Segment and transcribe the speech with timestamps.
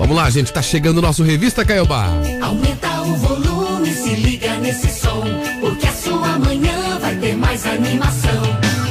[0.00, 2.06] Vamos lá, gente, tá chegando o nosso Revista Caiobá.
[2.40, 5.22] Aumenta o volume, se liga nesse som,
[5.60, 8.42] porque a sua manhã vai ter mais animação.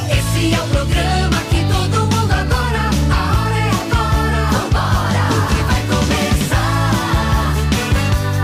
[0.08, 2.92] Esse é o programa que todo mundo adora.
[3.10, 4.50] A hora é agora.
[4.52, 6.74] Vambora, porque vai começar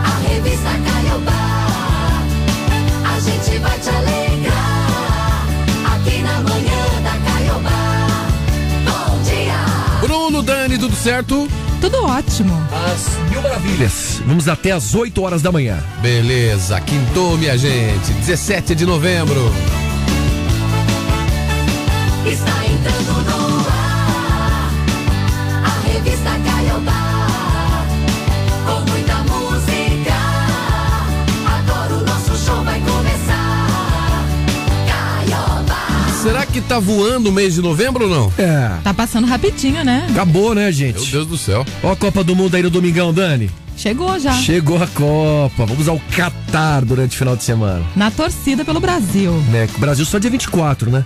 [0.03, 1.45] a revista Caiobá.
[3.13, 5.45] A gente vai te alegrar
[5.93, 7.85] aqui na manhã da Caiobá.
[8.85, 9.59] Bom dia.
[10.01, 11.47] Bruno, Dani, tudo certo?
[11.85, 12.51] Tudo ótimo.
[12.71, 14.19] As mil maravilhas.
[14.25, 15.77] Vamos até às 8 horas da manhã.
[16.01, 18.11] Beleza, quintou, minha gente.
[18.11, 19.39] 17 de novembro.
[22.25, 23.54] Está entrando no
[36.55, 38.33] que tá voando o mês de novembro ou não?
[38.37, 38.77] É.
[38.81, 40.07] Tá passando rapidinho, né?
[40.09, 41.11] Acabou, né, Meu gente?
[41.11, 41.65] Deus do céu.
[41.83, 43.51] Ó a Copa do Mundo aí no domingão, Dani.
[43.75, 44.31] Chegou já.
[44.31, 45.65] Chegou a Copa.
[45.65, 47.83] Vamos ao Catar durante o final de semana.
[47.93, 49.33] Na torcida pelo Brasil.
[49.51, 49.67] Né?
[49.75, 51.03] O Brasil só dia 24, né?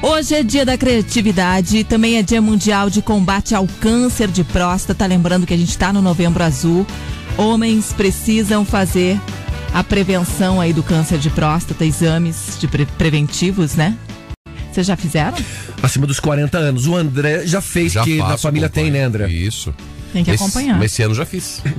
[0.00, 5.04] Hoje é dia da criatividade, também é dia mundial de combate ao câncer de próstata.
[5.06, 6.86] Lembrando que a gente está no novembro azul.
[7.36, 9.20] Homens precisam fazer
[9.74, 13.94] a prevenção aí do câncer de próstata, exames de pre- preventivos, né?
[14.76, 15.34] Vocês já fizeram?
[15.82, 16.86] Acima dos 40 anos.
[16.86, 19.04] O André já fez, Já que na família tem, né.
[19.04, 19.26] André?
[19.26, 19.74] Isso.
[20.12, 20.76] Tem que Esse- acompanhar.
[20.78, 21.62] Mas esse ano já fiz.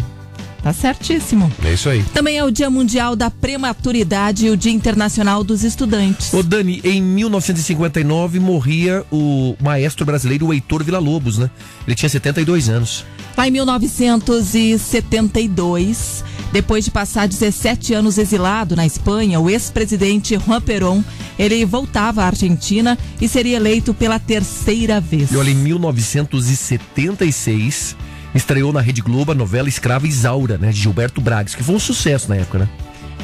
[0.63, 1.49] Tá certíssimo.
[1.63, 2.03] É isso aí.
[2.13, 6.33] Também é o Dia Mundial da Prematuridade e o Dia Internacional dos Estudantes.
[6.33, 11.49] Ô Dani, em 1959 morria o maestro brasileiro Heitor Villa-Lobos, né?
[11.85, 13.05] Ele tinha 72 anos.
[13.37, 21.03] Lá em 1972, depois de passar 17 anos exilado na Espanha, o ex-presidente Juan Perón,
[21.37, 25.31] ele voltava à Argentina e seria eleito pela terceira vez.
[25.31, 27.95] E olha, em 1976
[28.33, 30.71] estreou na Rede Globo a novela Escrava Isaura, né?
[30.71, 32.67] De Gilberto Bragas, que foi um sucesso na época, né?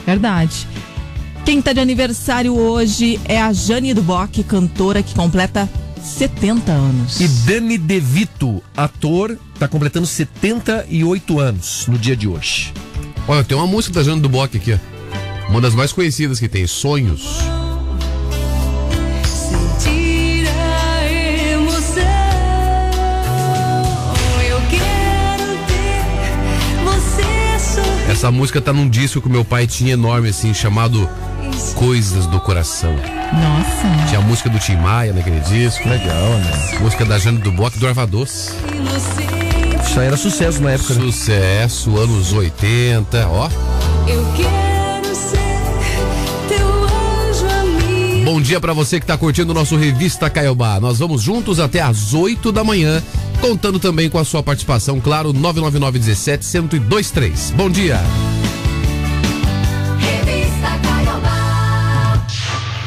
[0.06, 0.68] Verdade.
[1.44, 5.68] Quem tá de aniversário hoje é a Jane Duboc, cantora que completa
[6.04, 7.20] 70 anos.
[7.20, 12.74] E Dani DeVito, ator, tá completando 78 anos no dia de hoje.
[13.28, 14.78] Olha, tem uma música da Jane do Bock aqui, ó.
[15.50, 17.38] Uma das mais conhecidas que tem, Sonhos.
[19.26, 21.12] Sentir a
[21.54, 22.04] emoção.
[24.46, 28.12] Eu quero ter você sorrir.
[28.12, 31.10] Essa música tá num disco que o meu pai tinha enorme, assim, chamado
[31.76, 32.94] Coisas do Coração.
[32.94, 34.08] Nossa.
[34.08, 35.88] Tinha a música do Tim Maia naquele disco.
[35.88, 36.78] Legal, né?
[36.80, 38.54] Música da Jane do Bock do Erva Doce.
[39.86, 41.02] Isso aí era sucesso na época, né?
[41.02, 43.50] Sucesso, anos 80, ó.
[44.08, 45.38] Eu quero ser
[46.48, 48.26] teu anjo amigo.
[48.26, 50.80] Bom dia pra você que tá curtindo o nosso Revista Caiobá.
[50.80, 53.04] Nós vamos juntos até às 8 da manhã,
[53.42, 57.54] contando também com a sua participação, claro, 999 17 1023.
[57.56, 58.00] Bom dia.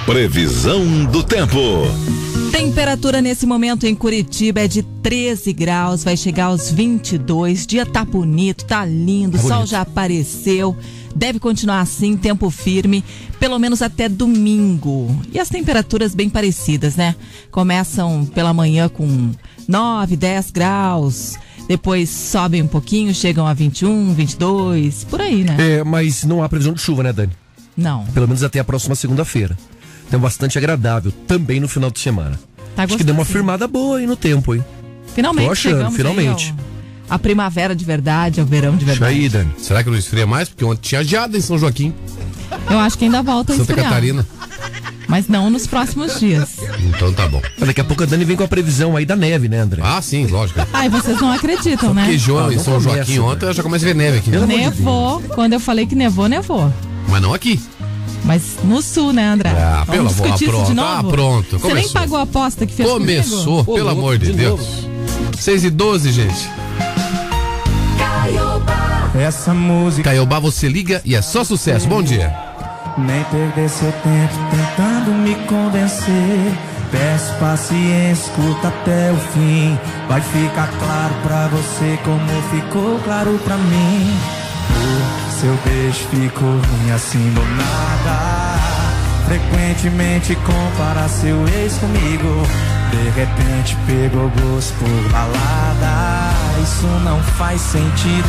[0.06, 1.58] Previsão do tempo.
[2.52, 7.66] Temperatura nesse momento em Curitiba é de 13 graus, vai chegar aos 22.
[7.66, 10.76] Dia tá bonito, tá lindo, o sol já apareceu.
[11.12, 13.04] Deve continuar assim, tempo firme,
[13.40, 15.10] pelo menos até domingo.
[15.32, 17.16] E as temperaturas bem parecidas, né?
[17.50, 19.32] Começam pela manhã com
[19.66, 21.34] 9, 10 graus.
[21.66, 25.56] Depois sobem um pouquinho, chegam a 21, 22, por aí, né?
[25.58, 27.32] É, mas não há previsão de chuva, né, Dani?
[27.76, 28.06] Não.
[28.06, 29.58] Pelo menos até a próxima segunda-feira.
[30.08, 32.38] Então bastante agradável, também no final de semana.
[32.74, 34.64] Tá Acho que deu uma firmada boa aí no tempo, hein?
[35.14, 36.54] Finalmente Tô achando, finalmente.
[37.08, 39.14] a primavera de verdade, ao verão de Isso verdade.
[39.14, 39.50] aí, Dani.
[39.58, 40.48] Será que não esfria mais?
[40.48, 41.94] Porque ontem tinha geada em São Joaquim,
[42.70, 43.88] Eu acho que ainda volta a Santa esfriar.
[43.88, 44.26] Catarina.
[45.08, 46.56] Mas não nos próximos dias.
[46.80, 47.40] Então tá bom.
[47.58, 49.80] Mas Daqui a pouco a Dani vem com a previsão aí da neve, né, André?
[49.84, 50.60] Ah, sim, lógico.
[50.72, 52.02] Ai, vocês não acreditam, né?
[52.02, 54.30] Porque Jo- Ah, em São Joaquim ontem eu já começa a ver neve aqui.
[54.30, 55.20] De Nevou.
[55.34, 56.72] Quando eu falei que nevou, nevou.
[57.08, 57.60] Mas não aqui.
[58.24, 59.50] Mas no sul, né, André?
[59.50, 60.88] Ah, Vamos pelo amor- discutir isso pronto, de novo?
[60.88, 63.74] ah, pronto, Você nem pagou a aposta que fez Começou, comigo?
[63.74, 64.60] pelo amor de de Deus.
[64.60, 65.36] novo.
[65.38, 66.48] 6 e 12, gente.
[67.98, 69.10] Caiobá.
[69.14, 71.86] Essa música Caiobá, você liga e é só sucesso.
[71.88, 72.34] Bom dia.
[72.98, 76.52] nem perder seu tempo tentando me convencer.
[76.90, 79.78] Peço paciência, escuta até o fim.
[80.08, 84.16] Vai ficar claro pra você como ficou claro pra mim.
[85.40, 88.58] Seu beijo ficou ruim assim do nada.
[89.26, 92.42] Frequentemente compara seu ex comigo.
[92.90, 96.32] De repente pegou gosto por balada.
[96.62, 98.28] Isso não faz sentido.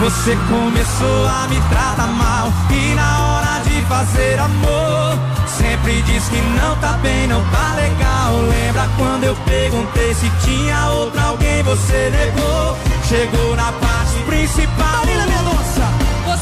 [0.00, 6.40] Você começou a me tratar mal e na hora de fazer amor sempre diz que
[6.60, 8.34] não tá bem, não tá legal.
[8.48, 12.76] Lembra quando eu perguntei se tinha outro alguém você negou?
[13.08, 14.94] Chegou na parte principal.
[15.04, 15.63] Marília Mendonça.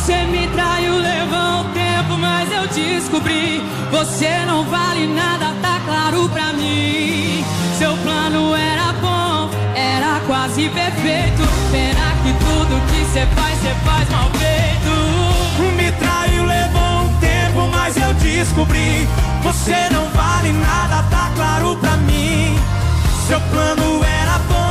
[0.02, 3.62] Você me traiu, levou um tempo, mas eu descobri.
[3.92, 7.44] Você não vale nada, tá claro pra mim.
[7.78, 11.42] Seu plano era bom, era quase perfeito.
[11.70, 14.90] Pena que tudo que você faz, você faz mal feito.
[15.76, 19.08] Me traiu, levou um tempo, mas eu descobri.
[19.44, 22.58] Você não vale nada, tá claro pra mim.
[23.28, 24.61] Seu plano era bom,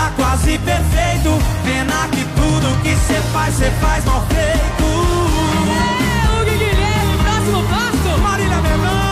[0.00, 1.30] era quase perfeito.
[1.64, 4.90] Pena que tudo que você faz, você faz mal feito.
[5.70, 8.20] É, o Guilherme, próximo passo.
[8.20, 9.10] Marília Mendonça.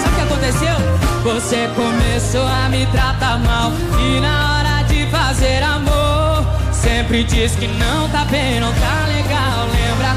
[0.00, 0.76] Sabe o que aconteceu?
[1.24, 7.66] Você começou a me tratar mal e na hora de fazer amor sempre diz que
[7.66, 9.03] não tá bem, não tá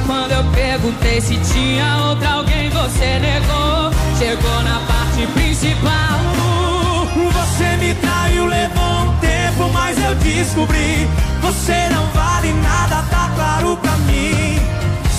[0.08, 3.92] quando eu perguntei se tinha outra alguém você negou?
[4.18, 6.20] Chegou na parte principal.
[7.34, 11.08] Você me traiu, levou um tempo, mas eu descobri.
[11.42, 14.58] Você não vale nada, tá claro pra mim.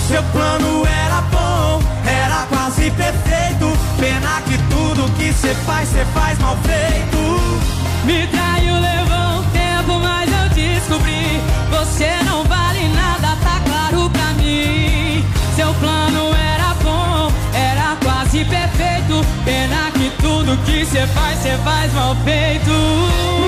[0.07, 3.71] Seu plano era bom, era quase perfeito.
[3.99, 7.69] Pena que tudo que você faz, você faz mal feito.
[8.05, 11.39] Me traiu, levou um tempo, mas eu descobri.
[11.69, 15.23] Você não vale nada, tá claro pra mim.
[15.55, 19.25] Seu plano era bom, era quase perfeito.
[19.43, 22.71] Pena que tudo que você faz, você faz mal feito.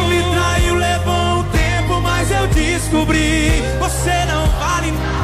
[0.10, 3.64] Me traiu, levou um tempo, mas eu descobri.
[3.80, 5.22] Você não vale nada.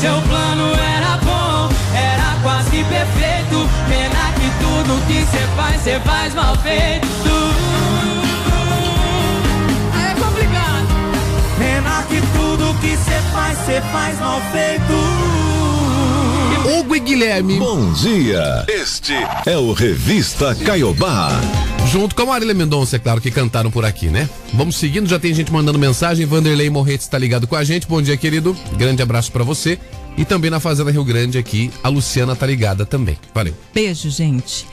[0.00, 3.68] Seu plano era bom, era quase perfeito.
[3.88, 7.08] Pena que tudo que você faz, você faz mal feito.
[9.94, 10.88] É complicado.
[11.58, 12.31] Pena que
[12.72, 14.82] tudo que você faz, você faz mal feito.
[16.78, 18.64] Hugo e Guilherme, Bom dia.
[18.68, 19.14] Este
[19.46, 21.30] é o Revista Caiobá.
[21.90, 24.28] junto com a Marília Mendonça, é claro, que cantaram por aqui, né?
[24.54, 26.24] Vamos seguindo, já tem gente mandando mensagem.
[26.24, 27.86] Vanderlei Morretes está ligado com a gente.
[27.86, 28.56] Bom dia, querido.
[28.76, 29.78] Grande abraço pra você.
[30.16, 33.18] E também na Fazenda Rio Grande aqui, a Luciana tá ligada também.
[33.34, 33.54] Valeu.
[33.74, 34.66] Beijo, gente.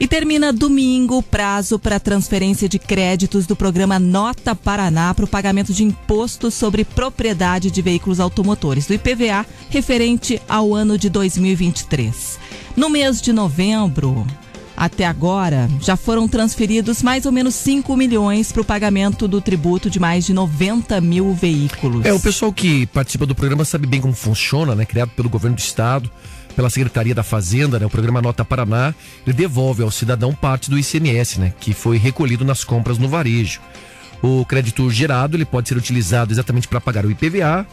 [0.00, 5.28] E termina domingo o prazo para transferência de créditos do programa Nota Paraná para o
[5.28, 12.38] pagamento de imposto sobre propriedade de veículos automotores, do IPVA, referente ao ano de 2023.
[12.74, 14.26] No mês de novembro,
[14.74, 19.90] até agora, já foram transferidos mais ou menos 5 milhões para o pagamento do tributo
[19.90, 22.06] de mais de 90 mil veículos.
[22.06, 24.86] É, o pessoal que participa do programa sabe bem como funciona, né?
[24.86, 26.10] Criado pelo governo do estado,
[26.54, 27.86] pela Secretaria da Fazenda, né?
[27.86, 28.94] O programa Nota Paraná,
[29.26, 31.52] ele devolve ao cidadão parte do ICMS, né?
[31.60, 33.60] Que foi recolhido nas compras no varejo.
[34.22, 37.66] O crédito gerado, ele pode ser utilizado exatamente para pagar o IPVA,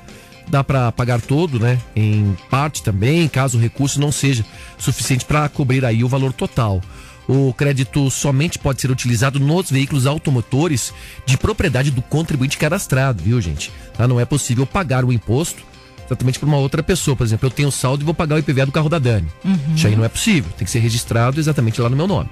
[0.49, 1.79] dá para pagar todo, né?
[1.95, 4.45] Em parte também, caso o recurso não seja
[4.77, 6.81] suficiente para cobrir aí o valor total.
[7.27, 10.93] O crédito somente pode ser utilizado nos veículos automotores
[11.25, 13.69] de propriedade do contribuinte cadastrado, viu, gente?
[13.97, 14.07] Tá?
[14.07, 15.61] Não é possível pagar o imposto
[16.07, 17.15] exatamente para uma outra pessoa.
[17.15, 19.27] Por exemplo, eu tenho saldo e vou pagar o IPVA do carro da Dani.
[19.75, 20.49] Isso aí não é possível.
[20.57, 22.29] Tem que ser registrado exatamente lá no meu nome.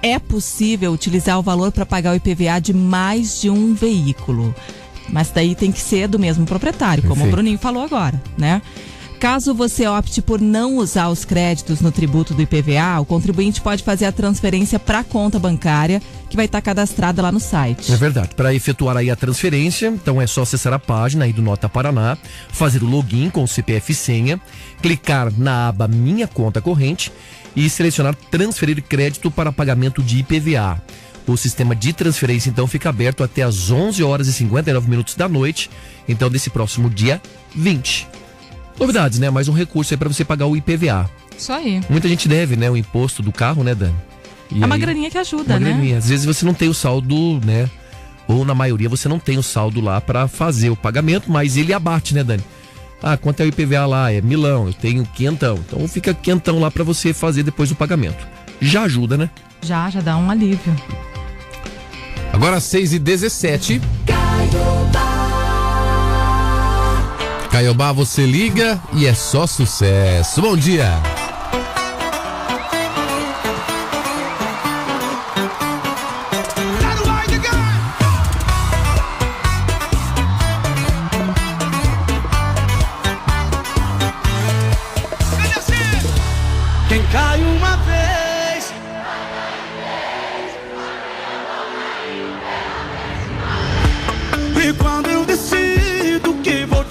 [0.00, 4.54] é possível utilizar o valor para pagar o IPVA de mais de um veículo.
[5.08, 7.34] Mas daí tem que ser do mesmo proprietário, como o Perfeito.
[7.34, 8.60] Bruninho falou agora, né?
[9.18, 13.82] Caso você opte por não usar os créditos no tributo do IPVA, o contribuinte pode
[13.82, 17.92] fazer a transferência para a conta bancária que vai estar cadastrada lá no site.
[17.92, 18.36] É verdade.
[18.36, 22.16] Para efetuar aí a transferência, então é só acessar a página aí do Nota Paraná,
[22.50, 24.40] fazer o login com o CPF e senha,
[24.80, 27.10] clicar na aba Minha Conta Corrente
[27.56, 30.80] e selecionar Transferir crédito para pagamento de IPVA.
[31.26, 35.28] O sistema de transferência então fica aberto até às 11 horas e 59 minutos da
[35.28, 35.68] noite,
[36.08, 37.20] então desse próximo dia
[37.54, 38.27] 20.
[38.78, 39.30] Novidades, né?
[39.30, 41.10] Mais um recurso aí para você pagar o IPVA.
[41.36, 41.80] Isso aí.
[41.88, 43.94] Muita gente deve, né, o imposto do carro, né, Dani?
[44.50, 45.70] E É uma aí- graninha que ajuda, uma né?
[45.70, 45.98] graninha.
[45.98, 47.68] Às vezes você não tem o saldo, né?
[48.26, 51.72] Ou na maioria você não tem o saldo lá para fazer o pagamento, mas ele
[51.72, 52.42] abate, né, Dani?
[53.02, 54.12] Ah, quanto é o IPVA lá?
[54.12, 55.58] É milão, eu tenho quentão.
[55.66, 58.26] Então fica quentão lá para você fazer depois o pagamento.
[58.60, 59.30] Já ajuda, né?
[59.62, 60.74] Já, já dá um alívio.
[62.32, 63.80] Agora 6 e 17
[67.58, 70.40] Caiobá, você liga e é só sucesso.
[70.40, 71.17] Bom dia.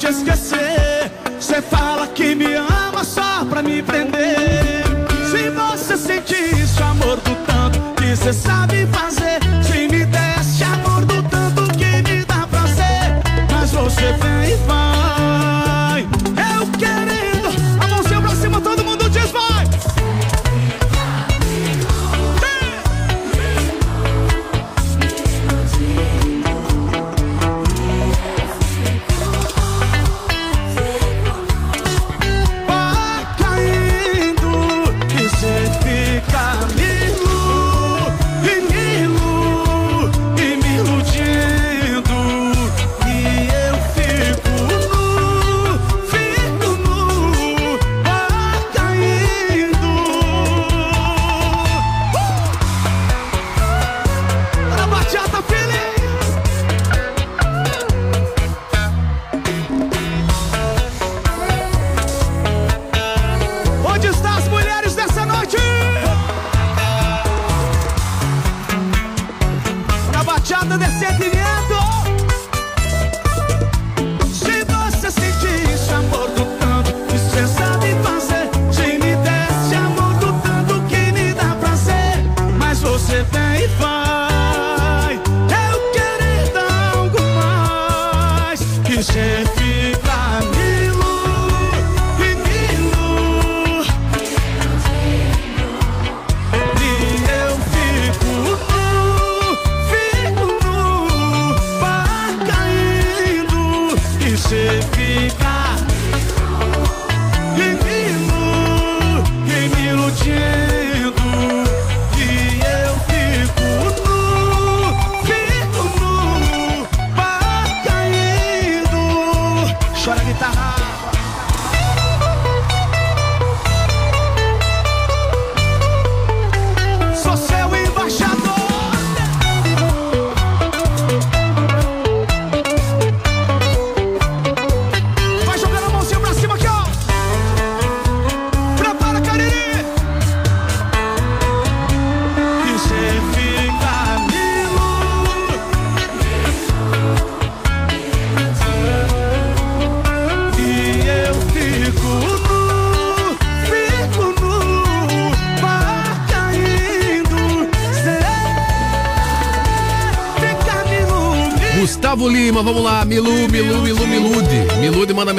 [0.07, 1.11] te esquecer.
[1.39, 4.83] Você fala que me ama só pra me prender.
[5.29, 9.26] Se você sentir isso, amor do tanto que você sabe fazer.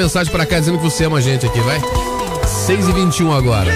[0.09, 1.79] Mensagem pra cá dizendo que você ama a gente aqui, vai.
[2.65, 3.71] 6 e 21 agora.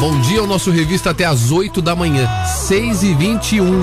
[0.00, 2.28] Bom dia, o nosso revista até às 8 da manhã.
[2.44, 3.80] 6 e 21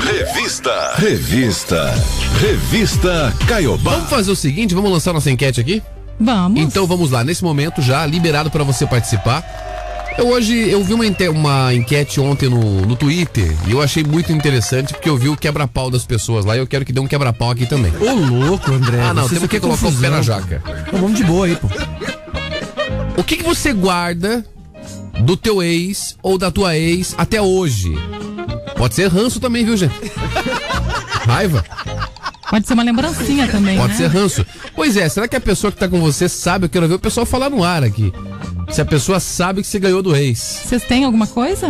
[0.00, 0.94] Revista.
[0.96, 1.94] Revista.
[2.40, 3.90] Revista Caiobá.
[3.90, 5.82] Vamos fazer o seguinte, vamos lançar nossa enquete aqui?
[6.18, 6.58] Vamos.
[6.58, 9.44] Então vamos lá, nesse momento já liberado pra você participar.
[10.18, 14.32] Eu hoje eu vi uma, uma enquete ontem no, no Twitter e eu achei muito
[14.32, 17.06] interessante porque eu vi o quebra-pau das pessoas lá e eu quero que dê um
[17.06, 17.92] quebra-pau aqui também.
[18.00, 18.98] Ô, louco, André.
[19.02, 20.62] Ah, não, você temos que quer colocar o pé na jaca.
[20.64, 20.72] pô.
[20.88, 21.68] Então, vamos de boa aí, pô.
[23.18, 24.44] O que, que você guarda
[25.20, 27.94] do teu ex ou da tua ex até hoje?
[28.76, 29.94] Pode ser ranço também, viu, gente?
[31.26, 31.62] Raiva?
[32.48, 33.96] Pode ser uma lembrancinha também, Pode né?
[33.96, 34.46] ser ranço.
[34.74, 36.66] Pois é, será que a pessoa que tá com você sabe?
[36.66, 38.12] Eu quero ver o pessoal falar no ar aqui.
[38.76, 40.60] Se a pessoa sabe que você ganhou do ex.
[40.66, 41.66] Vocês têm alguma coisa?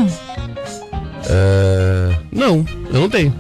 [1.29, 2.17] É...
[2.33, 3.33] Não, eu não tenho.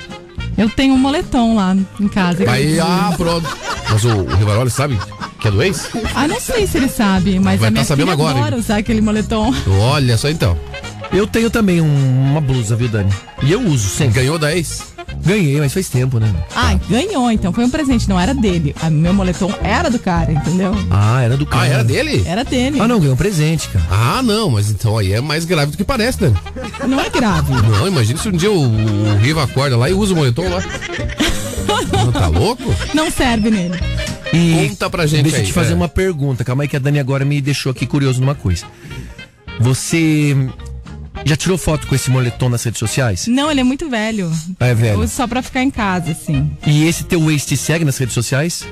[0.56, 2.48] Eu tenho um moletom lá em casa.
[2.48, 3.44] Aí, ah, pronto.
[3.90, 4.96] Mas o, o Rivaroli sabe
[5.40, 5.90] que é do ex?
[6.14, 8.60] Ah, não sei se ele sabe, mas Vai a minha tá sabendo agora, adora hein?
[8.60, 9.52] usar aquele moletom.
[9.80, 10.56] Olha só então.
[11.12, 13.12] Eu tenho também um- uma blusa, viu, Dani?
[13.42, 14.20] E eu uso sempre.
[14.20, 14.94] Ganhou da ex?
[15.24, 16.32] Ganhei, mas faz tempo, né?
[16.54, 17.52] Ah, ganhou então.
[17.52, 18.74] Foi um presente, não era dele.
[18.82, 20.72] O meu moletom era do cara, entendeu?
[20.90, 21.62] Ah, era do cara.
[21.62, 22.22] Ah, era dele?
[22.26, 22.80] Era dele.
[22.80, 23.84] Ah, não, ganhou um presente, cara.
[23.90, 26.34] Ah, não, mas então aí é mais grave do que parece, né?
[26.86, 27.52] Não é grave.
[27.52, 30.62] Não, imagina se um dia o, o Riva acorda lá e usa o moletom lá.
[31.92, 32.62] Não, tá louco?
[32.94, 33.78] Não serve nele.
[34.32, 35.74] E Conta pra gente deixa eu aí, te fazer é.
[35.74, 36.44] uma pergunta.
[36.44, 38.66] Calma aí que a Dani agora me deixou aqui curioso numa coisa.
[39.60, 40.36] Você
[41.28, 43.26] já tirou foto com esse moletom nas redes sociais?
[43.26, 44.30] Não, ele é muito velho.
[44.60, 45.00] Ah, é Eu velho.
[45.00, 46.50] uso só pra ficar em casa, assim.
[46.66, 48.64] E esse teu ex te segue nas redes sociais?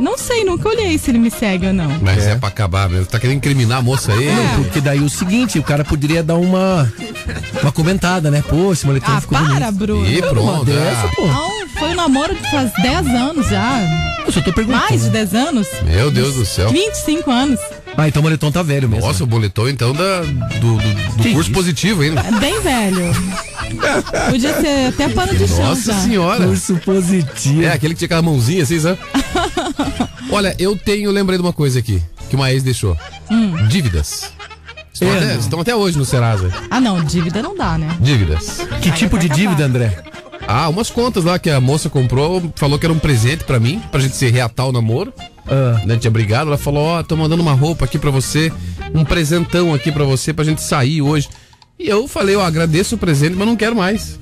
[0.00, 1.90] Não sei, nunca olhei se ele me segue ou não.
[2.00, 3.06] Mas é, pra acabar mesmo.
[3.06, 4.26] Tá querendo incriminar a moça aí?
[4.26, 4.54] É.
[4.56, 6.90] Porque daí o seguinte, o cara poderia dar uma
[7.62, 8.42] uma comentada, né?
[8.48, 9.72] Pô, esse moletom Ah, ficou para, bonito.
[9.78, 10.06] Bruno.
[10.06, 10.64] Ih, Uma pronto.
[10.64, 11.10] dessa, ah.
[11.14, 11.26] pô.
[11.26, 13.80] Não, foi um namoro de faz 10 anos já.
[14.26, 14.82] Eu só tô perguntando.
[14.88, 15.68] Mais de 10 anos.
[15.84, 16.70] Meu Deus do céu.
[16.70, 17.60] 25 anos.
[17.96, 19.06] Ah, então o moletom tá velho mesmo.
[19.06, 21.52] Nossa, o boletom então da, do, do, do curso isso?
[21.52, 22.20] positivo ainda.
[22.20, 23.12] É bem velho.
[24.30, 26.00] Podia ser até pano de chão Nossa já.
[26.00, 26.46] senhora.
[26.46, 27.62] Curso positivo.
[27.62, 28.98] É, aquele que tinha aquela mãozinha assim, sabe?
[30.30, 32.96] Olha, eu tenho, lembrei de uma coisa aqui, que uma ex deixou.
[33.30, 33.66] Hum.
[33.68, 34.32] Dívidas.
[34.92, 35.40] Estão, É, até, não.
[35.40, 36.50] estão até hoje no Serasa.
[36.70, 37.94] Ah, não, dívida não dá, né?
[38.00, 38.58] Dívidas.
[38.80, 39.98] Que tipo de dívida, André?
[40.46, 43.80] Ah, umas contas lá que a moça comprou, falou que era um presente pra mim,
[43.90, 45.12] pra gente se reatar o namoro.
[45.46, 48.52] Ah, Né, tinha brigado, ela falou, ó, tô mandando uma roupa aqui pra você,
[48.94, 51.28] um presentão aqui pra você, pra gente sair hoje.
[51.78, 54.18] E eu falei, ó, agradeço o presente, mas não quero mais.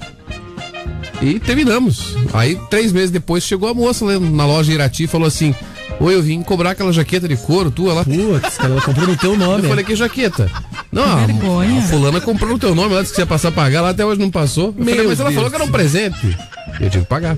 [1.20, 2.16] E terminamos.
[2.32, 5.54] Aí, três meses depois, chegou a moça lá na loja Irati e falou assim,
[6.00, 8.04] oi, eu vim cobrar aquela jaqueta de couro tua lá.
[8.04, 9.64] putz, cara, ela comprou no teu nome.
[9.64, 10.50] Eu falei, que jaqueta?
[10.90, 13.52] Não, a, a fulana comprou no teu nome, ela disse que você ia passar a
[13.52, 14.68] pagar, lá até hoje não passou.
[14.68, 16.38] Eu falei, Meu mas ela Deus falou que era um presente.
[16.80, 17.36] Eu tive que pagar.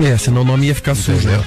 [0.00, 1.28] É, senão o nome ia ficar sujo.
[1.28, 1.38] Né?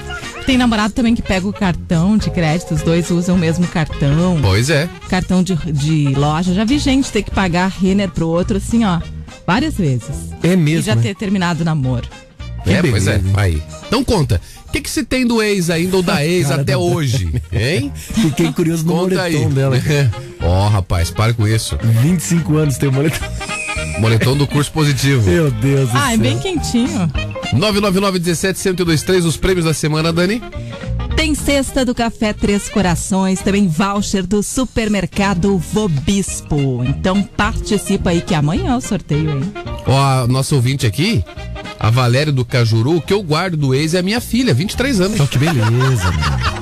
[0.45, 4.37] Tem namorado também que pega o cartão de crédito, os dois usam o mesmo cartão.
[4.41, 4.87] Pois é.
[5.09, 6.53] Cartão de, de loja.
[6.53, 8.99] Já vi gente ter que pagar Renner pro outro, assim, ó,
[9.47, 10.09] várias vezes.
[10.43, 10.83] É E mesmo.
[10.83, 11.01] já né?
[11.01, 12.07] ter terminado o namoro.
[12.65, 13.21] é, beleza, pois é.
[13.41, 13.63] Aí.
[13.87, 14.39] Então conta.
[14.67, 17.41] O que, que se tem do ex ainda ou da ex Cara até da hoje?
[17.51, 17.91] Hein?
[17.95, 19.33] Fiquei curioso no Conta aí.
[19.33, 19.81] moletom dela.
[20.43, 21.75] Ó, rapaz, para com isso.
[21.81, 23.25] 25 anos tem o moletom.
[23.99, 25.27] Moletom do curso positivo.
[25.29, 26.19] Meu Deus do Ah, é céu.
[26.19, 27.09] bem quentinho.
[27.53, 30.41] 999 17 1023 os prêmios da semana, Dani.
[31.15, 36.83] Tem cesta do Café Três Corações, também voucher do supermercado Vobispo.
[36.83, 39.53] Então participa aí que amanhã é o sorteio, hein?
[39.87, 41.23] Ó, a nossa ouvinte aqui,
[41.79, 44.99] a Valéria do Cajuru, o que eu guardo do ex é a minha filha, 23
[45.01, 45.19] anos.
[45.19, 45.65] Oh, que beleza,
[46.11, 46.55] mano.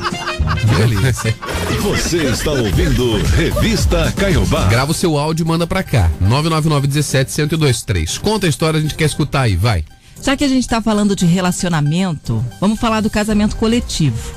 [0.60, 1.36] Que beleza.
[1.82, 4.68] Você está ouvindo Revista Caiobá.
[4.68, 6.12] Grava o seu áudio e manda pra cá.
[6.22, 8.18] 999 17 1023.
[8.20, 9.84] Conta a história, a gente quer escutar aí, vai.
[10.24, 14.34] Já que a gente tá falando de relacionamento, vamos falar do casamento coletivo.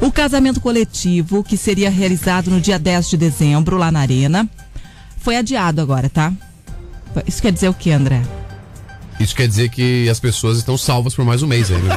[0.00, 4.48] O casamento coletivo, que seria realizado no dia 10 de dezembro, lá na Arena,
[5.18, 6.32] foi adiado agora, tá?
[7.26, 8.22] Isso quer dizer o que, André?
[9.18, 11.96] Isso quer dizer que as pessoas estão salvas por mais um mês ainda.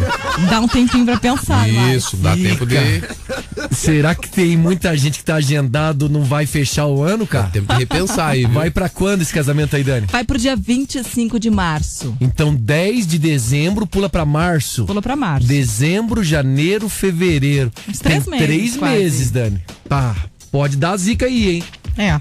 [0.49, 1.67] Dá um tempinho pra pensar.
[1.69, 2.49] Isso, dá Fica.
[2.49, 2.75] tempo de.
[3.75, 7.47] Será que tem muita gente que tá agendado não vai fechar o ano, Dá cara?
[7.49, 8.53] tempo de repensar aí, viu?
[8.53, 10.07] Vai pra quando esse casamento aí, Dani?
[10.09, 12.15] Vai pro dia 25 de março.
[12.21, 14.85] Então 10 de dezembro pula pra março.
[14.85, 15.45] Pula pra março.
[15.45, 17.71] Dezembro, janeiro, fevereiro.
[17.87, 18.95] Uns três Tem meses, Três quase.
[18.95, 19.61] meses, Dani.
[19.89, 20.15] Tá,
[20.51, 21.63] pode dar zica aí, hein?
[21.97, 22.19] É.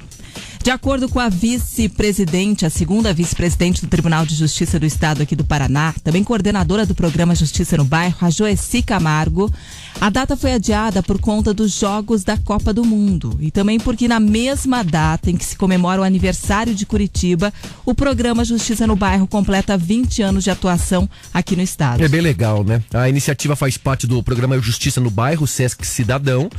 [0.69, 5.35] De acordo com a vice-presidente, a segunda vice-presidente do Tribunal de Justiça do Estado aqui
[5.35, 9.51] do Paraná, também coordenadora do programa Justiça no Bairro, a Joessi Camargo,
[9.99, 14.07] a data foi adiada por conta dos Jogos da Copa do Mundo e também porque
[14.07, 17.51] na mesma data em que se comemora o aniversário de Curitiba,
[17.87, 22.05] o programa Justiça no Bairro completa 20 anos de atuação aqui no estado.
[22.05, 22.83] É bem legal, né?
[22.93, 26.51] A iniciativa faz parte do programa Justiça no Bairro, Sesc Cidadão,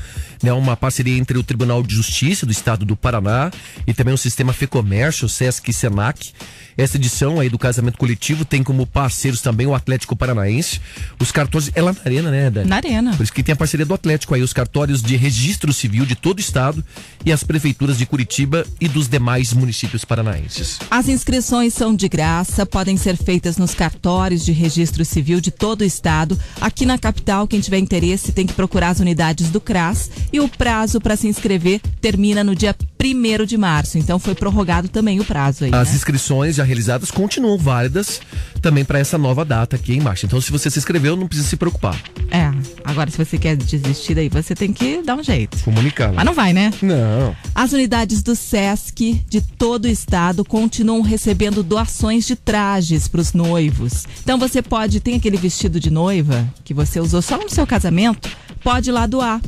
[0.42, 0.52] né?
[0.52, 3.52] Uma parceria entre o Tribunal de Justiça do Estado do Paraná
[3.86, 6.32] e também o Sistema Fecomércio, Sesc e Senac.
[6.78, 10.80] Essa edição aí do casamento coletivo tem como parceiros também o Atlético Paranaense.
[11.20, 11.70] Os cartões.
[11.76, 12.70] É lá na arena, né, Dani?
[12.70, 13.14] Na Arena.
[13.18, 16.16] Por isso que tem a parceria do Atlético aí, os cartórios de registro civil de
[16.16, 16.82] todo o estado
[17.26, 20.80] e as prefeituras de Curitiba e dos demais municípios paranaenses.
[20.90, 25.82] As inscrições são de graça, podem ser feitas nos cartórios de registro civil de todo
[25.82, 26.40] o estado.
[26.62, 30.48] Aqui na capital, quem tiver interesse tem que procurar as unidades do CRAS e o
[30.48, 33.98] prazo para se inscrever termina no dia 1 de março.
[33.98, 35.74] Então foi prorrogado também o prazo aí.
[35.74, 35.96] As né?
[35.96, 38.22] inscrições já realizadas continuam válidas
[38.62, 40.26] também para essa nova data aqui em março.
[40.26, 41.98] Então, se você se inscreveu, não precisa se preocupar.
[42.30, 42.52] É,
[42.84, 45.58] agora se você quer desistir daí, você tem que dar um jeito.
[45.64, 46.12] Comunicar.
[46.12, 46.72] Mas não vai, né?
[46.82, 47.36] Não.
[47.56, 53.34] As unidades do SESC de todo o estado continuam recebendo doações de trajes para os
[53.34, 54.06] noivos.
[54.22, 58.30] Então você pode, tem aquele vestido de noiva que você usou só no seu casamento,
[58.62, 59.42] pode ir lá doar.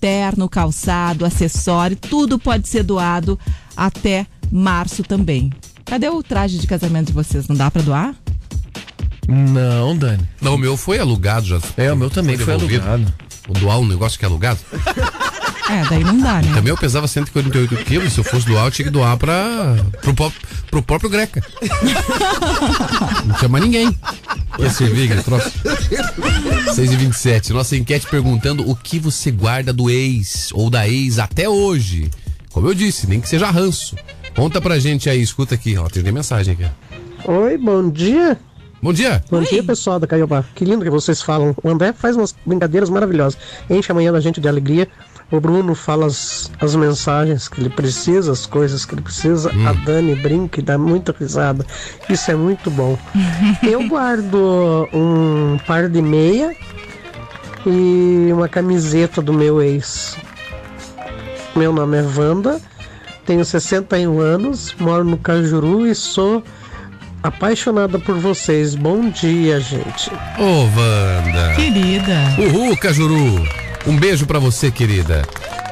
[0.00, 3.38] Terno, calçado, acessório, tudo pode ser doado
[3.76, 5.52] até março também.
[5.84, 7.48] Cadê o traje de casamento de vocês?
[7.48, 8.14] Não dá para doar?
[9.28, 10.28] Não, Dani.
[10.40, 11.58] Não, o meu foi alugado já.
[11.76, 12.86] É, o meu também foi, devolvido.
[12.86, 13.14] alugado.
[13.48, 14.60] O doar um negócio que é alugado?
[15.70, 16.52] É, daí não dá, né?
[16.54, 18.12] Também eu pesava 148 quilos.
[18.12, 20.32] Se eu fosse doar, eu tinha que doar pra, pro,
[20.70, 21.42] pro próprio Greca.
[23.24, 23.96] Não chama ninguém.
[24.58, 25.50] Ia servir aquele troço.
[26.74, 31.18] 6 e 27 Nossa enquete perguntando o que você guarda do ex ou da ex
[31.18, 32.10] até hoje.
[32.52, 33.96] Como eu disse, nem que seja ranço.
[34.36, 35.76] Conta pra gente aí, escuta aqui.
[35.76, 36.66] Ó, tem mensagem aqui.
[37.24, 38.38] Oi, bom dia.
[38.82, 39.24] Bom dia.
[39.30, 39.46] Bom Oi.
[39.46, 40.44] dia, pessoal da Caiobá.
[40.54, 41.56] Que lindo que vocês falam.
[41.62, 43.38] O André faz umas brincadeiras maravilhosas.
[43.70, 44.88] Enche amanhã da gente de alegria.
[45.30, 49.50] O Bruno fala as, as mensagens que ele precisa, as coisas que ele precisa.
[49.66, 51.66] A Dani brinca e dá muita risada.
[52.08, 52.98] Isso é muito bom.
[53.62, 56.54] Eu guardo um par de meia
[57.66, 60.16] e uma camiseta do meu ex.
[61.56, 62.60] Meu nome é Wanda,
[63.24, 66.42] tenho 61 anos, moro no Cajuru e sou
[67.22, 68.74] apaixonada por vocês.
[68.74, 70.10] Bom dia, gente.
[70.38, 71.54] Ô, Wanda.
[71.54, 72.18] Querida.
[72.38, 73.63] Uhul, Cajuru.
[73.86, 75.22] Um beijo pra você, querida.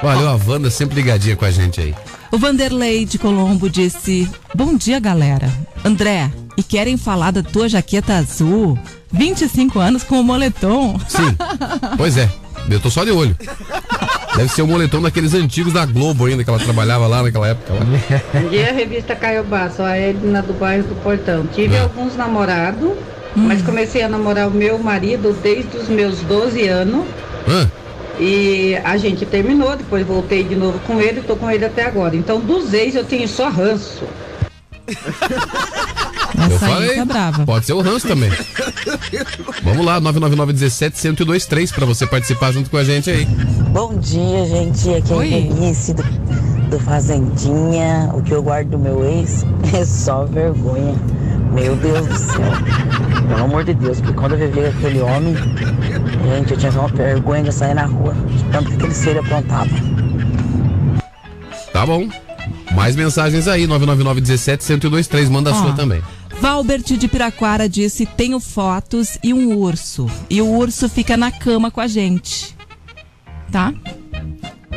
[0.02, 1.94] Valeu, a Wanda sempre ligadinha com a gente aí.
[2.30, 5.50] O Vanderlei de Colombo disse: Bom dia, galera.
[5.84, 8.78] André, e querem falar da tua jaqueta azul?
[9.10, 10.98] 25 anos com o moletom.
[11.08, 11.36] Sim.
[11.96, 12.28] Pois é.
[12.70, 13.36] Eu tô só de olho.
[14.36, 17.72] Deve ser o moletom daqueles antigos da Globo ainda, que ela trabalhava lá naquela época.
[17.74, 17.80] Lá.
[18.40, 21.44] Bom dia, revista Caiobá, sou a Edna do bairro do Portão.
[21.52, 21.82] Tive Ah.
[21.82, 22.92] alguns namorados,
[23.36, 27.04] mas comecei a namorar o meu marido desde os meus 12 anos.
[27.48, 27.68] Hã?
[28.24, 32.14] E a gente terminou, depois voltei de novo com ele, tô com ele até agora.
[32.14, 34.04] Então, dos ex eu tenho só ranço.
[34.86, 36.94] Eu Essa aí falei.
[36.94, 37.44] tá brava.
[37.44, 38.30] Pode ser o Hans também.
[39.64, 43.24] Vamos lá, 999 17 1023 pra você participar junto com a gente aí.
[43.24, 44.94] Bom dia, gente.
[44.94, 45.26] Aqui é Oi.
[45.26, 46.02] a Denise do,
[46.70, 48.08] do Fazendinha.
[48.14, 50.94] O que eu guardo do meu ex é só vergonha.
[51.52, 52.40] Meu Deus do céu.
[53.28, 55.34] Pelo amor de Deus, porque quando eu vivi aquele homem,
[56.22, 59.70] gente, eu tinha uma vergonha de sair na rua, de tanto que aquele ser aprontava.
[61.72, 62.08] Tá bom.
[62.74, 66.02] Mais mensagens aí, 999 17 1023 Manda a sua também.
[66.40, 70.06] Valbert de Piraquara disse: Tenho fotos e um urso.
[70.28, 72.56] E o urso fica na cama com a gente.
[73.50, 73.72] Tá?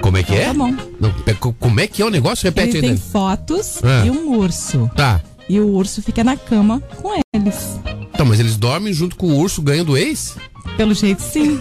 [0.01, 0.45] Como é que é?
[0.47, 0.75] Tá bom.
[0.99, 1.13] Não,
[1.59, 2.43] como é que é o negócio?
[2.45, 3.11] Repete Ele aí, tem Dani.
[3.11, 4.05] fotos É.
[4.05, 4.89] e um urso.
[4.95, 5.21] Tá.
[5.47, 7.79] E o urso fica na cama com eles.
[8.17, 10.35] Tá, mas eles dormem junto com o urso ganhando o ex?
[10.77, 11.59] Pelo jeito, sim.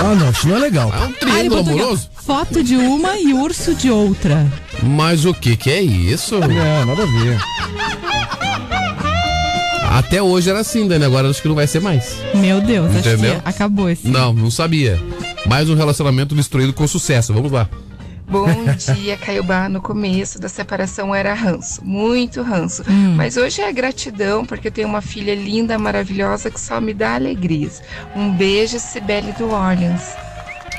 [0.00, 0.92] Ah, não, isso não é legal.
[0.94, 2.10] É um Ah, triângulo aqui, ó, amoroso?
[2.14, 4.46] Foto de uma e urso de outra.
[4.82, 6.36] Mas o que que é isso?
[6.36, 7.38] É, nada a ver.
[9.90, 11.04] Até hoje era assim, Dani.
[11.04, 12.14] Agora acho que não vai ser mais.
[12.34, 13.32] Meu Deus, Entendeu?
[13.32, 14.06] acho que acabou esse.
[14.08, 15.00] Não, não sabia.
[15.46, 17.32] Mais um relacionamento destruído com sucesso.
[17.34, 17.68] Vamos lá.
[18.30, 18.46] Bom
[18.94, 19.68] dia, Caiobá.
[19.68, 22.84] No começo da separação era ranço, muito ranço.
[23.16, 27.16] Mas hoje é gratidão, porque eu tenho uma filha linda, maravilhosa, que só me dá
[27.16, 27.82] alegrias.
[28.14, 30.14] Um beijo, Cibele do Orleans.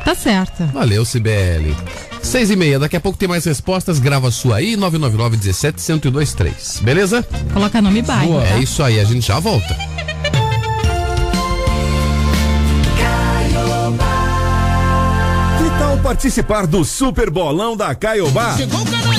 [0.05, 0.63] Tá certo.
[0.73, 1.75] Valeu, CBL.
[2.23, 3.99] Seis e meia, daqui a pouco tem mais respostas.
[3.99, 6.79] Grava a sua aí, 999 17 1023.
[6.81, 7.27] Beleza?
[7.53, 8.39] Coloca nome bairro.
[8.39, 8.57] É tá?
[8.59, 9.75] isso aí, a gente já volta.
[16.11, 18.53] Participar do Super Bolão da Caiobá?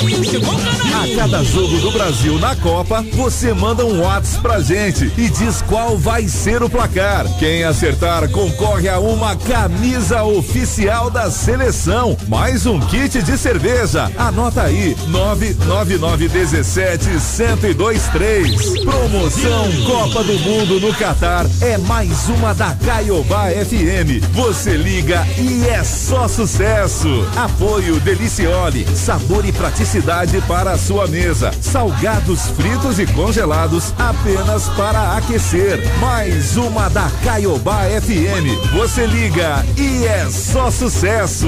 [0.02, 5.62] A cada jogo do Brasil na Copa, você manda um WhatsApp pra gente e diz
[5.62, 7.24] qual vai ser o placar.
[7.38, 14.10] Quem acertar concorre a uma camisa oficial da seleção, mais um kit de cerveja.
[14.18, 18.80] Anota aí, 99917 1023.
[18.80, 24.20] Promoção Copa do Mundo no Catar é mais uma da Caiobá FM.
[24.32, 27.24] Você liga e é só sucesso.
[27.36, 29.52] Apoio Deliciole, sabor e
[30.48, 31.50] para a sua mesa.
[31.60, 35.78] Salgados fritos e congelados apenas para aquecer.
[35.98, 38.72] Mais uma da Caiobá FM.
[38.72, 41.46] Você liga e é só sucesso.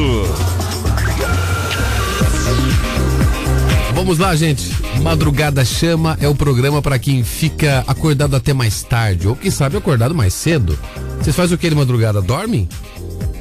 [3.94, 4.70] Vamos lá, gente.
[5.00, 9.78] Madrugada Chama é o programa para quem fica acordado até mais tarde, ou quem sabe
[9.78, 10.78] acordado mais cedo.
[11.18, 12.20] Vocês fazem o que de madrugada?
[12.20, 12.68] Dormem?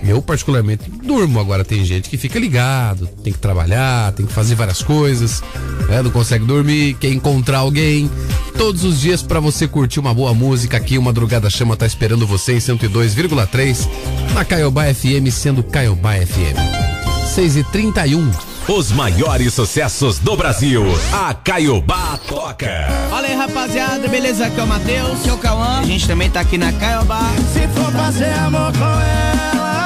[0.05, 1.39] Eu, particularmente, durmo.
[1.39, 5.41] Agora tem gente que fica ligado, tem que trabalhar, tem que fazer várias coisas,
[5.87, 6.01] né?
[6.01, 8.09] não consegue dormir, quer encontrar alguém.
[8.57, 12.27] Todos os dias para você curtir uma boa música aqui, o Madrugada Chama tá esperando
[12.27, 13.87] você em 102,3
[14.33, 16.93] na Caiobá FM, sendo Caiobá FM.
[17.33, 18.31] 6 e 31
[18.67, 20.83] Os maiores sucessos do Brasil.
[21.11, 22.87] A Caiobá toca.
[23.09, 24.45] Fala aí, rapaziada, beleza?
[24.45, 25.79] Aqui é o Matheus, aqui é o Cauã.
[25.79, 27.31] A gente também tá aqui na Caiobá.
[27.51, 29.83] Se for fazer amor com ela,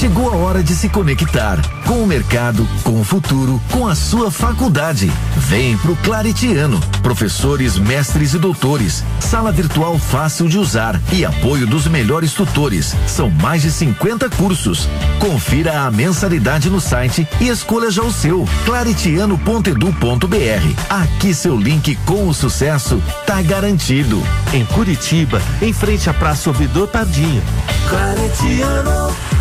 [0.00, 4.30] Chegou a hora de se conectar com o mercado, com o futuro, com a sua
[4.30, 5.12] faculdade.
[5.36, 6.80] Vem pro Claritiano.
[7.02, 9.04] Professores, mestres e doutores.
[9.20, 12.96] Sala virtual fácil de usar e apoio dos melhores tutores.
[13.06, 14.88] São mais de 50 cursos.
[15.18, 18.48] Confira a mensalidade no site e escolha já o seu.
[18.64, 20.82] claritiano.edu.br.
[20.88, 24.22] Aqui seu link com o sucesso tá garantido.
[24.54, 27.42] Em Curitiba, em frente à Praça Ouvidor Tardinho.
[27.86, 29.39] Claritiano.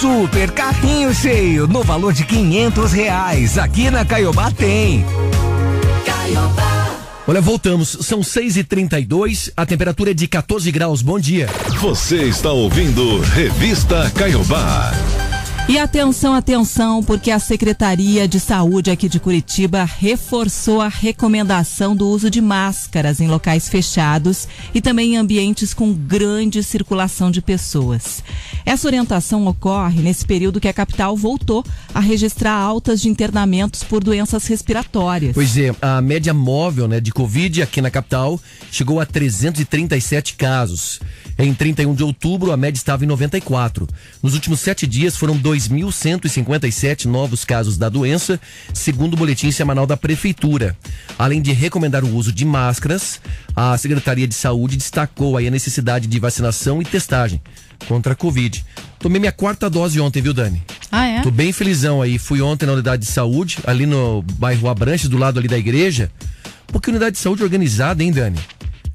[0.00, 3.56] Super carrinho cheio no valor de quinhentos reais.
[3.56, 5.04] Aqui na Caiobá tem.
[7.26, 7.96] Olha, voltamos.
[8.02, 11.00] São 6 e 32 a temperatura é de 14 graus.
[11.00, 11.48] Bom dia.
[11.80, 14.92] Você está ouvindo Revista Caiobá.
[15.68, 22.08] E atenção, atenção, porque a Secretaria de Saúde aqui de Curitiba reforçou a recomendação do
[22.08, 28.22] uso de máscaras em locais fechados e também em ambientes com grande circulação de pessoas.
[28.64, 34.04] Essa orientação ocorre nesse período que a capital voltou a registrar altas de internamentos por
[34.04, 35.34] doenças respiratórias.
[35.34, 41.00] Pois é, a média móvel né, de Covid aqui na capital chegou a 337 casos.
[41.38, 43.86] Em 31 de outubro, a média estava em 94.
[44.22, 48.38] Nos últimos sete dias, foram 2.157 novos casos da doença,
[48.74, 50.76] segundo o boletim semanal da Prefeitura.
[51.18, 53.20] Além de recomendar o uso de máscaras,
[53.54, 57.40] a Secretaria de Saúde destacou aí a necessidade de vacinação e testagem
[57.88, 58.64] contra a Covid.
[58.98, 60.62] Tomei minha quarta dose ontem, viu, Dani?
[60.92, 61.22] Ah, é?
[61.22, 62.18] Tô bem felizão aí.
[62.18, 66.10] Fui ontem na unidade de saúde, ali no bairro Abranches, do lado ali da igreja.
[66.66, 68.38] Porque unidade de saúde organizada, hein, Dani?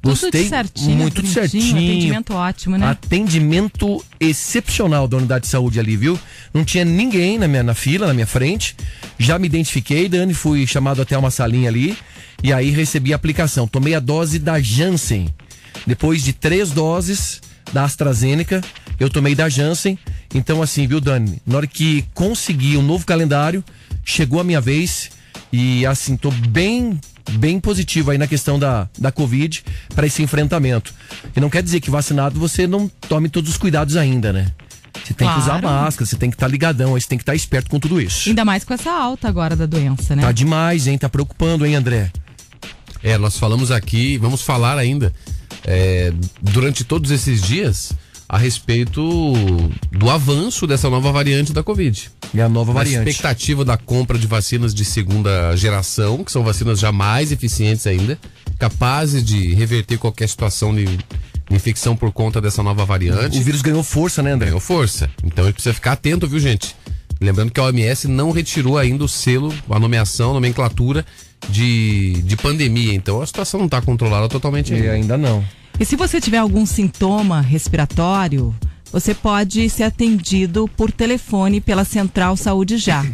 [0.02, 1.76] Gostei tudo certinho, muito certinho.
[1.76, 2.86] Atendimento ótimo, né?
[2.88, 6.18] Atendimento excepcional da unidade de saúde ali, viu?
[6.52, 8.74] Não tinha ninguém na minha na fila, na minha frente.
[9.16, 11.96] Já me identifiquei, Dani, fui chamado até uma salinha ali
[12.42, 13.68] e aí recebi a aplicação.
[13.68, 15.32] Tomei a dose da Janssen.
[15.86, 17.40] Depois de três doses
[17.72, 18.60] da AstraZeneca,
[18.98, 19.96] eu tomei da Janssen.
[20.34, 21.40] Então, assim, viu, Dani?
[21.46, 23.62] Na hora que consegui um novo calendário,
[24.04, 25.10] chegou a minha vez
[25.52, 26.98] e, assim, tô bem
[27.32, 30.92] bem positivo aí na questão da, da Covid para esse enfrentamento.
[31.34, 34.50] E não quer dizer que vacinado você não tome todos os cuidados ainda, né?
[35.04, 35.66] Você tem que usar Claro.
[35.66, 38.28] máscara, você tem que estar ligadão, aí você tem que estar esperto com tudo isso.
[38.28, 40.22] Ainda mais com essa alta agora da doença, né?
[40.22, 40.98] Tá demais, hein?
[40.98, 42.10] Tá preocupando, hein, André?
[43.02, 45.12] É, nós falamos aqui, vamos falar ainda,
[45.64, 47.92] é, durante todos esses dias,
[48.32, 49.02] a respeito
[49.90, 52.10] do avanço dessa nova variante da Covid.
[52.32, 53.10] E a nova Na variante.
[53.10, 58.18] expectativa da compra de vacinas de segunda geração, que são vacinas já mais eficientes ainda,
[58.58, 60.86] capazes de reverter qualquer situação de
[61.50, 63.38] de infecção por conta dessa nova variante.
[63.38, 64.46] O vírus ganhou força, né, André?
[64.46, 65.10] Ganhou força.
[65.22, 66.74] Então a gente precisa ficar atento, viu, gente?
[67.20, 71.04] Lembrando que a OMS não retirou ainda o selo, a nomeação, a nomenclatura
[71.50, 72.94] de, de pandemia.
[72.94, 74.86] Então a situação não está controlada totalmente ainda.
[74.86, 75.44] E ainda não.
[75.78, 78.54] E se você tiver algum sintoma respiratório,
[78.92, 83.04] você pode ser atendido por telefone pela Central Saúde Já.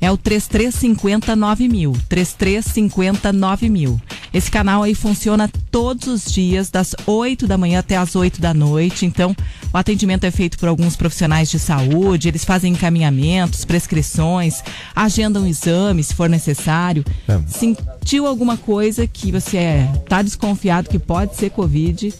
[0.00, 1.92] É o 3350 9000.
[2.08, 4.00] 3350 9000.
[4.32, 8.52] Esse canal aí funciona todos os dias, das 8 da manhã até as 8 da
[8.54, 9.06] noite.
[9.06, 9.34] Então,
[9.72, 14.62] o atendimento é feito por alguns profissionais de saúde, eles fazem encaminhamentos, prescrições,
[14.94, 17.04] agendam exames se for necessário.
[17.26, 17.40] É.
[17.46, 22.14] Sentiu alguma coisa que você é, tá desconfiado que pode ser Covid,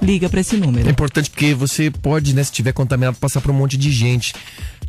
[0.00, 0.88] liga para esse É número.
[0.88, 4.34] importante porque você pode, né, se tiver contaminado, passar para um monte de gente.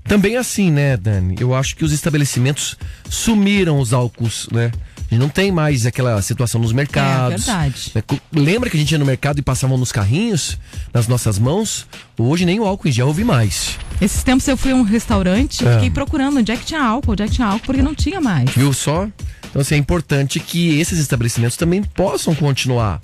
[0.10, 1.36] Também assim, né, Dani?
[1.40, 2.76] Eu acho que os estabelecimentos
[3.10, 4.72] sumiram os álcools, né?
[4.98, 7.48] A gente não tem mais aquela situação nos mercados.
[7.48, 7.92] É verdade.
[7.96, 8.04] né?
[8.34, 10.58] Lembra que a gente ia no mercado e passavam nos carrinhos,
[10.94, 11.88] nas nossas mãos?
[12.18, 13.78] Hoje nem o álcool em gel eu vi mais.
[14.02, 15.74] Esses tempos eu fui a um restaurante, É.
[15.76, 18.20] fiquei procurando onde é que tinha álcool, onde é que tinha álcool, porque não tinha
[18.20, 18.50] mais.
[18.52, 19.08] Viu só?
[19.50, 23.00] Então, assim, é importante que esses estabelecimentos também possam continuar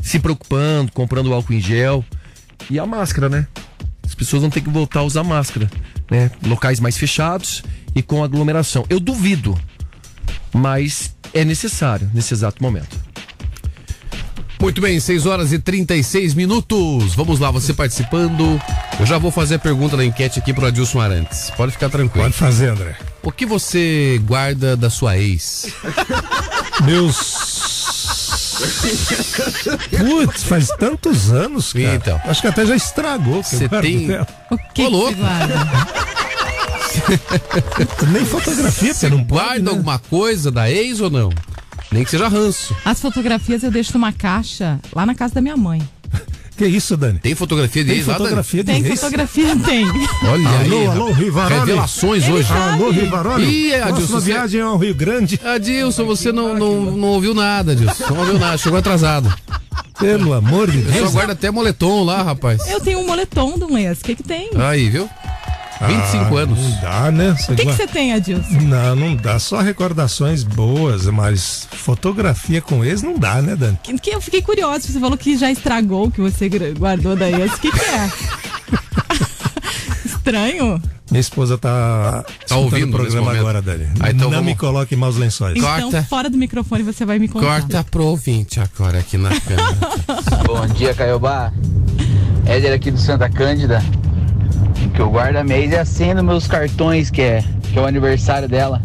[0.00, 2.04] se preocupando, comprando o álcool em gel
[2.70, 3.46] e a máscara, né?
[4.04, 5.70] As pessoas vão ter que voltar a usar máscara,
[6.10, 6.30] né?
[6.44, 7.62] Locais mais fechados
[7.94, 8.84] e com aglomeração.
[8.88, 9.58] Eu duvido,
[10.52, 13.04] mas é necessário nesse exato momento.
[14.60, 17.14] Muito bem, 6 horas e 36 minutos.
[17.14, 18.58] Vamos lá, você participando.
[18.98, 21.50] Eu já vou fazer a pergunta da enquete aqui pro Adilson Arantes.
[21.50, 22.24] Pode ficar tranquilo.
[22.24, 22.96] Pode fazer, André.
[23.22, 25.66] O que você guarda da sua ex?
[29.98, 31.94] Putz, faz tantos anos, cara.
[31.94, 32.20] Então.
[32.24, 33.42] Acho que até já estragou.
[33.42, 34.08] Você tem-.
[34.50, 35.14] O que, Ô, louco.
[35.14, 35.54] guarda?
[38.12, 39.70] Nem fotografia, Você você não guarda pode, né?
[39.70, 41.30] alguma coisa da ex ou não?
[41.90, 42.74] Nem que seja ranço.
[42.84, 45.80] As fotografias eu deixo numa caixa lá na casa da minha mãe.
[46.56, 47.18] Que isso, Dani?
[47.18, 48.24] Tem fotografia de Tem ex lá, Dani?
[48.24, 49.00] fotografia de Tem ex?
[49.00, 49.84] fotografia, tem.
[50.24, 50.86] Olha Alô, aí.
[50.86, 51.18] alô, rapaz.
[51.18, 51.60] Rivaroli.
[51.60, 52.52] Revelações hoje.
[52.52, 53.44] Alô, Rivaroli.
[53.68, 55.40] Ih, Adilson, você- viagem ao Rio Grande.
[55.44, 58.04] Adilson, você não, não, não ouviu nada, Adilson.
[58.08, 59.34] Não ouviu nada, chegou atrasado.
[59.98, 61.12] Pelo amor de Eu só Deus.
[61.12, 62.66] guarda até moletom lá, rapaz.
[62.68, 64.00] Eu tenho um moletom um ex.
[64.00, 64.50] O que, que tem?
[64.56, 65.08] Aí, viu?
[65.80, 66.58] 25 Ah, anos.
[66.58, 67.36] Não dá, né?
[67.48, 68.60] O que, você tem, Adilson?
[68.62, 69.38] Não, não dá.
[69.38, 73.78] Só recordações boas, mas fotografia com ex não dá, né, Dani?
[73.82, 74.86] Que, que eu fiquei curiosa.
[74.86, 77.52] Você falou que já estragou o que você guardou da ex.
[77.54, 78.10] O que, que é?
[80.04, 80.80] Estranho.
[81.10, 83.86] Minha esposa tá, escutando ouvindo o programa agora, Dani.
[84.00, 85.56] Ah, então não vamos- me coloque em maus lençóis.
[85.56, 86.02] Então, Corta.
[86.04, 87.46] fora do microfone, você vai me contar.
[87.60, 89.76] Corta pro ouvinte agora aqui na câmera.
[90.46, 91.52] Bom dia, Caiobá.
[92.46, 93.82] Éder aqui do Santa Cândida.
[94.94, 97.82] Que eu guardo a mês é a senha dos meus cartões, que é, que é
[97.82, 98.80] o aniversário dela.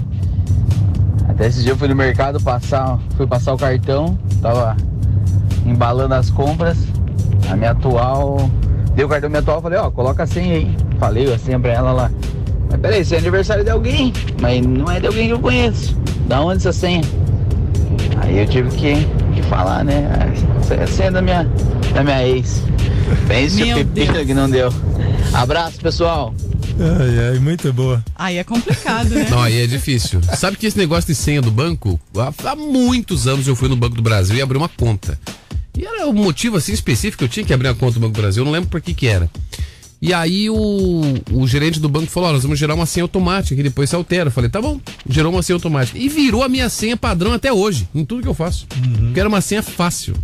[1.28, 4.76] Até esse dia eu fui no mercado passar, fui passar o cartão, tava
[5.65, 6.78] embalando as compras.
[7.50, 8.50] A minha atual.
[8.95, 10.76] Dei o cartão minha atual, falei, ó, coloca a senha aí.
[11.00, 12.12] Falei a senha pra ela lá.
[12.72, 14.12] Mas peraí, isso é aniversário de alguém.
[14.41, 15.95] Mas não é de alguém que eu conheço.
[16.28, 17.04] Da onde essa senha?
[18.22, 20.10] Aí eu tive que, que falar, né?
[20.60, 21.48] Essa é a senha da minha,
[21.93, 22.62] da minha ex.
[23.28, 24.73] Pense Meu o pepino que não deu.
[25.34, 26.34] Abraço, pessoal.
[26.80, 28.04] Ai, ai, muito boa.
[28.15, 29.28] Aí é complicado, né?
[29.30, 30.21] Não, aí é difícil.
[30.38, 33.75] Sabe que esse negócio de senha do banco, há, há muitos anos eu fui no
[33.75, 35.19] Banco do Brasil e abri uma conta.
[35.78, 38.21] E era um motivo assim específico, eu tinha que abrir a conta do Banco do
[38.21, 39.30] Brasil, eu não lembro por que que era.
[40.02, 41.02] E aí o,
[41.34, 43.95] o gerente do banco falou, ó, nós vamos gerar uma senha automática que depois se
[43.95, 44.28] altera.
[44.28, 45.97] Eu falei, tá bom, gerou uma senha automática.
[45.97, 48.65] E virou a minha senha padrão até hoje, em tudo que eu faço.
[48.67, 50.15] Porque era uma senha fácil.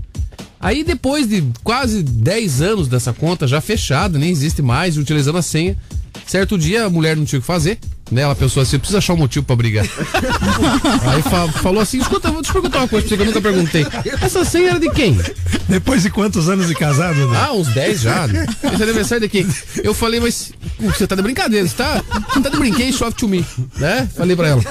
[0.60, 5.42] Aí depois de quase 10 anos dessa conta já fechada, nem existe mais, utilizando a
[5.42, 5.78] senha,
[6.26, 7.78] certo dia a mulher não tinha o que fazer,
[8.12, 8.22] né?
[8.22, 9.86] Ela pensou assim, eu preciso achar um motivo pra brigar.
[11.08, 13.42] Aí fa- falou assim, escuta, vou te perguntar uma coisa pra você que eu nunca
[13.42, 13.86] perguntei.
[14.22, 15.20] Essa senha era de quem?
[15.68, 17.38] Depois de quantos anos de casado, né?
[17.48, 18.28] Ah, uns 10 já.
[18.28, 18.46] né?
[18.74, 19.48] Esse aniversário de quem?
[19.84, 22.02] Eu falei, mas você tá de brincadeira, você tá,
[22.34, 23.46] você tá de brinquedo, soft to me,
[23.78, 24.10] né?
[24.16, 24.64] Falei pra ela.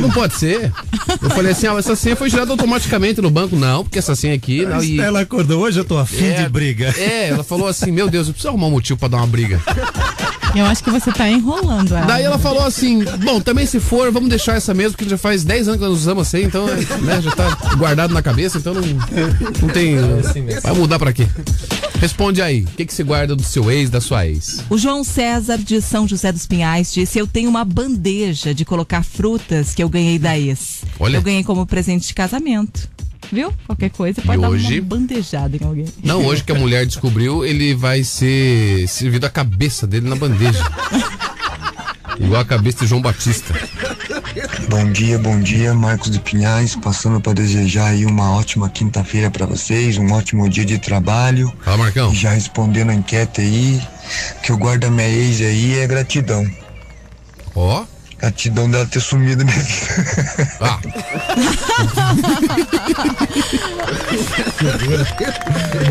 [0.00, 0.72] Não pode ser.
[1.22, 3.56] Eu falei assim, ah, essa senha foi gerada automaticamente no banco.
[3.56, 4.64] Não, porque essa senha aqui.
[4.66, 6.94] Não, e- Ela acordou hoje, eu tô afim É, de briga.
[6.98, 9.60] É, ela falou assim, meu Deus, eu preciso arrumar um motivo pra dar uma briga.
[10.54, 12.06] Eu acho que você tá enrolando ela.
[12.06, 15.44] Daí ela falou assim, bom, também se for, vamos deixar essa mesmo, porque já faz
[15.44, 18.80] 10 anos que nós usamos assim, então né, já tá guardado na cabeça, então não,
[18.82, 19.96] não tem.
[20.62, 21.26] Vai mudar pra quê?
[22.00, 24.60] Responde aí, o que, que você guarda do seu ex, da sua ex?
[24.70, 29.02] O João César de São José dos Pinhais disse: Eu tenho uma bandeja de colocar
[29.02, 30.82] frutas que eu ganhei da ex.
[30.98, 31.18] Olha.
[31.18, 32.88] Eu ganhei como presente de casamento.
[33.30, 33.52] Viu?
[33.64, 35.84] Qualquer coisa pode E dar hoje- uma bandejada em alguém.
[36.02, 40.58] Não, hoje que a mulher descobriu, ele vai ser servido a cabeça dele na bandeja.
[42.18, 43.54] Igual a cabeça de João Batista.
[44.68, 49.46] Bom dia, bom dia, Marcos de Pinhais, passando para desejar aí uma ótima quinta-feira para
[49.46, 51.52] vocês, um ótimo dia de trabalho.
[51.62, 52.12] Fala, Marcão.
[52.12, 53.80] E já respondendo a enquete aí,
[54.42, 56.44] que eu guardo a minha ex aí é gratidão.
[57.54, 57.84] Ó.
[58.18, 60.56] Gratidão dela ter sumido minha vida.
[60.60, 60.78] Ah.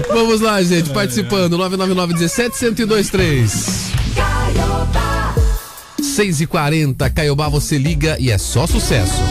[0.10, 1.58] Vamos lá, gente, participando.
[1.58, 3.96] 999-17-1023.
[6.02, 9.22] 6 e 40 Caiobá, você liga e é só sucesso.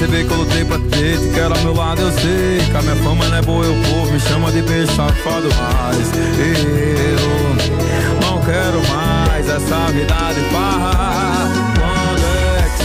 [0.00, 2.60] perceber que eu lutei pra ter, te quero ao meu lado, eu sei.
[2.70, 6.10] Que a minha fama não é boa, eu povo me chama de beijo safado, mas
[6.16, 11.19] eu não quero mais essa vida de farra.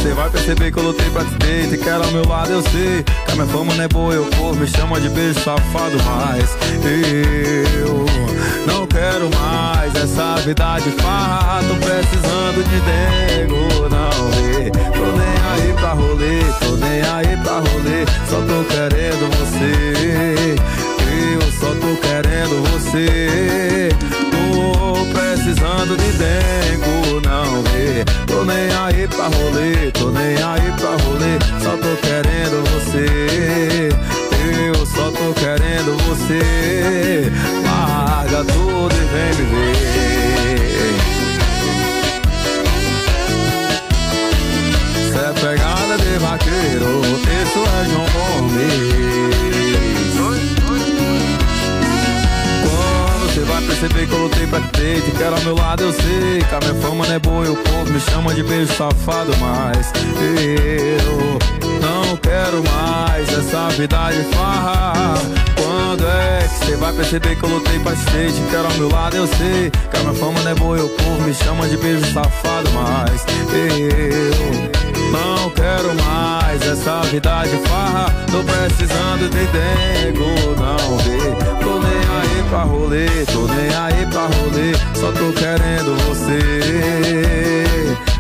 [0.06, 2.62] Você vai perceber que eu lutei pra te ter, te quero ao meu lado, eu
[2.62, 3.04] sei.
[3.26, 6.56] Que a minha fama não é boa, eu povo me chama de beijo safado, mas
[7.82, 8.06] eu
[8.68, 11.63] não quero mais essa vida de farra.
[11.63, 14.70] Tô precisando de dengo, não vê.
[14.70, 18.06] Tô nem aí pra rolê, tô nem aí pra rolê.
[18.30, 20.56] Só tô querendo você.
[21.34, 24.25] Eu só tô querendo você.
[25.13, 28.04] Precisando de dengo, não vê.
[28.26, 31.38] Tô nem aí pra rolê, tô nem aí pra rolê.
[31.62, 33.89] Só tô querendo você.
[34.68, 37.32] Eu só tô querendo você.
[37.63, 39.76] Larga tudo e vem me ver.
[45.12, 49.44] Cê é pegada de vaqueiro, isso é João Gomes.
[53.65, 56.60] Perceber que eu lutei pra ter, te quero ao meu lado, eu sei que a
[56.60, 59.91] minha fama não é boa e o povo me chama de beijo safado, mas
[61.08, 61.39] eu
[61.82, 65.13] não quero mais essa vida de farra.
[65.56, 68.89] Quando é que você vai perceber que eu lutei pra ter, te quero ao meu
[68.89, 71.67] lado, eu sei que a minha fama não é boa e o povo me chama
[71.67, 74.75] de beijo safado, mas eu
[75.12, 78.13] não quero mais essa vida de farra.
[78.32, 81.18] Tô precisando de dengo, não vê.
[81.63, 84.74] Tô nem aí pra rolê, tô nem aí pra rolê.
[84.94, 87.65] Só tô querendo você.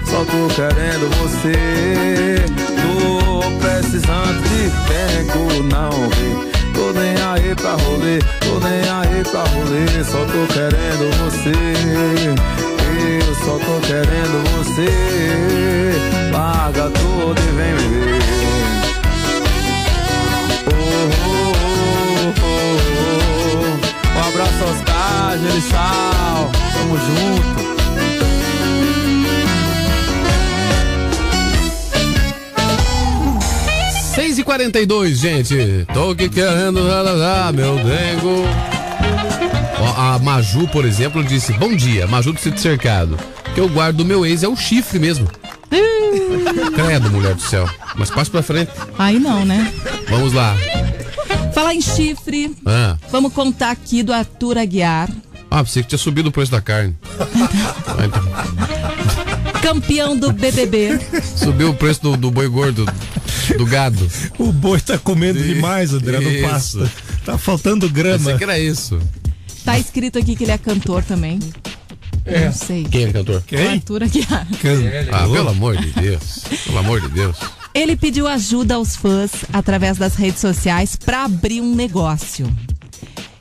[0.05, 2.45] Só tô querendo você.
[2.81, 6.55] Tô precisando de dengo, não vê.
[6.73, 10.03] Tô nem aí pra rolê, tô nem aí pra rolê.
[10.03, 11.55] Só tô querendo você.
[13.27, 16.24] Eu só tô querendo você.
[16.35, 18.19] Larga tudo e vem me ver.
[20.67, 22.75] Oh, oh, oh.
[24.17, 26.51] Um abraço aos caras, Gelisal.
[26.73, 27.55] Tamo junto.
[34.13, 35.85] Seis e 42 gente.
[35.93, 36.81] Tô aqui querendo
[37.53, 38.43] meu dengo.
[39.97, 43.17] A Maju, por exemplo, disse: Bom dia, Maju do Sítio Cercado.
[43.53, 45.29] Que eu guardo do meu ex é o chifre mesmo.
[46.75, 47.69] Credo, mulher do céu.
[47.95, 48.71] Mas passe pra frente.
[48.97, 49.71] Aí não, né?
[50.09, 50.55] Vamos lá.
[51.53, 55.09] Falar em chifre, Ah, vamos contar aqui do Arthur Aguiar,
[55.49, 56.95] ah pensei que tinha subido o preço da carne.
[57.97, 59.61] Ah, então.
[59.61, 60.99] campeão do BBB.
[61.37, 62.85] Subiu o preço do, do boi gordo,
[63.57, 64.05] do gado.
[64.37, 66.47] O boi tá comendo demais, André, Isso.
[66.49, 66.91] pasto.
[67.25, 68.17] Tá faltando grama.
[68.17, 68.99] Pensei que era isso.
[69.63, 71.39] Tá escrito aqui que ele é cantor também.
[72.25, 72.45] É.
[72.45, 72.83] Não sei.
[72.85, 73.43] Quem é cantor?
[73.51, 74.47] O Arthur Aguiar.
[75.11, 76.43] Ah, pelo amor de Deus.
[76.65, 77.37] Pelo amor de Deus.
[77.73, 82.49] Ele pediu ajuda aos fãs através das redes sociais para abrir um negócio.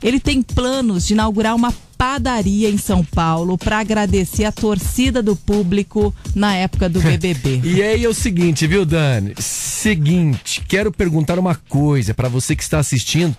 [0.03, 5.35] Ele tem planos de inaugurar uma padaria em São Paulo para agradecer a torcida do
[5.35, 7.61] público na época do BBB.
[7.65, 9.33] E aí é o seguinte, viu, Dani?
[9.39, 13.35] Seguinte, quero perguntar uma coisa para você que está assistindo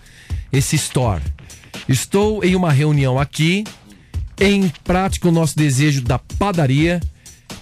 [0.52, 1.22] esse store.
[1.88, 3.64] Estou em uma reunião aqui,
[4.40, 7.00] em prática o nosso desejo da padaria,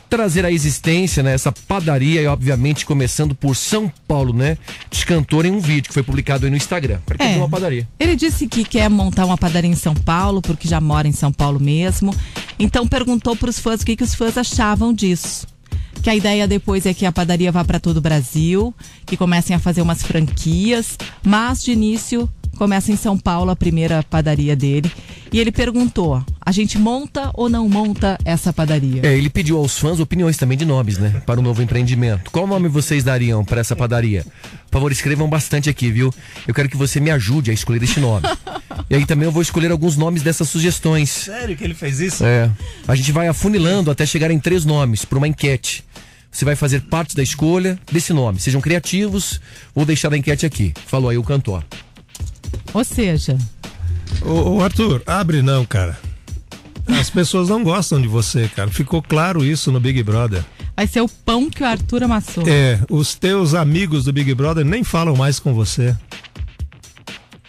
[0.09, 4.57] trazer à existência né, essa padaria e obviamente começando por São Paulo, né?
[4.91, 6.99] De cantor em um vídeo que foi publicado aí no Instagram.
[7.05, 7.37] Para que É.
[7.37, 7.89] uma padaria.
[7.99, 11.33] Ele disse que quer montar uma padaria em São Paulo, porque já mora em São
[11.33, 12.15] Paulo mesmo.
[12.59, 15.47] Então perguntou para os fãs o que, que os fãs achavam disso.
[16.03, 18.73] Que a ideia depois é que a padaria vá para todo o Brasil,
[19.07, 24.03] que comecem a fazer umas franquias, mas de início começa em São Paulo a primeira
[24.03, 24.91] padaria dele.
[25.33, 29.01] E ele perguntou: a gente monta ou não monta essa padaria?
[29.05, 31.23] É, ele pediu aos fãs opiniões também de nomes, né?
[31.27, 32.31] Para o novo empreendimento.
[32.31, 34.25] Qual nome vocês dariam para essa padaria?
[34.71, 36.13] Por favor, escrevam bastante aqui, viu?
[36.47, 38.27] Eu quero que você me ajude a escolher este nome.
[38.91, 41.09] E aí também eu vou escolher alguns nomes dessas sugestões.
[41.09, 42.25] Sério que ele fez isso?
[42.25, 42.51] É.
[42.87, 45.85] A gente vai afunilando até chegar em três nomes para uma enquete.
[46.31, 48.41] Você vai fazer parte da escolha desse nome.
[48.41, 49.41] Sejam criativos.
[49.73, 50.75] Vou deixar a enquete aqui.
[50.87, 51.65] Falou aí o cantor.
[52.73, 53.37] Ou seja,
[54.23, 55.99] Ô, ô, Arthur, abre não, cara.
[56.87, 58.71] As pessoas não gostam de você, cara.
[58.71, 60.45] Ficou claro isso no Big Brother.
[60.77, 62.45] vai ser o pão que o Arthur amassou.
[62.47, 65.97] É, os teus amigos do Big Brother nem falam mais com você.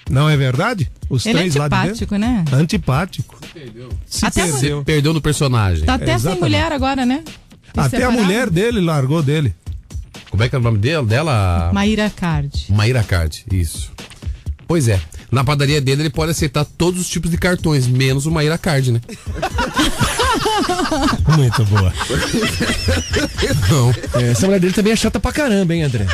[0.10, 0.90] Não é verdade?
[1.10, 2.18] Os Ele é três lá de antipático, dentro?
[2.20, 2.46] né?
[2.54, 3.40] Antipático.
[4.06, 4.84] Se Até a perdeu.
[4.84, 5.86] Perdeu no personagem.
[5.86, 6.42] Tá até sem Exatamente.
[6.42, 7.24] mulher agora, né?
[7.26, 8.22] E Até a separado.
[8.24, 9.54] mulher dele largou dele.
[10.30, 11.06] Como é que é o nome dela?
[11.06, 11.72] dela?
[11.74, 12.66] Maíra Card.
[12.70, 13.92] Maíra Card, isso.
[14.68, 15.00] Pois é.
[15.32, 18.92] Na padaria dele ele pode aceitar todos os tipos de cartões, menos o Maíra Card,
[18.92, 19.02] né?
[21.38, 21.94] Muito boa.
[23.70, 23.94] Não.
[24.22, 26.06] É, essa mulher dele também é chata pra caramba, hein, André?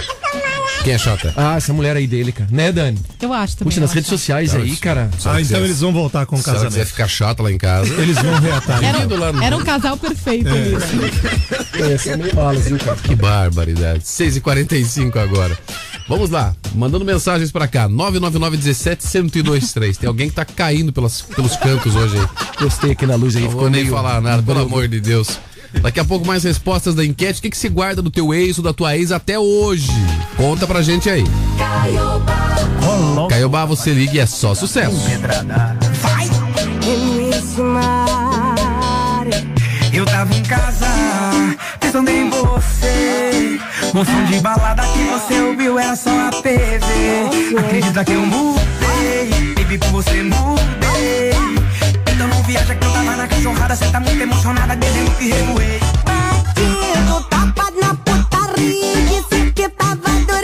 [0.83, 1.31] Quem é chata?
[1.37, 2.49] Ah, essa mulher aí dele, cara.
[2.51, 2.97] Né, Dani?
[3.21, 3.69] Eu acho também.
[3.69, 4.17] Puxa, nas redes acho.
[4.17, 5.09] sociais aí, cara.
[5.13, 6.87] Ah, então quiser- eles vão voltar com o Se ela quiser casamento.
[6.87, 7.93] ficar chata lá em casa.
[8.01, 8.83] Eles vão reatar.
[8.83, 11.91] Era, um, era um casal perfeito ali, né?
[11.93, 12.97] É, são meio malas, viu, cara?
[12.97, 14.03] Que barbaridade.
[14.03, 15.55] 6h45 agora.
[16.07, 17.87] Vamos lá, mandando mensagens pra cá.
[17.87, 19.97] 999-17-1023.
[19.97, 22.27] Tem alguém que tá caindo pelas, pelos cantos hoje aí.
[22.59, 23.43] Gostei aqui na luz aí.
[23.43, 25.39] Não ficou vou nem meio- falar nada, pelo amor de Deus.
[25.81, 27.39] Daqui a pouco mais respostas da enquete.
[27.39, 29.87] O que, que se guarda do teu ex ou da tua ex até hoje?
[30.35, 31.23] Conta pra gente aí.
[33.29, 34.97] Caiobá, você liga e é só sucesso.
[39.93, 40.87] Eu tava em casa,
[41.79, 43.59] pensando em você.
[43.93, 46.79] Um som de balada que você ouviu era só a TV.
[47.59, 51.33] Acredita que eu mudei, baby, por você mudei.
[52.09, 55.79] Então não viaja que eu tava na cachorrada, cê tá muito emocionada, dizendo que revoei.
[56.05, 60.40] Bandido, tapa na putaria, disse que tava dormindo.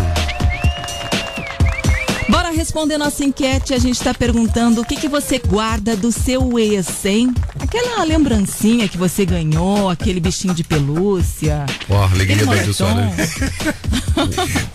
[2.30, 6.58] Bora responder nossa enquete, a gente está perguntando o que, que você guarda do seu
[6.58, 7.32] ex, hein?
[7.58, 11.64] Aquela lembrancinha que você ganhou, aquele bichinho de pelúcia.
[11.88, 12.64] Ó, alegria aquele da moletom.
[12.64, 12.96] Gilson.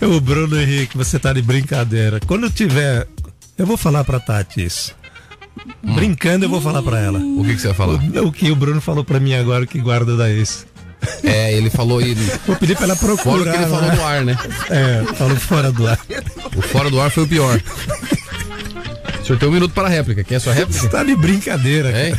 [0.00, 2.18] O Bruno Henrique, você tá de brincadeira.
[2.26, 3.06] Quando eu tiver.
[3.56, 4.94] Eu vou falar pra Tati isso.
[5.82, 7.18] Brincando, eu vou falar pra ela.
[7.18, 7.94] O que, que você vai falar?
[7.94, 10.66] O, o que o Bruno falou pra mim agora que guarda da ex.
[11.54, 12.14] É, ele falou e.
[12.46, 13.52] Vou pedir pra ela Fora o procurar.
[13.52, 13.94] que ele falou né?
[13.96, 14.38] no ar, né?
[14.70, 15.98] É, falou fora do ar.
[16.56, 17.60] O fora do ar foi o pior.
[19.20, 20.22] O senhor tem um minuto para a réplica.
[20.24, 20.80] Quer a sua réplica?
[20.80, 22.14] Você tá de brincadeira, É?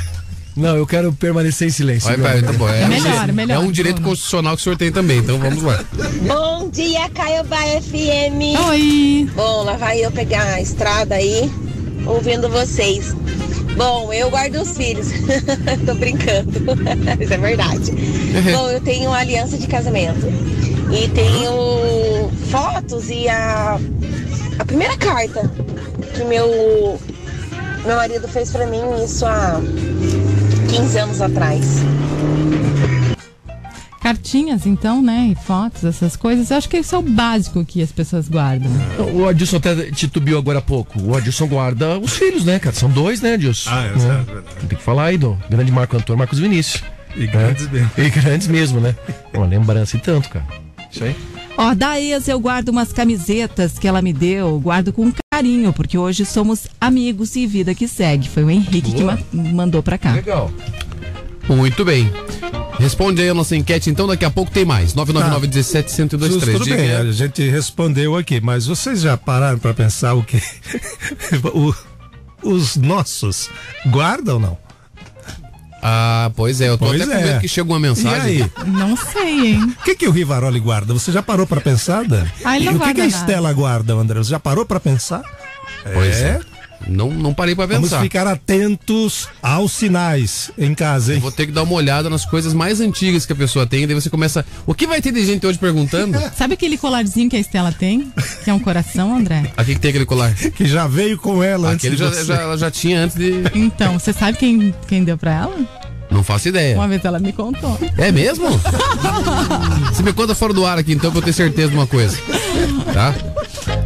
[0.58, 2.08] Não, eu quero permanecer em silêncio.
[2.08, 2.70] Vai, vai, tá bom.
[2.70, 5.18] É, É um melhor, direito- melhor, É um direito constitucional que o senhor tem também,
[5.18, 5.84] então vamos lá.
[6.26, 8.58] Bom dia, Caiobá FM.
[8.70, 9.30] Oi.
[9.36, 11.52] Bom, lá vai eu pegar a estrada aí,
[12.06, 13.14] ouvindo vocês.
[13.76, 15.08] Bom, eu guardo os filhos.
[15.86, 16.52] Tô brincando.
[17.20, 17.92] Isso é verdade.
[18.52, 20.26] Bom, eu tenho uma aliança de casamento.
[20.92, 23.80] E tenho fotos e a,
[24.60, 25.52] a primeira carta
[26.14, 27.00] que meu,
[27.86, 29.60] meu marido fez pra mim, isso há
[30.70, 31.66] 15 anos atrás.
[34.30, 35.30] Cartinhas, então, né?
[35.32, 36.50] E fotos, essas coisas.
[36.50, 38.72] Eu acho que isso é o básico que as pessoas guardam.
[39.14, 41.00] O Adilson até titubeou agora há pouco.
[41.00, 42.76] O Adilson guarda os filhos, né, cara?
[42.76, 43.70] São dois, né, Adilson?
[43.72, 44.26] Ah, é, Né?
[44.28, 44.56] é verdade.
[44.68, 46.84] Tem que falar aí do grande Marco Antônio Marcos Vinícius.
[47.16, 47.92] E grandes mesmo.
[48.00, 48.96] E grandes mesmo, né?
[49.32, 50.46] Uma lembrança e tanto, cara.
[50.92, 51.16] Isso aí.
[51.56, 56.00] Ó, da ex eu guardo umas camisetas que ela me deu, guardo com carinho, porque
[56.00, 58.28] hoje somos amigos e vida que segue.
[58.28, 60.14] Foi o Henrique que ma- mandou pra cá.
[60.14, 60.52] Legal.
[61.48, 62.12] Muito bem.
[62.80, 64.94] Responde aí a nossa enquete, então daqui a pouco tem mais.
[64.94, 67.08] 999 17 1023 Justo, tudo Diga bem, aí.
[67.08, 70.42] a gente respondeu aqui, mas vocês já pararam pra pensar o que
[71.54, 71.74] o-
[72.44, 73.50] os nossos
[73.88, 74.58] guardam ou não?
[75.88, 77.24] Ah, pois é, eu tô Pois até com é.
[77.26, 78.38] medo que chegue uma mensagem.
[78.40, 78.52] E aí?
[78.66, 79.76] Não sei, hein?
[79.80, 80.94] O que, que o Rivaroli guarda?
[80.94, 82.28] Você já parou pra pensar, Dani?
[82.44, 83.06] Ah, ele não e o que, que a.
[83.06, 84.18] Estela guarda, André?
[84.18, 85.22] Você já parou pra pensar?
[85.94, 86.40] Pois é.
[86.88, 88.02] Não, não parei pra Vamos pensar.
[88.02, 91.20] ficar atentos aos sinais em casa, hein?
[91.20, 93.96] Vou ter que dar uma olhada nas coisas mais antigas que a pessoa tem, daí
[93.96, 94.46] você começa.
[94.66, 96.18] O que vai ter de gente hoje perguntando?
[96.38, 98.12] Sabe aquele colarzinho que a Estela tem?
[98.44, 99.52] Que é um coração, André?
[99.58, 100.34] Aqui que tem aquele colar.
[100.56, 103.44] Que já veio com ela antes Aquele de já, já, ela já tinha antes de.
[103.54, 105.56] Então, você sabe quem, quem deu pra ela?
[106.10, 106.76] Não faço ideia.
[106.76, 107.78] Uma vez ela me contou.
[107.98, 108.48] É mesmo?
[109.92, 112.18] Você me conta fora do ar aqui, então, pra eu ter certeza de uma coisa.
[112.94, 113.14] Tá?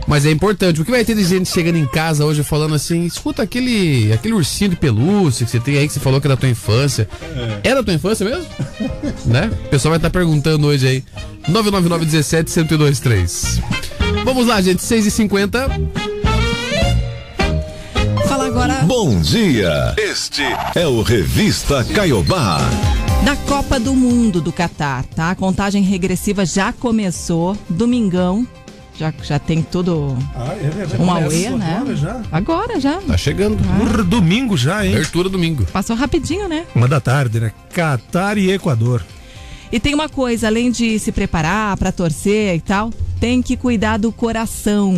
[0.09, 0.81] Mas é importante.
[0.81, 4.33] O que vai ter de gente chegando em casa hoje falando assim: escuta aquele, aquele
[4.33, 7.07] ursinho de pelúcia que você tem aí que você falou que é da tua infância.
[7.63, 8.45] É da tua infância mesmo?
[9.23, 9.51] né?
[9.65, 11.03] O pessoal vai estar perguntando hoje aí.
[11.47, 13.61] 999 17 1023.
[14.25, 14.79] Vamos lá, gente.
[14.79, 15.69] 6h50.
[18.27, 19.93] Fala agora Bom dia.
[19.95, 20.41] Este
[20.73, 22.57] é o Revista Caiobá.
[23.23, 25.29] da Copa do Mundo do Catar, tá?
[25.29, 27.55] A contagem regressiva já começou.
[27.69, 28.47] Domingão.
[28.99, 31.01] Já, já tem tudo Ah, é verdade.
[31.01, 31.77] um auê, né?
[31.77, 32.21] agora já?
[32.29, 32.97] Agora já.
[32.97, 33.57] Tá chegando.
[33.77, 34.93] Porra, domingo já, hein?
[34.95, 35.65] Abertura domingo.
[35.67, 36.65] Passou rapidinho, né?
[36.75, 37.53] Uma da tarde, né?
[37.73, 39.01] Catar e Equador.
[39.71, 42.89] E tem uma coisa, além de se preparar pra torcer e tal,
[43.21, 44.93] tem que cuidar do coração.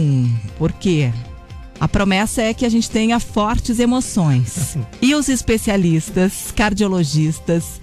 [0.58, 1.12] Por quê?
[1.80, 4.78] A promessa é que a gente tenha fortes emoções.
[5.00, 7.80] E os especialistas, cardiologistas,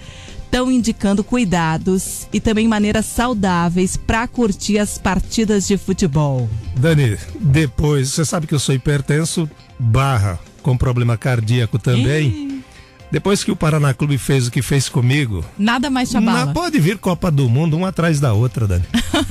[0.49, 6.49] estão indicando cuidados e também maneiras saudáveis para curtir as partidas de futebol.
[6.75, 12.58] Dani, depois, você sabe que eu sou hipertenso, barra, com problema cardíaco também.
[13.11, 16.99] Depois que o Paraná Clube fez o que fez comigo, Nada mais não pode vir
[16.99, 18.85] Copa do Mundo uma atrás da outra, Dani.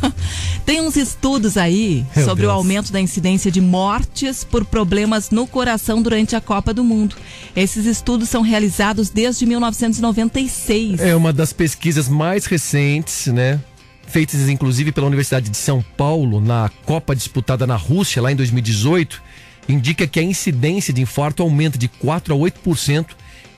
[0.66, 2.58] Tem uns estudos aí Meu sobre o Deus.
[2.58, 7.16] aumento da incidência de mortes por problemas no coração durante a Copa do Mundo.
[7.56, 11.00] Esses estudos são realizados desde 1996.
[11.00, 13.62] É uma das pesquisas mais recentes, né?
[14.08, 19.22] Feitas inclusive pela Universidade de São Paulo na Copa disputada na Rússia lá em 2018,
[19.70, 23.06] indica que a incidência de infarto aumenta de 4 a 8%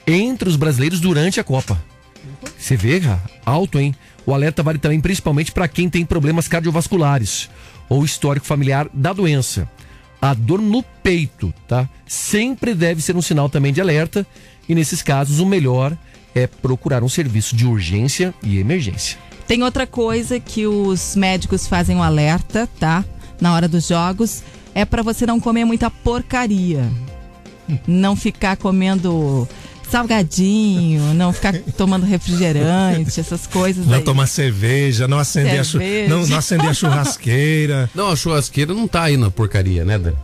[0.10, 1.82] entre os brasileiros durante a Copa.
[2.57, 3.22] Você vê, cara?
[3.45, 3.95] Alto, hein?
[4.26, 7.49] O alerta vale também principalmente para quem tem problemas cardiovasculares
[7.88, 9.70] ou histórico familiar da doença.
[10.22, 11.88] A dor no peito, tá?
[12.05, 14.26] Sempre deve ser um sinal também de alerta
[14.68, 15.97] e nesses casos o melhor
[16.36, 19.18] é procurar um serviço de urgência e emergência.
[19.47, 23.03] Tem outra coisa que os médicos fazem um alerta, tá?
[23.41, 24.43] Na hora dos jogos,
[24.76, 26.88] é para você não comer muita porcaria.
[27.88, 29.47] Não ficar comendo
[29.89, 34.03] salgadinho, não ficar tomando refrigerante, essas coisas Não aí.
[34.03, 36.09] tomar cerveja, não acender, a, Cerveja.
[36.15, 37.89] não, não acender a churrasqueira.
[37.95, 40.15] Não, a churrasqueira não tá aí na porcaria, né, Dani?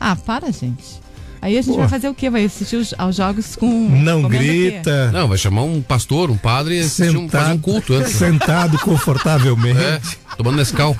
[0.00, 1.00] Ah, para, gente.
[1.40, 1.80] Aí a gente Pô.
[1.80, 2.30] vai fazer o quê?
[2.30, 3.66] Vai assistir os, aos jogos com.
[3.88, 5.10] Não grita.
[5.10, 8.12] Não, vai chamar um pastor, um padre e assistir um, fazer um culto antes.
[8.12, 9.80] Sentado confortavelmente.
[9.80, 10.00] É,
[10.36, 10.96] tomando Nescau.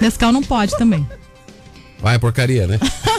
[0.00, 1.06] Nescau não pode também.
[2.00, 2.78] Vai, porcaria, né?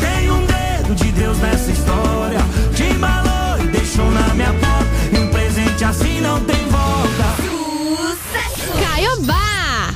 [0.00, 2.38] Tem um dedo de Deus nessa história.
[2.74, 4.88] Te embalou e deixou na minha porta.
[5.12, 7.28] E um presente assim não tem volta.
[8.80, 9.94] Caiobá.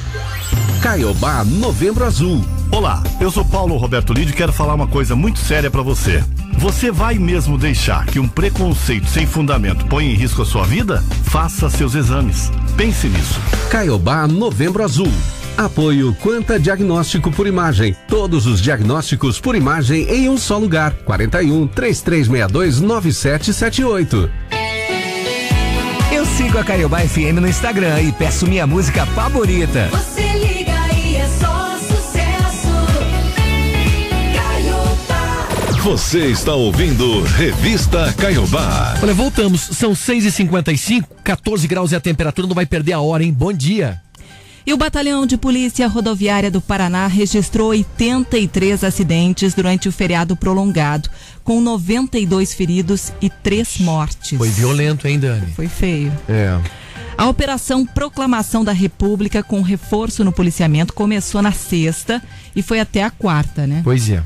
[0.83, 2.45] Caiobá Novembro Azul.
[2.73, 6.25] Olá, eu sou Paulo Roberto Lídio e quero falar uma coisa muito séria pra você.
[6.57, 11.05] Você vai mesmo deixar que um preconceito sem fundamento ponha em risco a sua vida?
[11.25, 12.51] Faça seus exames.
[12.75, 13.39] Pense nisso.
[13.70, 15.12] Caiobá Novembro Azul.
[15.55, 17.95] Apoio Quanta Diagnóstico por Imagem.
[18.09, 20.95] Todos os diagnósticos por imagem em um só lugar.
[21.05, 24.31] 41 3362 9778.
[26.11, 29.89] Eu sigo a Caiobá FM no Instagram e peço minha música favorita.
[29.91, 30.32] Você
[35.83, 38.97] Você está ouvindo Revista Caiobá.
[39.03, 39.61] Olha, voltamos.
[39.61, 43.33] São 6h55, 14 graus é a temperatura, não vai perder a hora, hein?
[43.33, 44.01] Bom dia.
[44.64, 51.11] E o Batalhão de Polícia Rodoviária do Paraná registrou 83 acidentes durante o feriado prolongado,
[51.43, 54.39] com 92 feridos e 3 mortes.
[54.39, 55.53] Foi violento, hein, Dani?
[55.57, 56.12] Foi feio.
[56.28, 56.61] É.
[57.23, 62.20] A Operação Proclamação da República, com reforço no policiamento, começou na sexta
[62.55, 63.81] e foi até a quarta, né?
[63.85, 64.20] Pois é.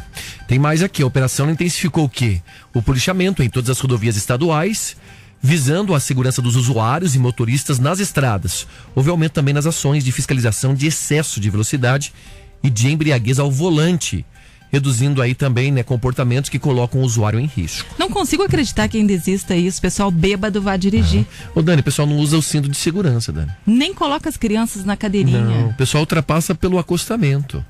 [0.48, 1.02] Tem mais aqui.
[1.02, 2.40] A operação intensificou o quê?
[2.72, 4.96] O policiamento em todas as rodovias estaduais,
[5.42, 8.66] visando a segurança dos usuários e motoristas nas estradas.
[8.94, 12.14] Houve aumento também nas ações de fiscalização de excesso de velocidade
[12.62, 14.24] e de embriaguez ao volante,
[14.70, 17.94] reduzindo aí também né, comportamentos que colocam o usuário em risco.
[17.98, 19.80] Não consigo acreditar que ainda exista isso.
[19.80, 21.26] Pessoal bêbado vai dirigir.
[21.54, 23.50] Ô Dani, o pessoal não usa o cinto de segurança, Dani.
[23.66, 25.40] Nem coloca as crianças na cadeirinha.
[25.40, 27.64] Não, o pessoal ultrapassa pelo acostamento.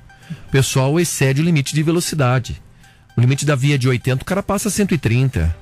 [0.47, 2.61] O pessoal excede o limite de velocidade.
[3.15, 5.55] O limite da via é de 80, o cara passa 130.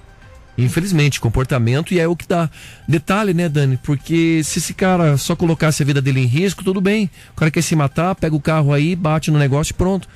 [0.58, 2.50] Infelizmente, comportamento e é o que dá.
[2.88, 3.78] Detalhe, né, Dani?
[3.78, 7.10] Porque se esse cara só colocasse a vida dele em risco, tudo bem.
[7.34, 10.08] O cara quer se matar, pega o carro aí, bate no negócio e pronto.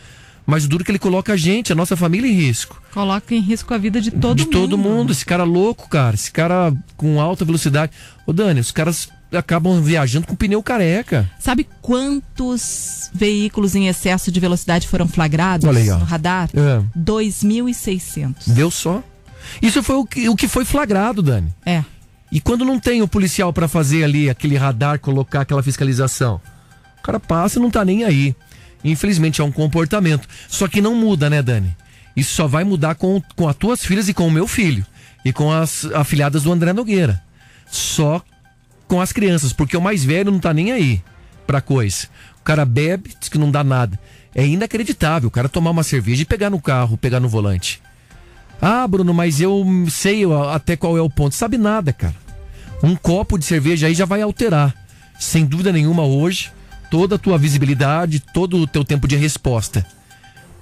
[0.50, 2.82] Mas o duro é que ele coloca a gente, a nossa família em risco.
[2.92, 4.52] Coloca em risco a vida de todo de mundo.
[4.52, 5.12] todo mundo.
[5.12, 6.16] Esse cara louco, cara.
[6.16, 7.92] Esse cara com alta velocidade.
[8.26, 11.30] Ô, Dani, os caras acabam viajando com pneu careca.
[11.40, 16.50] Sabe quantos veículos em excesso de velocidade foram flagrados Olha no radar?
[16.54, 16.82] É.
[16.98, 18.50] 2.600.
[18.50, 19.04] Deu só.
[19.62, 21.54] Isso foi o que, o que foi flagrado, Dani.
[21.66, 21.84] É.
[22.32, 26.40] E quando não tem o policial pra fazer ali aquele radar, colocar aquela fiscalização,
[27.00, 28.36] o cara passa e não tá nem aí.
[28.84, 30.28] Infelizmente é um comportamento.
[30.48, 31.76] Só que não muda, né, Dani?
[32.16, 34.86] Isso só vai mudar com, com as tuas filhas e com o meu filho.
[35.24, 37.22] E com as afilhadas do André Nogueira.
[37.70, 38.22] Só
[38.88, 41.02] com as crianças, porque o mais velho não tá nem aí
[41.46, 42.08] pra coisa.
[42.40, 44.00] O cara bebe, diz que não dá nada.
[44.34, 47.82] É inacreditável o cara tomar uma cerveja e pegar no carro, pegar no volante.
[48.62, 50.24] Ah, Bruno, mas eu sei
[50.54, 51.36] até qual é o ponto.
[51.36, 52.16] Sabe nada, cara.
[52.84, 54.74] Um copo de cerveja aí já vai alterar.
[55.20, 56.52] Sem dúvida nenhuma hoje,
[56.90, 59.86] toda a tua visibilidade, todo o teu tempo de resposta.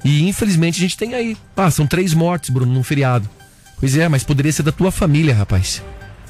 [0.03, 1.35] E infelizmente a gente tem aí.
[1.55, 3.29] Ah, são três mortes, Bruno, num feriado.
[3.79, 5.81] Pois é, mas poderia ser da tua família, rapaz.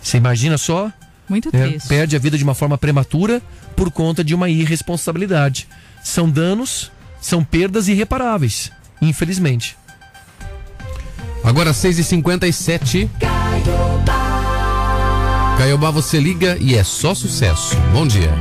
[0.01, 0.91] Você imagina só?
[1.29, 1.87] Muito É, triste.
[1.87, 3.41] perde a vida de uma forma prematura
[3.75, 5.67] por conta de uma irresponsabilidade.
[6.03, 6.89] São danos,
[7.19, 8.71] são perdas irreparáveis,
[9.01, 9.75] infelizmente.
[11.43, 13.09] Agora 6h57.
[15.57, 17.75] Caiobá, você liga e é só sucesso.
[17.91, 18.31] Bom dia.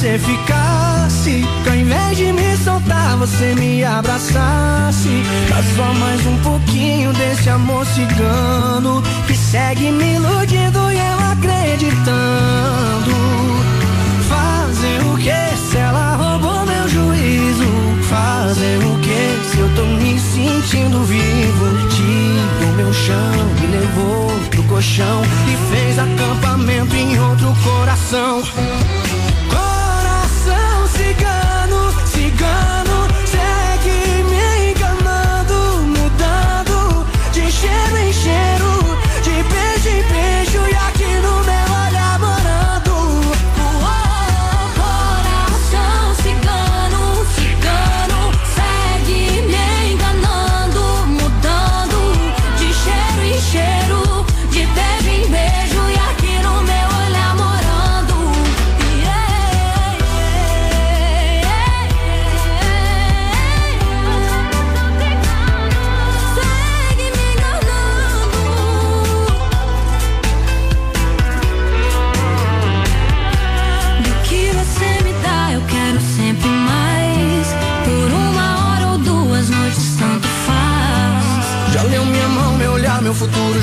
[0.00, 5.22] você ficasse, que ao invés de me soltar, você me abraçasse.
[5.50, 13.10] Mas só mais um pouquinho desse amor cigano que segue me iludindo e eu acreditando.
[14.26, 17.68] Fazer o que se ela roubou meu juízo?
[18.08, 21.88] Fazer o que se eu tô me sentindo vivo?
[21.90, 28.42] Tirou meu chão e levou pro colchão e fez acampamento em outro coração.
[31.00, 32.79] Cigano, cigano,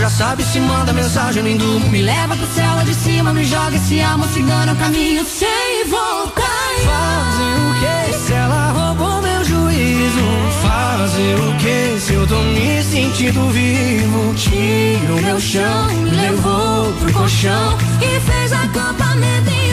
[0.07, 1.89] já sabe se manda mensagem, nem durmo.
[1.89, 6.43] Me leva pro céu lá de cima, me joga esse alma cigana, caminho sem voltar.
[6.85, 10.23] Fazer o que se ela roubou meu juízo?
[10.61, 14.33] Fazer o que se eu tô me sentindo vivo?
[14.35, 19.66] Tira o meu chão, me levou pro colchão E fez acampamento em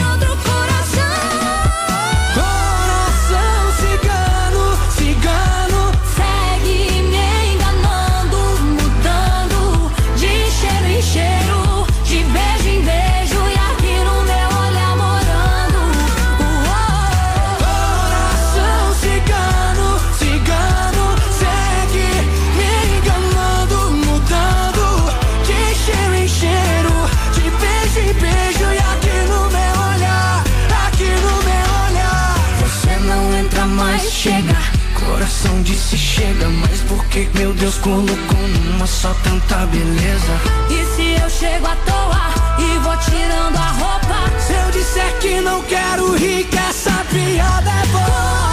[36.85, 40.39] chega, mas por que meu Deus colocou numa só tanta beleza?
[40.69, 44.39] E se eu chego à toa e vou tirando a roupa?
[44.39, 48.44] Se eu disser que não quero rir, que essa piada é boa.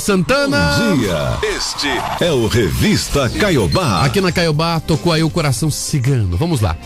[0.00, 0.76] Santana.
[0.78, 1.38] Bom dia.
[1.56, 1.88] Este
[2.20, 4.02] é o Revista Caiobá.
[4.02, 6.36] Aqui na Caiobá tocou aí o coração cigano.
[6.36, 6.76] Vamos lá.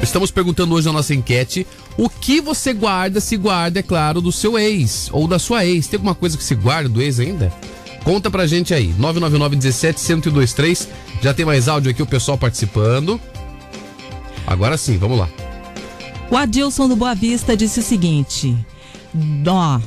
[0.00, 4.30] Estamos perguntando hoje na nossa enquete o que você guarda, se guarda, é claro, do
[4.30, 5.88] seu ex ou da sua ex.
[5.88, 7.52] Tem alguma coisa que se guarda do ex ainda?
[8.04, 8.94] Conta pra gente aí.
[8.98, 10.88] 999 17 1023.
[11.20, 13.20] Já tem mais áudio aqui, o pessoal participando.
[14.46, 15.28] Agora sim, vamos lá.
[16.30, 18.56] O Adilson do Boa Vista disse o seguinte:
[19.46, 19.80] Ó,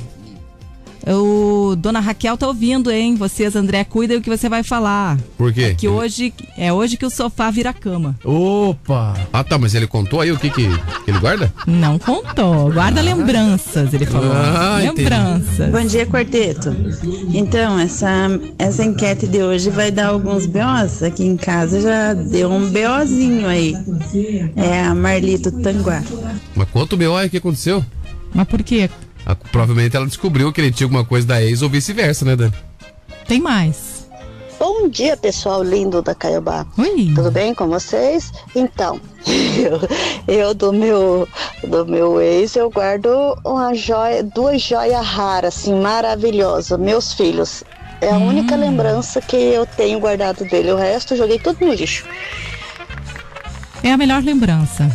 [1.06, 3.14] o Dona Raquel tá ouvindo, hein?
[3.14, 5.18] Vocês, André, cuida o que você vai falar.
[5.36, 5.62] Por quê?
[5.62, 8.16] É que hoje é hoje que o sofá vira cama.
[8.24, 9.14] Opa!
[9.32, 11.52] Ah, tá, mas ele contou aí o que, que, que ele guarda?
[11.66, 12.72] Não contou.
[12.72, 14.32] Guarda lembranças, ele falou.
[14.32, 15.02] Ah, entendi.
[15.02, 15.70] lembranças.
[15.70, 16.74] Bom dia, quarteto.
[17.32, 18.08] Então, essa,
[18.58, 21.02] essa enquete de hoje vai dar alguns BOs.
[21.02, 23.74] Aqui em casa já deu um BOzinho aí.
[24.56, 26.02] É a Marlito Tanguá.
[26.54, 27.84] Mas conta o meu aí, o que aconteceu?
[28.34, 28.90] Mas por quê?
[29.34, 32.50] Provavelmente ela descobriu que ele tinha alguma coisa da ex ou vice-versa, né, Dan?
[33.26, 33.98] Tem mais.
[34.58, 36.66] Bom dia, pessoal lindo da Caiobá.
[36.76, 37.12] Oi.
[37.14, 38.32] Tudo bem com vocês?
[38.56, 39.00] Então,
[39.56, 39.80] eu,
[40.26, 41.28] eu do meu
[41.62, 46.78] do meu ex eu guardo uma joia, duas joias raras, assim, maravilhosas.
[46.78, 47.62] Meus filhos.
[48.00, 50.70] É a única lembrança que eu tenho guardado dele.
[50.70, 52.04] O resto eu joguei tudo no lixo.
[53.82, 54.88] É a melhor lembrança.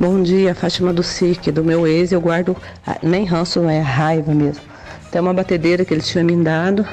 [0.00, 4.34] Bom dia, Fátima do SIC, do meu ex, eu guardo ah, nem ranço, é raiva
[4.34, 4.62] mesmo.
[5.12, 6.86] Tem uma batedeira que ele tinha me dado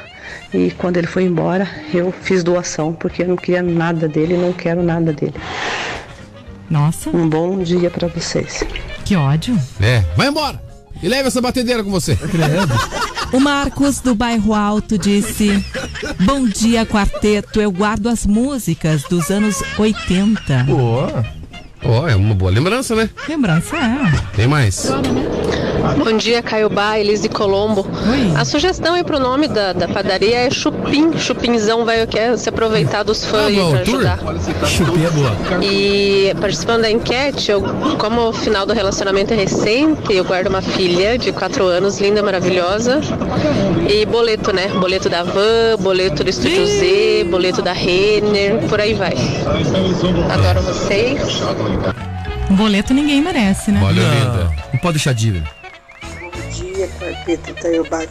[0.53, 4.51] e quando ele foi embora eu fiz doação porque eu não queria nada dele, não
[4.51, 5.35] quero nada dele.
[6.69, 7.09] Nossa.
[7.09, 8.61] Um bom dia pra vocês.
[9.05, 9.57] Que ódio.
[9.79, 10.61] É, vai embora!
[11.01, 12.17] E leve essa batedeira com você.
[13.31, 15.63] O Marcos do Bairro Alto disse:
[16.25, 17.61] Bom dia, quarteto.
[17.61, 20.65] Eu guardo as músicas dos anos 80.
[21.83, 23.09] Ó, é uma boa lembrança, né?
[23.27, 24.35] Lembrança é.
[24.35, 24.89] Tem mais.
[25.97, 27.85] Bom dia, Caiobá, Elise Colombo.
[28.35, 31.17] A sugestão aí pro nome da, da padaria é Chupim.
[31.17, 32.35] Chupinzão vai o quê?
[32.37, 34.19] Se aproveitar dos fãs aí pra ajudar.
[34.65, 35.31] Chupim é boa.
[35.61, 37.61] E participando da enquete, eu,
[37.97, 42.21] como o final do relacionamento é recente, eu guardo uma filha de 4 anos, linda,
[42.23, 42.99] maravilhosa.
[43.89, 44.67] E boleto, né?
[44.67, 49.13] Boleto da Van, boleto do Estúdio Z, boleto da Renner, por aí vai.
[50.31, 51.21] Adoro vocês.
[52.49, 53.81] Boleto ninguém merece, né?
[53.83, 54.51] Olha, não, linda.
[54.73, 55.56] Não pode deixar dívida.
[56.89, 57.53] Quarteto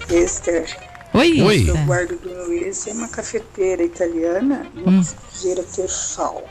[0.07, 0.77] Kester.
[1.15, 1.43] Oi, Oi.
[1.43, 1.87] Eu Esther.
[1.87, 5.05] guardo do ex é uma cafeteira italiana e uma Hum.
[5.05, 6.45] costureira Tersal.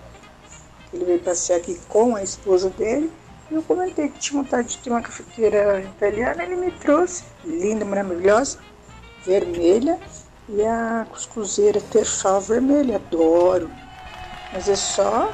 [0.93, 3.11] Ele veio passear aqui com a esposa dele.
[3.51, 7.23] e Eu comentei que tinha vontade de ter uma cafeteira italiana, ele me trouxe.
[7.43, 8.57] Linda, maravilhosa,
[9.25, 9.99] vermelha.
[10.49, 13.69] E a cuscuzeira Tersal vermelha, adoro.
[14.53, 15.31] Mas é só.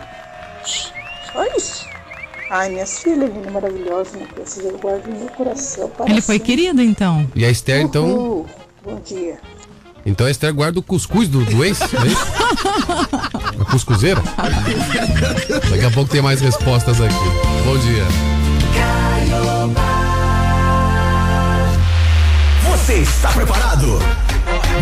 [0.66, 1.86] Só isso.
[2.54, 5.88] Ai, minhas filhas, linda, maravilhosa, não precisa, eu guardo no meu coração.
[5.88, 6.54] para Ele foi sempre.
[6.54, 7.26] querido, então.
[7.34, 8.04] E a Esther, então.
[8.04, 8.46] Uhul.
[8.84, 9.40] Bom dia.
[10.06, 11.80] Então a Esther guarda o cuscuz do, do ex?
[11.80, 11.86] É?
[13.62, 14.22] A cuscuzeira?
[15.70, 17.16] Daqui a pouco tem mais respostas aqui.
[17.64, 18.04] Bom dia.
[22.70, 24.00] Você está preparado?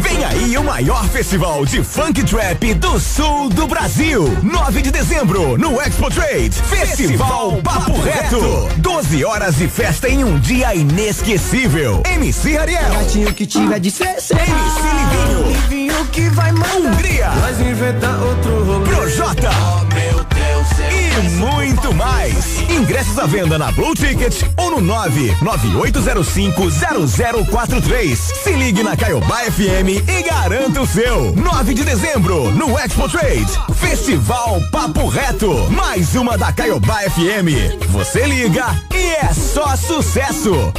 [0.02, 4.38] Vem aí o maior festival de funk trap do sul do Brasil.
[4.44, 6.52] 9 de dezembro, no Expo Trade.
[6.52, 8.70] Festival Papo Reto.
[8.78, 12.04] 12 horas de festa em um dia inesquecível.
[12.06, 12.92] MC Ariel.
[12.92, 14.36] Gatinho que tiver de CC.
[14.36, 14.48] MC
[14.94, 15.48] Livinho.
[15.48, 16.70] Livinho que vai mandar.
[16.76, 17.30] Hungria.
[17.32, 18.86] Nós inventar outro rolê.
[18.86, 19.50] Projota.
[21.20, 22.62] E muito mais.
[22.70, 24.96] Ingressos à venda na Blue Ticket ou no
[25.42, 28.16] 998050043.
[28.16, 31.36] Se ligue na Caiobá FM e garanta o seu.
[31.36, 33.52] 9 de dezembro, no Expo Trade.
[33.76, 35.70] Festival Papo Reto.
[35.70, 37.90] Mais uma da Caiobá FM.
[37.90, 40.72] Você liga e é só sucesso.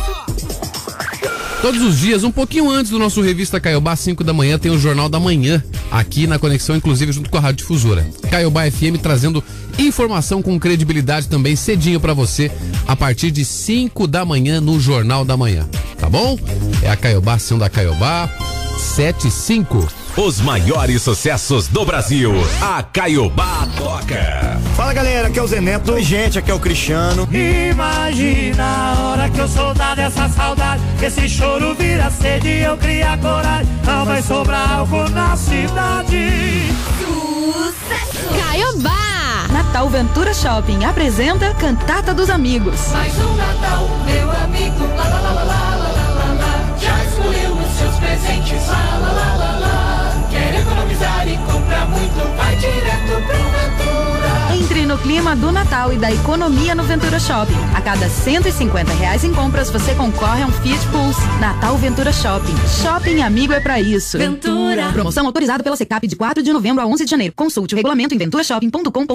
[1.63, 4.79] Todos os dias, um pouquinho antes do nosso Revista Caiobá, 5 da manhã, tem o
[4.79, 8.09] Jornal da Manhã, aqui na Conexão, inclusive junto com a Rádio Difusora.
[8.31, 9.45] Caiobá FM trazendo
[9.79, 12.51] informação com credibilidade também cedinho pra você,
[12.89, 15.69] a partir de 5 da manhã no Jornal da Manhã.
[15.99, 16.39] Tá bom?
[16.83, 18.31] É a Caiobá, ação da Caiobá,
[18.79, 19.87] 75.
[20.17, 22.33] Os maiores sucessos do Brasil.
[22.61, 24.59] A Caiobá toca.
[24.75, 25.93] Fala galera, aqui é o Zé Neto.
[25.93, 27.29] Oi, gente, aqui é o Cristiano.
[27.33, 30.83] Imagina a hora que eu sou dado essa saudade.
[31.03, 33.67] Esse choro vira sede e eu cria coragem.
[33.85, 36.73] Não vai sobrar algo na cidade.
[36.99, 38.29] Sucesso!
[38.39, 39.47] Caiobá!
[39.51, 42.89] Natal Ventura Shopping apresenta Cantata dos Amigos.
[42.93, 44.85] Mais um Natal, meu amigo.
[44.97, 48.67] Lá, lá, lá, lá, lá, lá, lá, Já escolheu os seus presentes.
[48.69, 52.10] Lá, lá, lá, lá, lá Quer economizar e comprar muito
[54.91, 57.55] no clima do Natal e da economia no Ventura Shopping.
[57.77, 61.21] A cada 150 reais em compras, você concorre a um Fiat Pulse.
[61.39, 62.57] Natal Ventura Shopping.
[62.83, 64.19] Shopping amigo é pra isso.
[64.19, 64.91] Ventura.
[64.93, 67.33] Promoção autorizada pela Secap de 4 de novembro a 11 de janeiro.
[67.37, 69.15] Consulte o regulamento em venturashopping.com.br.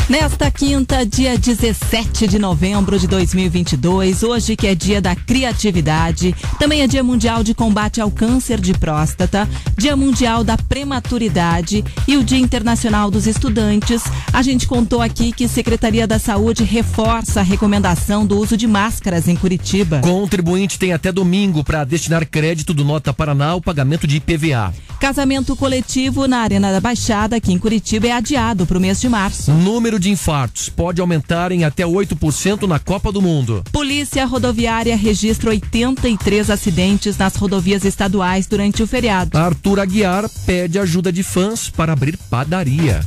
[0.08, 6.80] Nesta quinta, dia 17 de novembro de 2022, hoje que é dia da criatividade, também
[6.80, 9.46] é dia mundial de combate ao câncer de próstata,
[9.76, 14.02] dia mundial da prematuridade e o dia internacional dos estudantes.
[14.32, 19.28] A gente contou aqui que Secretaria da Saúde reforça a recomendação do uso de máscaras
[19.28, 20.00] em Curitiba.
[20.00, 24.72] Contribuinte tem até domingo para destinar crédito do Nota Paraná ao pagamento de IPVA.
[24.98, 29.08] Casamento coletivo na Arena da Baixada, aqui em Curitiba, é adiado para o mês de
[29.08, 29.52] março.
[29.52, 33.62] Número de infartos pode aumentar em até 8% na Copa do Mundo.
[33.72, 39.36] Polícia Rodoviária registra 83 acidentes nas rodovias estaduais durante o feriado.
[39.36, 43.00] Arthur Aguiar pede ajuda de fãs para abrir padaria.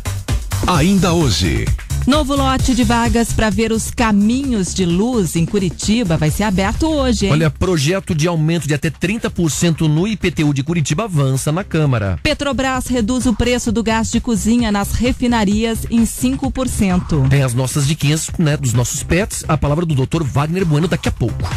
[0.68, 1.66] Ainda hoje.
[2.08, 6.88] Novo lote de vagas para ver os caminhos de luz em Curitiba vai ser aberto
[6.88, 7.32] hoje, hein?
[7.32, 12.20] Olha, projeto de aumento de até 30% no IPTU de Curitiba avança na Câmara.
[12.24, 17.30] Petrobras reduz o preço do gás de cozinha nas refinarias em 5%.
[17.30, 19.46] Tem as nossas diquinhas, né, dos nossos pets.
[19.48, 20.24] A palavra do Dr.
[20.24, 21.48] Wagner Bueno daqui a pouco.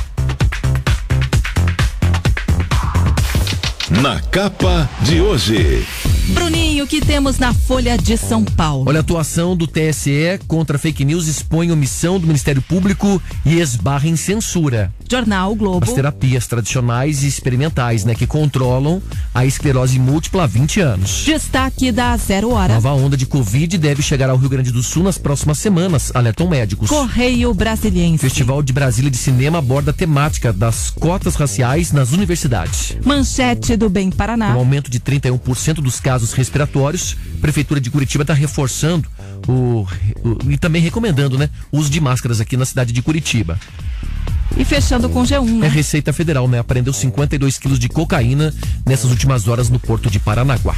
[3.91, 5.87] Na capa de hoje.
[6.29, 8.87] Bruninho, o que temos na Folha de São Paulo?
[8.89, 14.09] Olha, a atuação do TSE contra fake news expõe omissão do Ministério Público e esbarra
[14.09, 14.91] em censura.
[15.11, 15.85] Jornal Globo.
[15.85, 19.03] As terapias tradicionais e experimentais, né, que controlam
[19.35, 21.25] a esclerose múltipla há 20 anos.
[21.27, 22.75] Destaque da Zero Hora.
[22.75, 26.49] Nova onda de Covid deve chegar ao Rio Grande do Sul nas próximas semanas, alertam
[26.49, 26.89] médicos.
[26.89, 28.19] Correio Brasiliense.
[28.19, 32.97] Festival de Brasília de Cinema aborda a temática das cotas raciais nas universidades.
[33.05, 34.53] Manchete do Bem Paraná.
[34.53, 39.09] Com aumento de 31% dos casos respiratórios, Prefeitura de Curitiba está reforçando
[39.49, 39.87] o,
[40.25, 43.59] o- e também recomendando, né, o uso de máscaras aqui na cidade de Curitiba.
[44.57, 45.69] E fechando com G1, É né?
[45.69, 46.61] Receita Federal, né?
[46.61, 48.55] Apreendeu 52 quilos de cocaína
[48.87, 50.77] nessas últimas horas no porto de Paranaguá.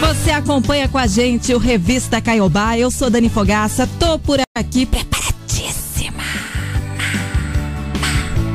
[0.00, 2.76] Você acompanha com a gente o Revista Caiobá.
[2.78, 5.29] Eu sou Dani Fogaça, tô por aqui preparadíssima.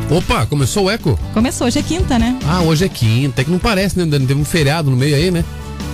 [0.09, 1.19] Opa, começou o eco?
[1.33, 2.37] Começou, hoje é quinta, né?
[2.47, 3.41] Ah, hoje é quinta.
[3.41, 4.27] É que não parece, né, Dani?
[4.27, 5.43] Teve um feriado no meio aí, né?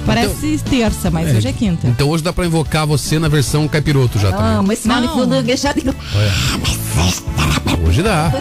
[0.06, 1.38] Parece terça, mas É.
[1.38, 1.88] hoje é quinta.
[1.88, 4.56] Então hoje dá pra invocar você na versão caipiroto já também.
[4.56, 5.94] Amo esse mal fundo já digo.
[7.88, 8.32] Hoje dá.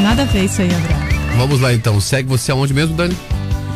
[0.00, 0.94] Nada a ver isso aí, André.
[1.36, 2.00] Vamos lá então.
[2.00, 3.16] Segue você aonde mesmo, Dani?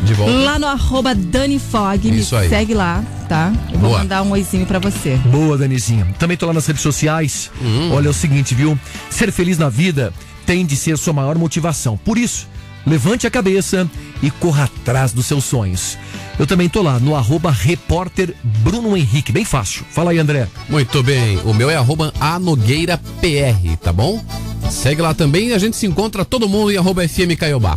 [0.05, 0.33] De volta.
[0.33, 2.49] Lá no arroba Dani Fog, Isso me aí.
[2.49, 3.53] segue lá, tá?
[3.73, 3.99] Eu vou Boa.
[4.01, 5.17] mandar um oizinho pra você.
[5.27, 6.07] Boa, Danizinha.
[6.19, 7.51] Também tô lá nas redes sociais.
[7.93, 8.79] Olha, é o seguinte, viu?
[9.11, 10.13] Ser feliz na vida
[10.47, 11.97] tem de ser sua maior motivação.
[11.99, 12.49] Por isso,
[12.87, 13.89] levante a cabeça
[14.23, 15.97] e corra atrás dos seus sonhos.
[16.39, 19.31] Eu também tô lá no arroba repórter Bruno Henrique.
[19.31, 19.85] Bem fácil.
[19.91, 20.49] Fala aí, André.
[20.69, 21.39] Muito bem.
[21.45, 24.25] O meu é arroba anogueirapr, tá bom?
[24.71, 27.77] Segue lá também e a gente se encontra todo mundo em arroba FM Caiobá.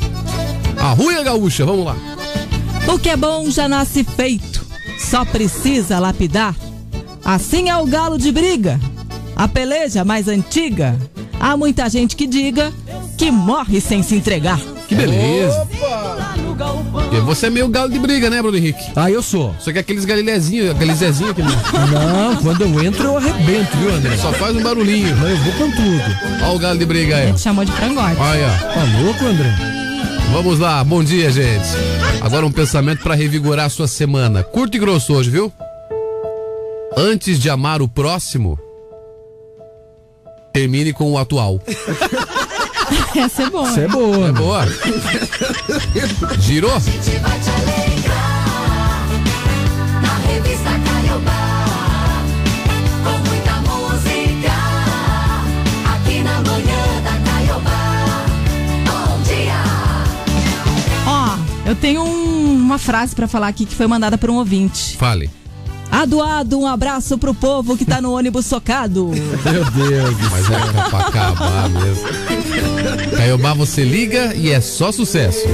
[0.83, 1.95] Arruia Gaúcha, vamos lá.
[2.89, 4.65] O que é bom já nasce feito,
[4.99, 6.53] só precisa lapidar.
[7.23, 8.77] Assim é o galo de briga,
[9.33, 10.99] a peleja mais antiga.
[11.39, 12.73] Há muita gente que diga
[13.17, 14.59] que morre sem se entregar.
[14.85, 15.65] Que beleza.
[17.13, 18.83] E Você é meio galo de briga, né, Bruno Henrique?
[18.93, 19.55] Ah, eu sou.
[19.61, 21.47] Só que aqueles galilezinhos, aqueles zezinhos aquele...
[21.93, 24.17] Não, quando eu entro eu arrebento, viu, André?
[24.17, 25.15] Só faz um barulhinho.
[25.15, 26.17] Não, eu vou com tudo.
[26.43, 27.29] Olha o galo de briga aí.
[27.29, 28.19] Ele chamou de frangote.
[28.19, 28.49] Olha.
[28.49, 29.82] Tá louco, André?
[30.33, 31.67] Vamos lá, bom dia, gente.
[32.19, 34.41] Agora um pensamento pra revigorar a sua semana.
[34.41, 35.53] Curto e grosso hoje, viu?
[36.97, 38.57] Antes de amar o próximo,
[40.51, 41.61] termine com o atual.
[43.15, 43.69] Essa é boa.
[43.69, 44.27] Isso é boa.
[44.27, 44.65] É boa.
[46.39, 46.73] Girou?
[50.01, 50.72] Na revista
[61.83, 64.95] tenho um- uma frase pra falar aqui que foi mandada por um ouvinte.
[64.95, 65.29] Fale.
[65.91, 69.07] Adoado, um abraço pro povo que tá no ônibus socado.
[69.43, 72.07] Meu Deus Mas é pra acabar mesmo.
[73.17, 75.45] Caiobá, você liga e é só sucesso.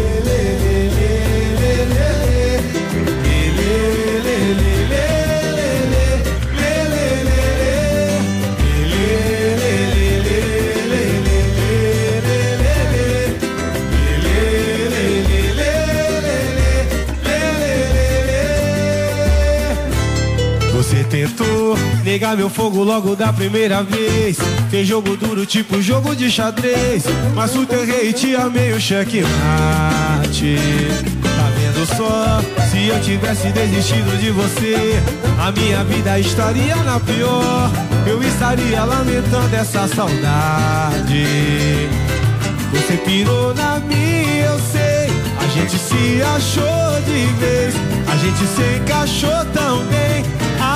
[21.19, 24.37] Tentou negar meu fogo logo da primeira vez.
[24.69, 27.03] Fez jogo duro, tipo jogo de xadrez.
[27.35, 27.79] Mas o teu
[28.13, 29.27] te amei o checkmate.
[31.21, 32.41] Tá vendo só?
[32.71, 35.01] Se eu tivesse desistido de você,
[35.39, 37.69] a minha vida estaria na pior.
[38.07, 41.25] Eu estaria lamentando essa saudade.
[42.71, 45.09] Você pirou na minha, eu sei.
[45.37, 47.75] A gente se achou de vez.
[48.15, 50.18] gente se encaixou tão bem.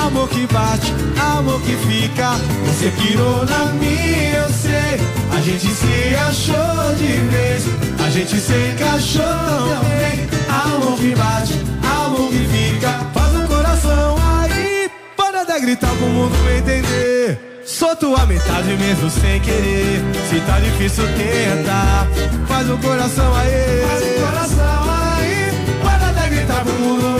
[0.06, 2.32] Amor que bate, amor que fica.
[2.66, 5.00] Você pirou na minha, eu sei.
[5.34, 7.64] A gente se achou de vez.
[8.04, 10.28] A gente se encaixou tão bem.
[10.48, 12.90] Amor que bate, amor que fica.
[13.14, 14.90] Faz o coração aí.
[15.16, 17.62] Para de gritar pro mundo entender.
[17.64, 20.04] Sou tua metade mesmo sem querer.
[20.28, 22.06] Se tá difícil, tenta.
[22.46, 23.86] Faz o coração aí.
[23.88, 24.84] Faz o coração
[25.16, 25.50] aí.
[25.82, 27.13] Para de gritar pro mundo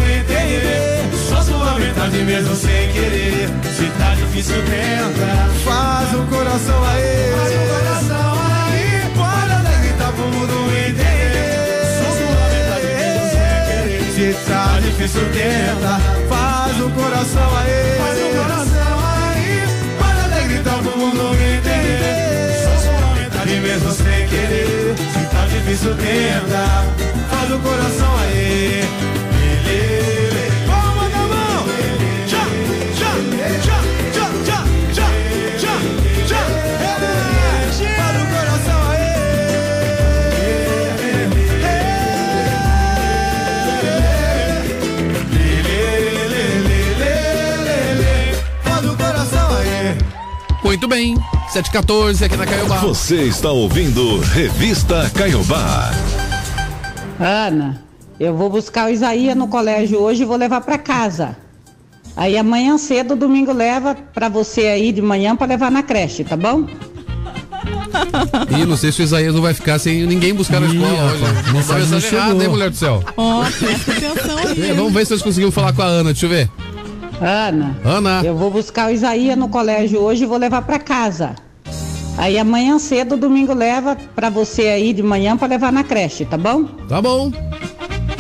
[2.05, 3.49] metade mesmo sem querer.
[3.77, 5.49] Se tá difícil, tenta.
[5.65, 7.33] Faz o coração aí.
[7.37, 8.85] Faz o coração aí.
[9.17, 10.55] Para de gritar pro mundo
[10.87, 11.85] entender.
[11.99, 14.03] Sou sua metade mesmo sem querer.
[14.13, 16.01] Se tá difícil, tenta.
[16.29, 17.99] Faz o coração aí.
[17.99, 19.53] Faz o coração aí.
[19.99, 22.55] Para de gritar pro mundo entender.
[22.65, 24.95] Sou sua metade mesmo sem querer.
[24.97, 26.85] Se tá difícil, tenta.
[27.31, 29.24] Faz o coração aí.
[50.75, 51.15] Muito bem.
[51.53, 52.79] 714 aqui na Caiobá.
[52.79, 55.93] Você está ouvindo Revista Caiobá.
[57.21, 57.81] Ana,
[58.19, 61.37] eu vou buscar o Isaías no colégio hoje e vou levar para casa.
[62.17, 66.37] Aí amanhã cedo, domingo leva para você aí de manhã para levar na creche, tá
[66.37, 66.67] bom?
[68.51, 71.23] E não sei se o Isaías não vai ficar sem ninguém buscar na escola hoje.
[71.23, 73.01] rapaz, Uma mensagem não mensagem errada, hein, mulher do céu?
[73.17, 74.73] Ó, presta atenção aí.
[74.73, 76.51] Vamos ver se vocês conseguiram falar com a Ana, deixa eu ver.
[77.21, 78.21] Ana, Ana.
[78.25, 81.35] eu vou buscar o Isaías no colégio hoje e vou levar para casa.
[82.17, 86.37] Aí amanhã cedo, domingo leva para você aí de manhã para levar na creche, tá
[86.39, 86.65] bom?
[86.89, 87.33] Tá bom.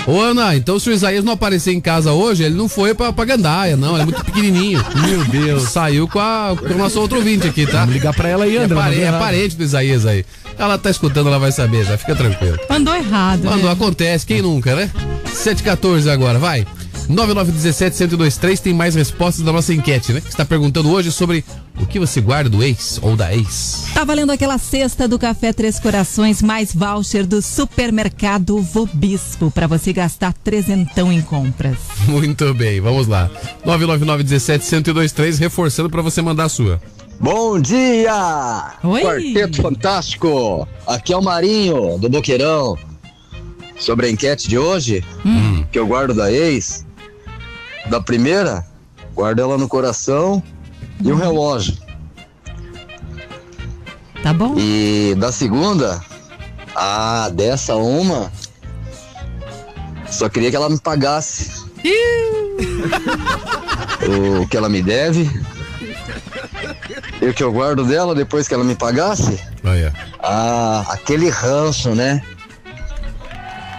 [0.07, 3.11] Ô Ana, então se o Isaías não aparecer em casa hoje, ele não foi pra,
[3.13, 4.85] pra Gandaia, não, ele é muito pequenininho.
[5.09, 5.63] Meu Deus.
[5.71, 7.81] Saiu com, a, com o nosso outro ouvinte aqui, tá?
[7.81, 8.75] Vamos ligar pra ela aí, É, André.
[8.77, 10.25] pare- mandou é parente do Isaías aí.
[10.59, 12.59] Ela tá escutando, ela vai saber, já fica tranquilo.
[12.69, 13.43] Mandou errado.
[13.43, 13.73] Quando né?
[13.73, 14.91] acontece, quem nunca, né?
[15.33, 16.67] 714 agora, vai.
[17.09, 20.21] 9917-1023 tem mais respostas da nossa enquete, né?
[20.21, 21.45] Que está perguntando hoje sobre
[21.81, 23.87] o que você guarda do ex ou da ex.
[23.93, 29.93] Tá valendo aquela cesta do Café Três Corações mais voucher do supermercado Vobispo para você
[29.93, 31.77] gastar trezentão em compras.
[32.09, 33.31] Muito bem, vamos lá.
[33.67, 36.81] 999-17-1023, reforçando para você mandar a sua.
[37.21, 38.75] Bom dia!
[38.83, 39.03] Oi!
[39.03, 40.69] Quarteto Fantástico!
[40.87, 42.77] Aqui é o Marinho, do Boqueirão.
[43.79, 45.05] Sobre a enquete de hoje,
[45.71, 46.84] que eu guardo da ex,
[47.87, 48.67] da primeira,
[49.15, 50.43] guardo ela no coração
[51.03, 51.77] e um relógio.
[54.23, 54.55] Tá bom?
[54.59, 56.03] E da segunda,
[56.75, 58.33] ah, dessa uma,
[60.11, 61.65] só queria que ela me pagasse
[64.41, 65.31] o que ela me deve.
[67.21, 69.41] E o que eu guardo dela depois que ela me pagasse?
[70.21, 72.23] Ah, aquele ranço, né?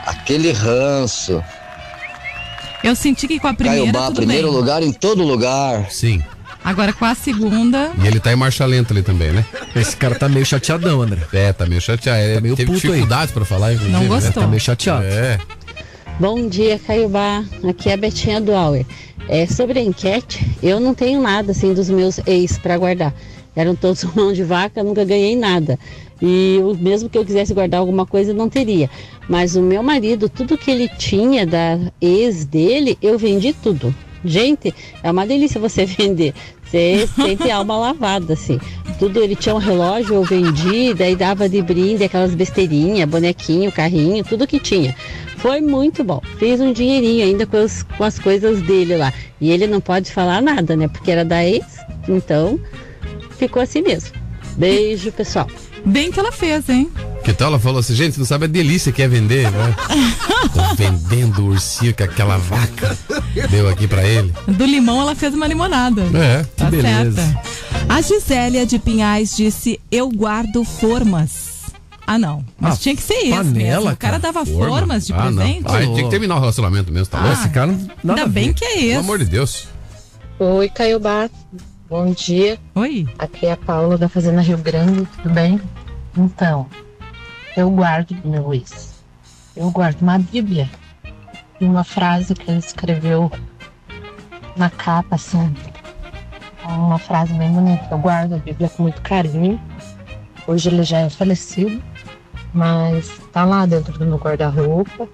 [0.05, 1.43] Aquele ranço.
[2.85, 4.55] Eu senti que com a primeira Caiobá, tudo primeiro bem.
[4.55, 5.89] lugar em todo lugar.
[5.89, 6.21] Sim.
[6.63, 9.43] Agora com a segunda, E ele tá em marcha lenta ali também, né?
[9.75, 11.21] Esse cara tá meio chateadão, André.
[11.33, 12.19] É, tá meio chateado.
[12.19, 12.93] Ele meio teve puto aí.
[12.93, 13.91] dificuldades pra falar, inclusive.
[13.91, 14.07] Não né?
[14.07, 14.43] gostou.
[14.43, 15.03] Tá meio chateado.
[15.03, 15.39] É.
[16.19, 17.43] Bom dia, Caiobá.
[17.67, 18.85] Aqui é a Betinha do Auer.
[19.27, 23.13] É, sobre a enquete, eu não tenho nada assim dos meus ex para guardar.
[23.55, 25.79] Eram todos mão de vaca, nunca ganhei nada.
[26.21, 28.89] E o mesmo que eu quisesse guardar alguma coisa, não teria.
[29.27, 33.93] Mas o meu marido, tudo que ele tinha da ex dele, eu vendi tudo.
[34.23, 36.33] Gente, é uma delícia você vender.
[36.65, 38.59] Você sente a alma lavada, assim.
[38.97, 44.23] Tudo, ele tinha um relógio, eu vendi, daí dava de brinde aquelas besteirinhas, bonequinho, carrinho,
[44.23, 44.95] tudo que tinha.
[45.37, 46.21] Foi muito bom.
[46.39, 49.13] Fiz um dinheirinho ainda com as, com as coisas dele lá.
[49.39, 50.87] E ele não pode falar nada, né?
[50.87, 51.63] Porque era da ex,
[52.09, 52.59] então
[53.37, 54.11] ficou assim mesmo.
[54.57, 55.47] Beijo, pessoal.
[55.85, 56.89] Bem que ela fez, hein?
[57.23, 57.47] Que tal?
[57.49, 59.75] Ela falou assim, gente, não sabe a delícia que é vender, né?
[60.53, 62.97] Tô vendendo o ursinho que aquela vaca
[63.49, 64.33] deu aqui pra ele.
[64.47, 66.03] Do limão ela fez uma limonada.
[66.13, 67.21] É, que tá beleza.
[67.21, 67.41] certa.
[67.89, 71.55] A Gisélia de Pinhais disse: Eu guardo formas.
[72.07, 72.45] Ah, não.
[72.59, 73.81] Mas Ah, tinha que ser isso panela, mesmo.
[73.81, 74.67] O cara cara, dava forma.
[74.67, 75.37] formas de Ah, não.
[75.37, 75.63] presente.
[75.65, 77.39] Ah, tinha que terminar o relacionamento mesmo, tá Ah, louco?
[77.39, 78.99] Esse cara não Ainda bem que é Pelo isso.
[78.99, 79.67] amor de Deus.
[80.39, 81.27] Oi, Caiobá.
[81.97, 82.59] Bom dia.
[82.75, 83.07] Oi.
[83.17, 85.61] Aqui é a Paula da Fazenda Rio Grande, tudo bem?
[86.17, 86.67] Então,
[87.55, 89.01] eu guardo do meu ex.
[89.55, 90.69] Eu guardo uma Bíblia.
[91.57, 93.31] E uma frase que ele escreveu
[94.57, 95.55] na capa, assim.
[96.65, 97.87] Uma frase bem bonita.
[97.89, 99.57] Eu guardo a Bíblia com muito carinho.
[100.45, 101.81] Hoje ele já é falecido,
[102.53, 105.07] mas tá lá dentro do meu guarda-roupa.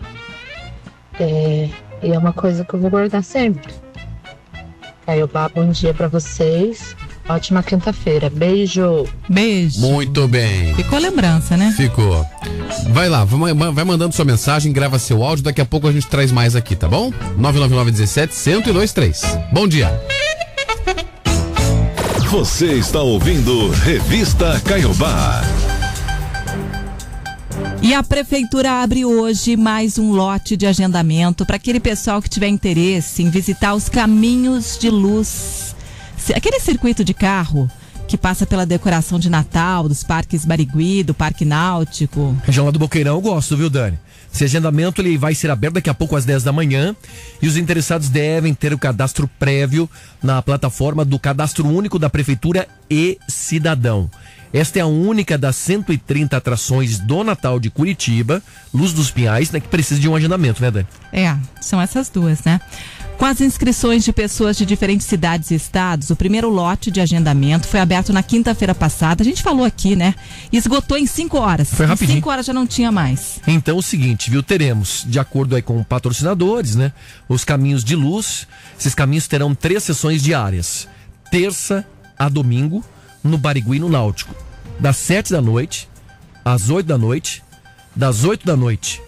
[1.20, 1.70] É,
[2.02, 3.72] E é uma coisa que eu vou guardar sempre.
[5.06, 6.96] Caiobá, bom dia pra vocês.
[7.28, 8.30] Ótima quinta-feira.
[8.30, 9.08] Beijo.
[9.30, 9.80] Beijo.
[9.82, 10.74] Muito bem.
[10.76, 11.74] Ficou a lembrança, né?
[11.76, 12.26] Ficou.
[12.90, 16.32] Vai lá, vai mandando sua mensagem, grava seu áudio, daqui a pouco a gente traz
[16.32, 17.12] mais aqui, tá bom?
[17.38, 19.40] 99917 1023.
[19.52, 20.02] Bom dia.
[22.30, 25.42] Você está ouvindo Revista Caiobá.
[27.84, 32.48] E a prefeitura abre hoje mais um lote de agendamento para aquele pessoal que tiver
[32.48, 35.76] interesse em visitar os caminhos de luz.
[36.36, 37.68] Aquele circuito de carro
[38.08, 42.38] que passa pela decoração de Natal, dos parques Barigui, do Parque Náutico.
[42.44, 43.98] Região lá do Boqueirão eu gosto, viu, Dani?
[44.32, 46.96] Esse agendamento ele vai ser aberto daqui a pouco às 10 da manhã
[47.42, 49.90] e os interessados devem ter o cadastro prévio
[50.22, 54.08] na plataforma do Cadastro Único da Prefeitura e Cidadão.
[54.54, 58.42] Esta é a única das 130 atrações do Natal de Curitiba,
[58.74, 60.88] Luz dos Pinhais, né, que precisa de um agendamento, né, Dani?
[61.14, 62.60] É, são essas duas, né?
[63.18, 67.68] Com as inscrições de pessoas de diferentes cidades e estados, o primeiro lote de agendamento
[67.68, 69.22] foi aberto na quinta-feira passada.
[69.22, 70.16] A gente falou aqui, né?
[70.52, 71.72] Esgotou em cinco horas.
[71.72, 72.18] Foi Em rapidinho.
[72.18, 73.40] cinco horas já não tinha mais.
[73.46, 74.42] Então, o seguinte, viu?
[74.42, 76.92] Teremos, de acordo aí com patrocinadores, né?
[77.30, 78.48] Os caminhos de luz.
[78.80, 80.88] Esses caminhos terão três sessões diárias.
[81.30, 81.86] Terça
[82.18, 82.84] a domingo,
[83.24, 84.36] no Barigui, no Náutico.
[84.80, 85.88] Das sete da noite
[86.44, 87.44] às oito da noite.
[87.96, 89.02] Das oito da noite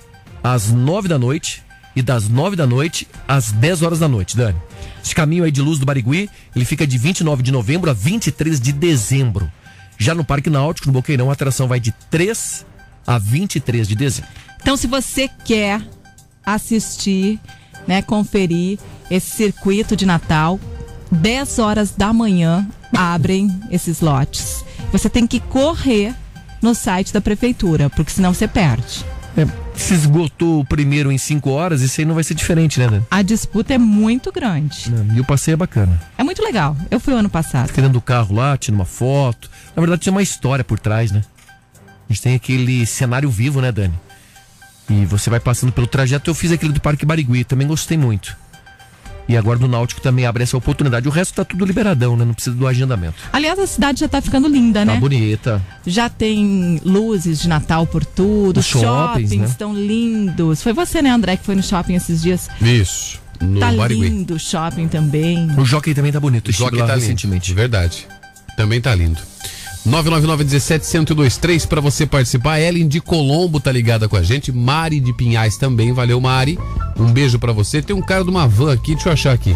[0.44, 1.64] às nove da noite.
[1.96, 4.58] E das nove da noite às 10 horas da noite, Dani.
[5.04, 8.60] Esse caminho aí de luz do Barigui, ele fica de 29 de novembro a 23
[8.60, 9.52] de dezembro.
[9.98, 12.66] Já no Parque Náutico, no Boqueirão, a atração vai de 3
[13.06, 14.32] a 23 de dezembro.
[14.60, 15.82] Então, se você quer
[16.44, 17.40] assistir,
[17.88, 18.80] né, conferir
[19.12, 20.60] esse circuito de Natal,
[21.12, 24.64] 10 horas da manhã abrem esses lotes.
[24.92, 26.14] Você tem que correr
[26.62, 29.06] no site da prefeitura, porque senão você perde.
[29.36, 32.88] É, se esgotou o primeiro em 5 horas, isso aí não vai ser diferente, né,
[32.88, 33.06] Dani?
[33.10, 34.94] A disputa é muito grande.
[35.16, 36.00] E o passeio é bacana.
[36.18, 36.78] É muito legal.
[36.92, 37.68] Eu fui ano passado.
[37.68, 39.50] Fica dentro do carro lá, tira uma foto.
[39.76, 41.24] Na verdade, tinha uma história por trás, né?
[42.08, 43.94] A gente tem aquele cenário vivo, né, Dani?
[44.90, 46.30] E você vai passando pelo trajeto.
[46.30, 48.38] Eu fiz aquele do Parque Barigui, também gostei muito.
[49.28, 51.08] E agora do Náutico também abre essa oportunidade.
[51.08, 52.26] O resto tá tudo liberadão, né?
[52.26, 53.16] Não precisa do agendamento.
[53.32, 54.96] Aliás, a cidade já tá ficando linda, né?
[54.96, 55.62] Tá bonita.
[55.88, 59.46] Já tem luzes de Natal por tudo, Os os shoppings, shoppings né?
[59.46, 60.62] estão lindos.
[60.62, 62.50] Foi você, né, André, que foi no shopping esses dias?
[62.62, 63.22] Isso.
[63.42, 64.02] No tá Barigui.
[64.10, 65.50] lindo o shopping também.
[65.58, 66.50] O Jockey também tá bonito.
[66.50, 67.00] O Jockey tá lindo.
[67.00, 67.54] recentemente.
[67.54, 68.08] Verdade.
[68.56, 69.20] Também tá lindo.
[69.88, 72.60] 999-17-1023 pra você participar.
[72.60, 74.52] Ellen de Colombo tá ligada com a gente.
[74.52, 75.92] Mari de Pinhais também.
[75.94, 76.58] Valeu, Mari.
[76.98, 77.82] Um beijo pra você.
[77.82, 79.56] Tem um cara de uma van aqui, deixa eu achar aqui.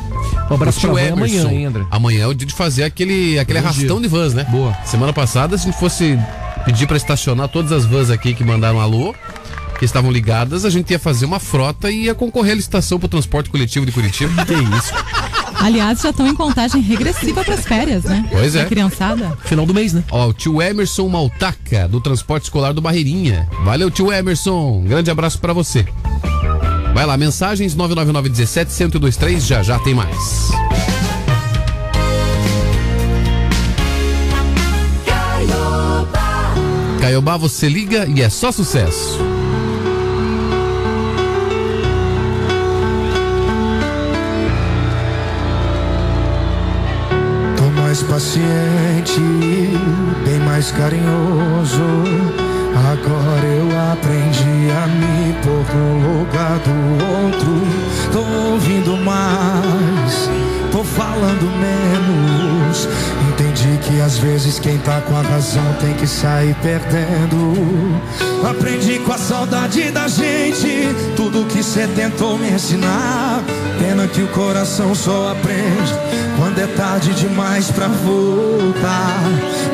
[0.49, 1.39] Um abraço O pra van Emerson.
[1.47, 1.85] amanhã, hein, André?
[1.91, 4.07] Amanhã é o dia de fazer aquele, aquele Bom arrastão dia.
[4.09, 4.45] de vans, né?
[4.49, 4.75] Boa.
[4.85, 6.17] Semana passada, se a gente fosse
[6.65, 9.13] pedir pra estacionar todas as vans aqui que mandaram alô,
[9.79, 13.07] que estavam ligadas, a gente ia fazer uma frota e ia concorrer à licitação pro
[13.07, 14.45] transporte coletivo de Curitiba.
[14.45, 14.93] que isso?
[15.59, 18.25] Aliás, já estão em contagem regressiva para as férias, né?
[18.31, 18.61] Pois é.
[18.61, 19.37] A criançada.
[19.43, 20.03] Final do mês, né?
[20.11, 23.47] Ó, o tio Emerson Maltaca, do transporte escolar do Barreirinha.
[23.63, 24.83] Valeu, tio Emerson.
[24.85, 25.85] Grande abraço pra você.
[26.93, 30.49] Vai lá, mensagens 999-17-1023, já já tem mais.
[36.99, 39.26] Caiobá, você liga e é só sucesso.
[48.17, 49.19] Paciente,
[50.25, 51.83] bem mais carinhoso.
[52.91, 56.73] Agora eu aprendi a me pôr no lugar do
[57.23, 57.61] outro.
[58.11, 58.21] Tô
[58.53, 60.27] ouvindo mais,
[60.71, 62.89] tô falando menos.
[63.29, 67.53] Entendi que às vezes quem tá com a razão tem que sair perdendo.
[68.49, 73.43] Aprendi com a saudade da gente tudo que cê tentou me ensinar.
[73.77, 76.26] Pena que o coração só aprende
[76.57, 79.21] quando é tarde demais pra voltar.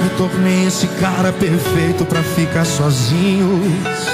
[0.02, 3.62] Me tornei esse cara perfeito pra ficar sozinho.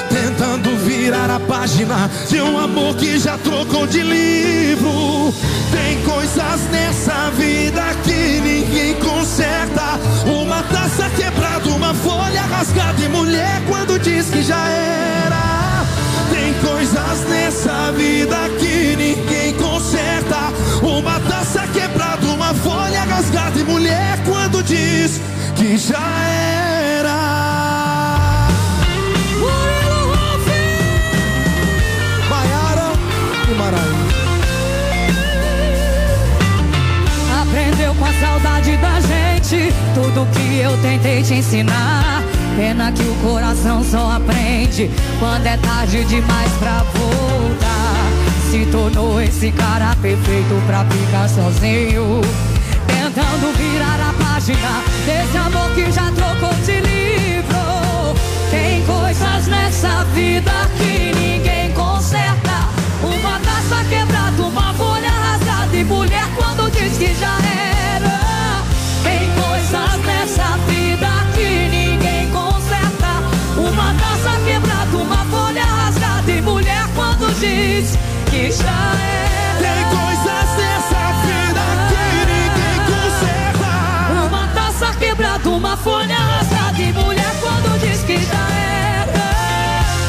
[0.07, 5.33] Tentando virar a página de um amor que já trocou de livro.
[5.71, 9.99] Tem coisas nessa vida que ninguém conserta.
[10.27, 15.85] Uma taça quebrada, uma folha rasgada e mulher quando diz que já era.
[16.29, 20.53] Tem coisas nessa vida que ninguém conserta.
[20.83, 21.48] Uma taça
[23.29, 25.21] folha rasgada e mulher quando diz
[25.55, 27.29] que já era.
[37.41, 42.23] Aprendeu com a saudade da gente tudo que eu tentei te ensinar.
[42.55, 44.89] Pena que o coração só aprende
[45.19, 47.89] quando é tarde demais pra voltar.
[48.51, 52.21] se tornou esse cara perfeito pra ficar sozinho.
[53.11, 58.13] Tentando virar a página desse amor que já trocou de livro.
[58.51, 62.69] Tem coisas nessa vida que ninguém conserta.
[63.01, 67.35] Uma taça quebrada, uma folha rasgada e mulher quando diz que já
[67.95, 68.61] era.
[69.01, 73.23] Tem coisas nessa vida que ninguém conserta.
[73.57, 77.97] Uma taça quebrada, uma folha rasgada e mulher quando diz
[78.29, 79.19] que já era.
[85.83, 89.29] Folha rasgada e mulher quando diz que já era.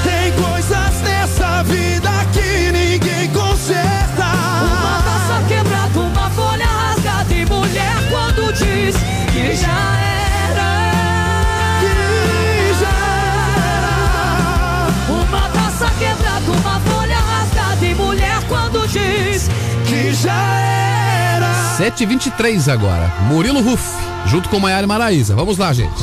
[0.05, 4.27] Tem coisas nessa vida que ninguém conserta.
[4.65, 8.97] Uma taça quebrada, uma folha rasgada e mulher quando diz
[9.33, 9.99] que já
[10.51, 10.71] era.
[11.81, 12.99] Que já
[15.09, 19.49] Uma taça quebrada, uma folha rasgada e mulher quando diz
[19.87, 20.81] que já era.
[21.79, 23.11] 7h23 agora.
[23.29, 23.95] Murilo Ruff,
[24.31, 25.35] junto com Maiara e Maraísa.
[25.35, 26.01] Vamos lá, gente.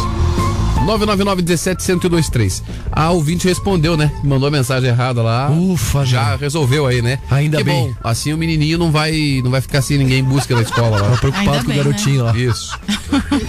[0.85, 2.61] 999-17-1023.
[2.91, 4.11] A ouvinte respondeu, né?
[4.23, 5.49] Mandou a mensagem errada lá.
[5.49, 7.19] Ufa, já resolveu aí, né?
[7.29, 7.87] Ainda que bem.
[7.87, 7.93] bom.
[8.03, 11.01] Assim o menininho não vai, não vai ficar sem ninguém em busca da escola lá.
[11.01, 12.37] Tava preocupado Ainda com o bem, garotinho lá.
[12.37, 12.79] Isso.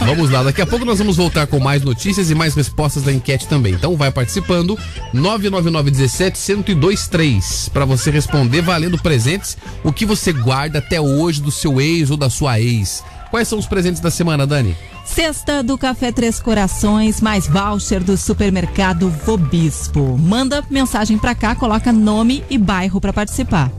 [0.01, 3.13] Vamos lá, daqui a pouco nós vamos voltar com mais notícias e mais respostas da
[3.13, 3.75] enquete também.
[3.75, 4.79] Então vai participando.
[5.15, 9.57] 999-17-1023 para você responder valendo presentes.
[9.85, 13.05] O que você guarda até hoje do seu ex ou da sua ex?
[13.31, 14.75] Quais são os presentes da semana, Dani?
[15.05, 20.17] Cesta do Café Três Corações, mais voucher do supermercado Vobispo.
[20.19, 23.71] Manda mensagem pra cá, coloca nome e bairro pra participar.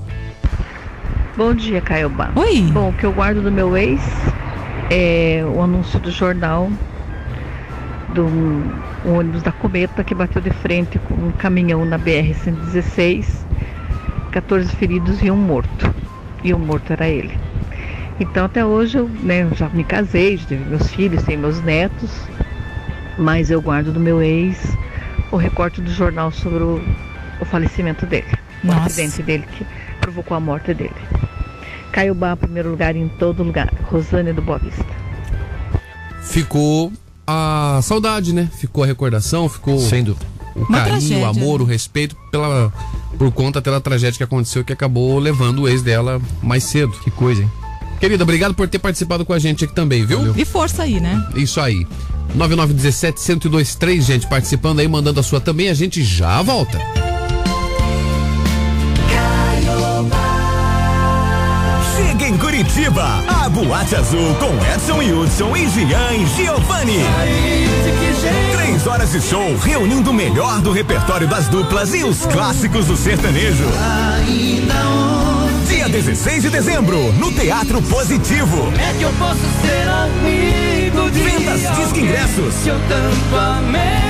[1.35, 2.31] Bom dia, Caiobá.
[2.35, 2.61] Oi.
[2.71, 4.01] Bom, o que eu guardo do meu ex
[4.89, 6.69] é o anúncio do jornal
[8.13, 8.25] do
[9.05, 13.25] um ônibus da Cometa que bateu de frente com um caminhão na BR-116,
[14.31, 15.93] 14 feridos e um morto.
[16.43, 17.48] E o morto era ele.
[18.19, 21.61] Então até hoje eu né, eu já me casei, já tive meus filhos, tenho meus
[21.63, 22.09] netos,
[23.17, 24.57] mas eu guardo do meu ex
[25.31, 26.81] o recorte do jornal sobre o,
[27.39, 28.27] o falecimento dele,
[28.63, 28.87] o Nossa.
[28.87, 29.65] acidente dele que
[30.01, 30.95] provocou a morte dele.
[31.91, 33.71] Caiobá, primeiro lugar em todo lugar.
[33.83, 34.85] Rosane do Boa Vista.
[36.21, 36.91] Ficou
[37.25, 38.49] a saudade, né?
[38.59, 40.15] Ficou a recordação, ficou Sendo.
[40.55, 41.65] o Uma carinho, tragédia, o amor, né?
[41.65, 42.71] o respeito pela
[43.17, 46.91] por conta daquela tragédia que aconteceu que acabou levando o ex dela mais cedo.
[47.03, 47.51] Que coisa, hein?
[47.99, 50.33] Querida, obrigado por ter participado com a gente aqui também, viu?
[50.37, 51.21] E força aí, né?
[51.35, 51.85] Isso aí.
[52.37, 55.69] 9917-1023, gente, participando aí, mandando a sua também.
[55.69, 56.79] A gente já volta.
[61.95, 66.99] Chega em Curitiba, a Boate Azul com Edson Hudson e Gian Giovanni.
[68.53, 72.95] Três horas de show reunindo o melhor do repertório das duplas e os clássicos do
[72.95, 73.65] sertanejo.
[75.91, 78.71] 16 de dezembro, no Teatro Positivo.
[78.77, 82.55] É que eu posso ser amigo de Vendas Disque Ingressos.
[82.63, 84.08] que eu tanto amei.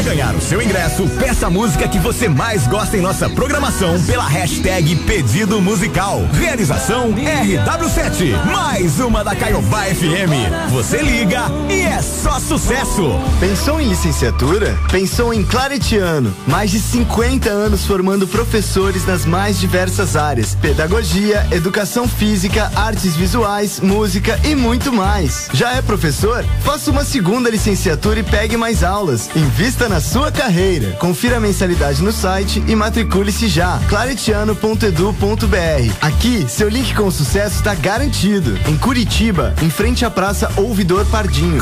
[0.00, 4.02] Para ganhar o seu ingresso, peça a música que você mais gosta em nossa programação
[4.04, 6.22] pela hashtag Pedido Musical.
[6.32, 8.32] Realização RW7.
[8.46, 10.70] Mais uma da Caiobá FM.
[10.70, 13.10] Você liga e é só sucesso.
[13.38, 14.74] Pensou em licenciatura?
[14.90, 16.34] Pensou em Claretiano.
[16.46, 23.80] Mais de 50 anos formando professores nas mais diversas áreas: pedagogia, educação física, artes visuais,
[23.80, 25.50] música e muito mais.
[25.52, 26.42] Já é professor?
[26.64, 29.28] Faça uma segunda licenciatura e pegue mais aulas.
[29.36, 30.92] Invista na sua carreira.
[30.92, 33.80] Confira a mensalidade no site e matricule-se já.
[33.88, 35.92] claretiano.edu.br.
[36.00, 38.56] Aqui, seu link com sucesso está garantido.
[38.68, 41.60] Em Curitiba, em frente à Praça Ouvidor Pardinho.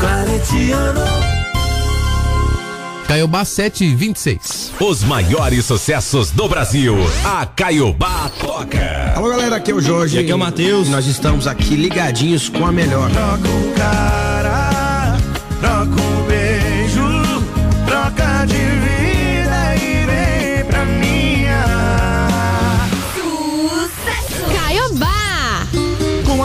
[3.08, 4.72] Caiobá 726.
[4.78, 6.94] Os maiores sucessos do Brasil.
[7.24, 9.14] A Caiobá toca.
[9.16, 10.16] Alô galera, aqui é o Jorge.
[10.16, 10.88] E aqui é o Matheus.
[10.88, 13.10] E nós estamos aqui ligadinhos com a melhor.
[13.10, 14.67] Troca um cara,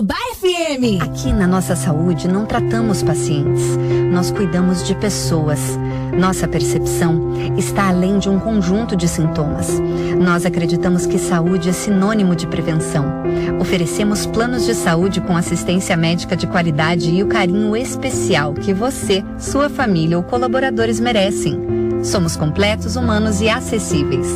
[0.00, 1.02] Caiobá FM.
[1.02, 3.62] Aqui na nossa saúde não tratamos pacientes,
[4.12, 5.60] nós cuidamos de pessoas.
[6.18, 9.68] Nossa percepção está além de um conjunto de sintomas.
[10.20, 13.04] Nós acreditamos que saúde é sinônimo de prevenção.
[13.60, 19.24] Oferecemos planos de saúde com assistência médica de qualidade e o carinho especial que você,
[19.38, 21.79] sua família ou colaboradores merecem.
[22.02, 24.26] Somos completos, humanos e acessíveis.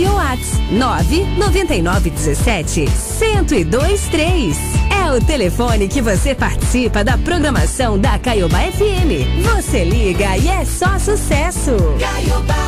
[0.03, 2.85] Whats 99917
[3.19, 4.57] 1023.
[4.91, 9.25] É o telefone que você participa da programação da Caiobá FM.
[9.55, 11.71] Você liga e é só sucesso.
[11.99, 12.65] Caiobá.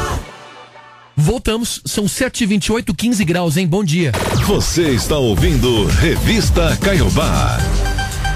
[1.19, 3.67] Voltamos, são 7h28, 15 graus, hein?
[3.67, 4.11] Bom dia.
[4.45, 7.57] Você está ouvindo Revista Caiobá.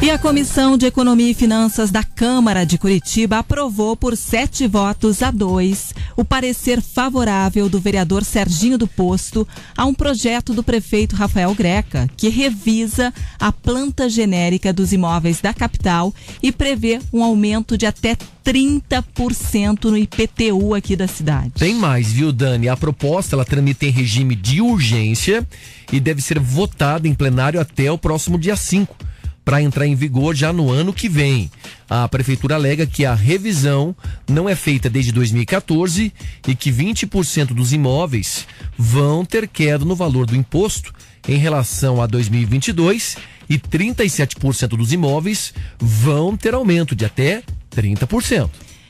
[0.02, 5.22] E a Comissão de Economia e Finanças da Câmara de Curitiba aprovou por sete votos
[5.22, 9.48] a dois o parecer favorável do vereador Serginho do Posto
[9.78, 15.54] a um projeto do prefeito Rafael Greca, que revisa a planta genérica dos imóveis da
[15.54, 16.12] capital
[16.42, 21.52] e prevê um aumento de até 30% no IPTU aqui da cidade.
[21.60, 22.68] Tem mais, viu, Dani?
[22.70, 25.48] A proposta ela tramita em regime de urgência
[25.94, 29.11] e deve ser votada em plenário até o próximo dia 5
[29.52, 31.52] para entrar em vigor já no ano que vem.
[31.90, 33.94] A prefeitura alega que a revisão
[34.26, 36.14] não é feita desde 2014
[36.48, 38.48] e que 20% dos imóveis
[38.78, 40.94] vão ter queda no valor do imposto
[41.28, 43.18] em relação a 2022
[43.50, 47.44] e 37% dos imóveis vão ter aumento de até
[47.76, 48.50] 30%.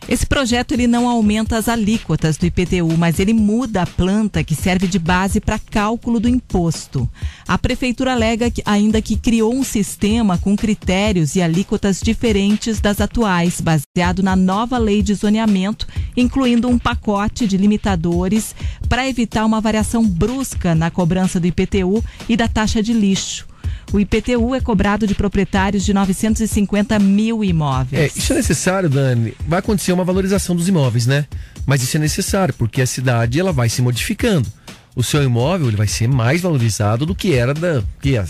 [0.10, 4.56] Esse projeto ele não aumenta as alíquotas do IPTU, mas ele muda a planta que
[4.56, 7.08] serve de base para cálculo do imposto.
[7.48, 13.00] A prefeitura alega que, ainda que criou um sistema com critérios e alíquotas diferentes das
[13.00, 15.88] atuais, baseado na nova lei de zoneamento,
[16.18, 18.56] incluindo um pacote de limitadores
[18.90, 23.51] para evitar uma variação brusca na cobrança do IPTU e da taxa de lixo.
[23.94, 28.16] O IPTU é cobrado de proprietários de 950 mil É, imóveis.
[28.16, 29.34] isso é necessário, Dani.
[29.48, 31.26] Vai acontecer uma valorização dos imóveis, né?
[31.66, 34.48] Mas isso é necessário porque a cidade ela vai se modificando.
[34.96, 38.26] O seu imóvel ele vai ser mais valorizado do que era da que é,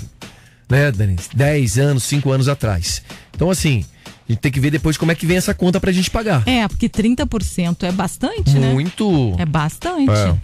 [0.70, 1.16] né, Dani?
[1.34, 3.02] 10 anos, 5 anos atrás.
[3.36, 3.86] Então assim,
[4.28, 6.44] a gente tem que ver depois como é que vem essa conta pra gente pagar.
[6.48, 8.74] É, porque 30% é bastante, né?
[8.74, 9.36] Muito.
[9.38, 10.10] É bastante.
[10.12, 10.36] É.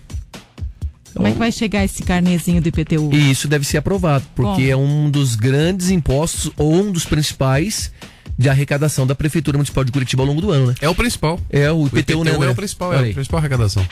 [1.18, 3.10] Como é que vai chegar esse carnezinho do IPTU?
[3.14, 4.72] E isso deve ser aprovado, porque Como?
[4.72, 7.92] é um dos grandes impostos ou um dos principais
[8.38, 10.76] de arrecadação da Prefeitura Municipal de Curitiba ao longo do ano, né?
[10.80, 11.40] É o principal.
[11.50, 12.32] É o O IPTU, IPTU né?
[12.46, 13.86] é o principal, é a principal arrecadação.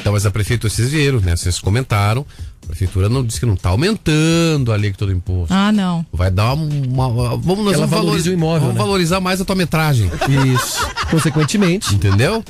[0.00, 1.36] Então, mas a prefeitura, vocês viram, né?
[1.36, 2.26] Vocês comentaram.
[2.72, 5.52] A prefeitura não disse que não tá aumentando a alíquota do imposto.
[5.52, 6.06] Ah, não.
[6.10, 7.06] Vai dar uma.
[7.06, 8.80] uma- vamos, nós Ela vamos valoriza o imóvel, Vamos né?
[8.80, 10.10] valorizar mais a tua metragem.
[10.54, 10.78] Isso.
[11.10, 11.94] Consequentemente.
[11.94, 12.42] Entendeu?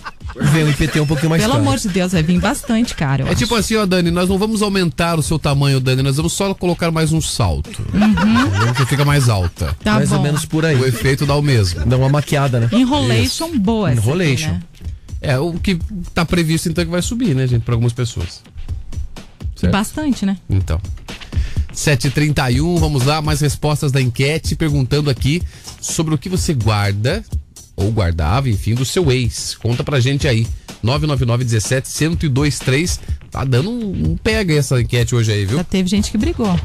[0.52, 1.64] Vem o IPT um pouquinho mais Pelo caro.
[1.66, 3.26] amor de Deus, vai vir bastante caro.
[3.26, 3.36] É acho.
[3.38, 6.54] tipo assim, ó, Dani, nós não vamos aumentar o seu tamanho, Dani, nós vamos só
[6.54, 7.82] colocar mais um salto.
[7.92, 8.74] Uhum.
[8.74, 9.76] Você fica mais alta.
[9.82, 10.22] Tá mais ou bom.
[10.24, 10.76] menos por aí.
[10.76, 11.84] O efeito dá o mesmo.
[11.84, 12.68] Dá uma maquiada, né?
[12.72, 13.90] Enrolation boa.
[13.90, 14.50] essa aqui, Enrolation.
[14.52, 14.62] né?
[15.20, 15.78] É, o que
[16.14, 18.40] tá previsto então é que vai subir, né, gente, para algumas pessoas.
[19.62, 19.72] Certo?
[19.72, 20.36] Bastante, né?
[20.50, 20.80] Então.
[21.72, 25.42] 7h31, vamos lá, mais respostas da enquete perguntando aqui
[25.80, 27.24] sobre o que você guarda
[27.74, 29.54] ou guardava, enfim, do seu ex.
[29.54, 30.46] Conta pra gente aí.
[30.82, 33.00] 999 17 1023.
[33.30, 35.56] Tá dando um, um pega essa enquete hoje aí, viu?
[35.58, 36.58] Já teve gente que brigou.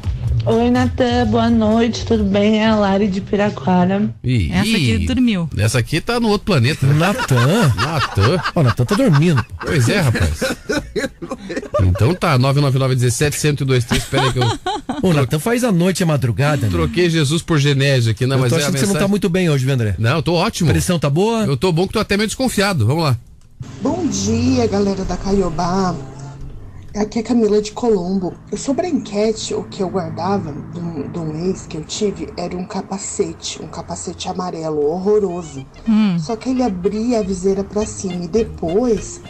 [0.46, 2.60] Oi, Natan, boa noite, tudo bem?
[2.62, 4.14] É a Lari de Piraquara.
[4.24, 5.50] Ih, Essa aqui dormiu.
[5.58, 6.86] Essa aqui tá no outro planeta.
[6.86, 6.94] né?
[6.94, 7.74] Natan?
[7.76, 8.44] Natan.
[8.56, 9.46] Ó, Natan tá dormindo.
[9.62, 10.40] Pois é, rapaz.
[11.98, 13.86] Então tá, 999 17 1023.
[14.04, 14.44] Espera aí que eu
[15.04, 16.70] O Natan faz a noite e a madrugada, né?
[16.72, 19.00] troquei Jesus por Genésio aqui, não, Eu mas tô é achando que você não tá
[19.00, 19.96] mensagem- muito bem hoje, viu, André?
[20.00, 20.70] Não, eu tô ótimo.
[20.70, 21.44] A pressão tá boa?
[21.46, 22.86] Eu tô bom que tô até meio desconfiado.
[22.88, 23.18] Vamos lá.
[23.82, 25.96] Bom dia, galera da Caiobá.
[26.96, 28.34] Aqui é Camila de Colombo.
[28.56, 32.30] Sobre a enquete, o que eu guardava de um, de um ex que eu tive
[32.36, 35.64] era um capacete, um capacete amarelo horroroso.
[35.88, 36.18] Hum.
[36.18, 39.22] Só que ele abria a viseira pra cima e depois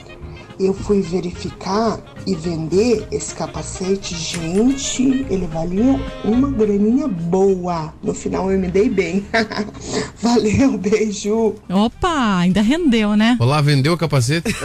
[0.60, 4.16] eu fui verificar e vender esse capacete.
[4.16, 7.94] Gente, ele valia uma graninha boa.
[8.04, 9.26] No final eu me dei bem.
[10.22, 11.56] Valeu, beijo.
[11.70, 13.38] Opa, ainda rendeu, né?
[13.40, 14.56] Olá, vendeu o capacete?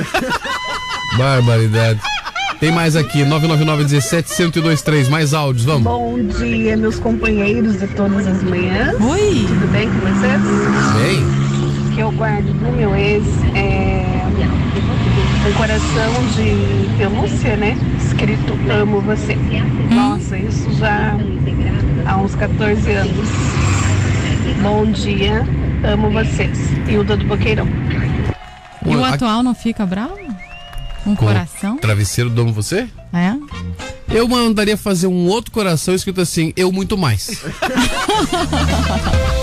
[1.17, 2.01] Barbaridade.
[2.59, 5.09] Tem mais aqui, 999 17 1023.
[5.09, 5.83] Mais áudios, vamos.
[5.83, 8.95] Bom dia, meus companheiros de todas as manhãs.
[9.01, 9.45] Oi.
[9.49, 10.41] Tudo bem com vocês?
[11.03, 11.43] Bem.
[11.89, 13.25] O que eu guardo do meu ex
[13.55, 13.82] é
[15.47, 17.77] um coração de pelúcia, né?
[17.99, 19.35] escrito amo você.
[19.91, 21.17] Nossa, isso já
[22.07, 23.29] há uns 14 anos.
[24.63, 25.45] Bom dia,
[25.85, 26.59] amo vocês.
[26.89, 27.67] Hilda do Boqueirão.
[28.87, 30.17] E o atual não fica bravo?
[31.05, 31.77] Um Com coração?
[31.79, 32.87] Travesseiro do Amo Você?
[33.13, 33.35] É?
[34.09, 37.41] Eu mandaria fazer um outro coração escrito assim, eu muito mais.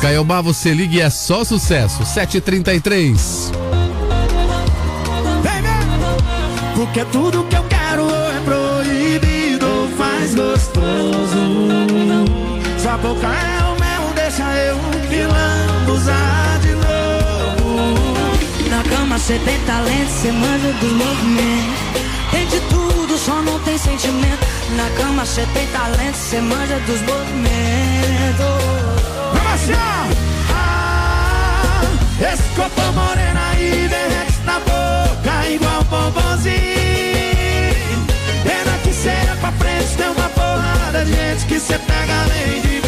[0.00, 2.02] Caiobá, você liga e é só sucesso.
[2.04, 3.52] 7h33.
[6.74, 11.68] Porque tudo que eu quero é proibido faz gostoso.
[12.78, 14.78] Sua boca é o mel, deixa eu
[15.10, 17.94] pilando usar de novo.
[18.70, 22.00] Na cama cê tem talento, cê manja dos movimentos.
[22.30, 24.46] Tem de tudo, só não tem sentimento.
[24.76, 28.70] Na cama cê tem talento, cê manja dos movimentos.
[29.32, 29.78] Vamos.
[30.52, 31.82] Ah,
[32.32, 32.42] esse
[32.92, 36.56] morena aí derrete na boca igual bombonzinho.
[38.42, 42.79] Pena que é pra frente, tem uma porrada de gente que cê pega além de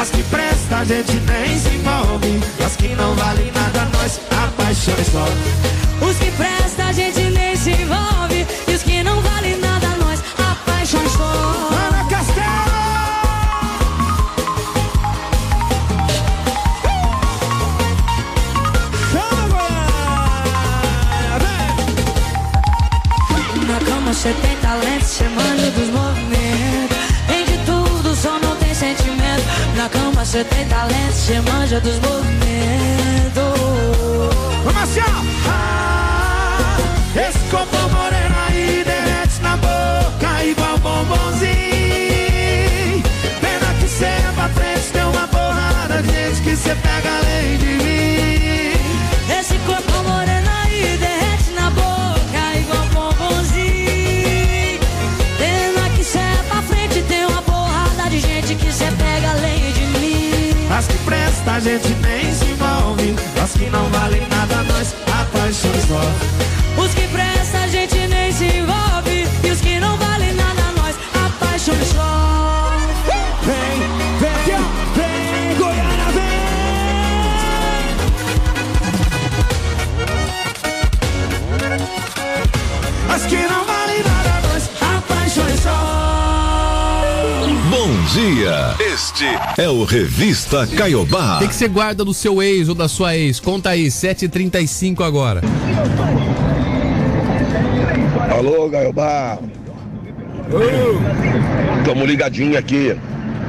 [0.00, 2.40] As que presta a gente nem se envolve.
[2.64, 5.26] As que não valem nada, nós apaixonamos só.
[6.06, 8.46] Os que presta a gente nem se envolve.
[8.66, 11.24] E os que não valem nada, nós apaixonamos só.
[11.24, 12.80] Ana Castelo!
[23.68, 26.29] Na cama cê tem talento, cê manja dos movimentos.
[29.80, 33.32] Na cama cê tem talento, cê manja dos movimentos.
[34.62, 35.00] Vamos assim.
[35.48, 36.76] Ah,
[37.16, 41.50] esse corpo moreno aí derrete na boca igual bombonzinho.
[43.40, 47.56] Pena que cê é pra frente, tem uma porrada de gente que cê pega além
[47.56, 48.74] de mim.
[49.40, 53.09] Esse corpo moreno aí derrete na boca igual bombonzinho.
[60.80, 63.14] As que presta a gente nem se envolve.
[63.44, 66.00] As que não valem nada, nós apaixonamos só.
[66.82, 69.28] Os que presta a gente nem se envolve.
[69.44, 70.96] E os que não valem nada, nós
[71.26, 72.78] apaixonamos só.
[73.42, 73.78] Vem,
[74.20, 74.30] vem.
[74.96, 76.40] Vem, Goiânia, vem.
[83.14, 83.69] As que não
[88.12, 88.74] dia.
[88.92, 89.24] Este
[89.56, 91.38] é o Revista Caiobá.
[91.38, 93.38] Tem que ser guarda do seu ex ou da sua ex.
[93.38, 95.40] Conta aí, 7h35 agora.
[98.36, 99.38] Alô, Gaiobá.
[101.84, 102.96] Tamo ligadinho aqui.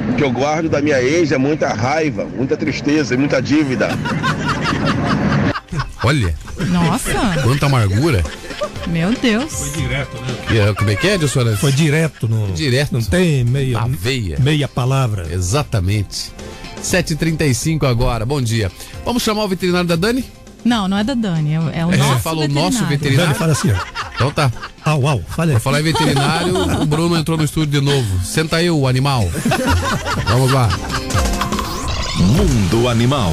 [0.10, 3.90] O que eu guardo da minha ex é muita raiva, muita tristeza e muita dívida.
[6.04, 6.36] Olha,
[6.70, 7.12] Nossa,
[7.44, 8.24] quanta amargura.
[8.88, 9.72] meu Deus.
[9.76, 10.36] Direto, né?
[10.52, 11.56] E, é, como é que é, Dilson?
[11.58, 12.52] Foi direto no.
[12.54, 12.94] Direto.
[12.94, 13.80] Não tem meia.
[13.82, 14.38] Na veia.
[14.40, 15.28] Meia palavra.
[15.32, 16.32] Exatamente.
[16.84, 18.72] 7h35 agora, bom dia.
[19.06, 20.26] Vamos chamar o veterinário da Dani?
[20.64, 23.28] Não, não é da Dani, é, é o É, nosso você falou nosso veterinário?
[23.30, 23.76] Dani, fala assim, ó.
[24.16, 24.52] Então tá.
[24.86, 25.52] Au, au, aí.
[25.54, 28.24] Por falar em veterinário, o Bruno entrou no estúdio de novo.
[28.24, 29.28] Senta aí, o animal.
[30.28, 30.70] Vamos lá.
[32.18, 33.32] Mundo Animal.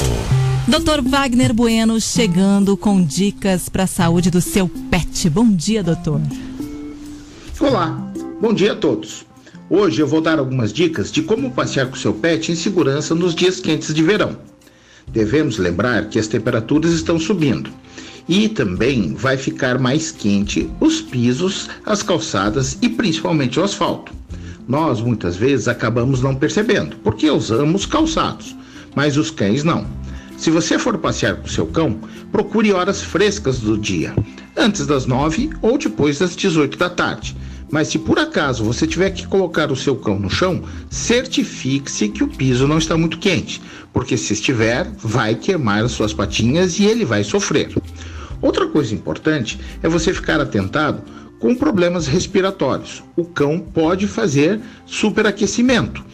[0.69, 5.31] Doutor Wagner Bueno chegando com dicas para a saúde do seu pet.
[5.31, 6.21] Bom dia, doutor.
[7.59, 9.25] Olá, bom dia a todos.
[9.71, 13.35] Hoje eu vou dar algumas dicas de como passear com seu pet em segurança nos
[13.35, 14.37] dias quentes de verão.
[15.11, 17.71] Devemos lembrar que as temperaturas estão subindo
[18.29, 24.13] e também vai ficar mais quente os pisos, as calçadas e principalmente o asfalto.
[24.69, 28.55] Nós muitas vezes acabamos não percebendo porque usamos calçados,
[28.95, 29.87] mas os cães não.
[30.39, 31.99] Se você for passear com seu cão,
[32.31, 34.15] procure horas frescas do dia,
[34.57, 37.37] antes das 9 ou depois das 18 da tarde.
[37.69, 42.23] Mas se por acaso você tiver que colocar o seu cão no chão, certifique-se que
[42.23, 43.61] o piso não está muito quente,
[43.93, 47.75] porque se estiver, vai queimar as suas patinhas e ele vai sofrer.
[48.41, 51.03] Outra coisa importante é você ficar atentado
[51.41, 53.03] com problemas respiratórios.
[53.17, 56.05] O cão pode fazer superaquecimento.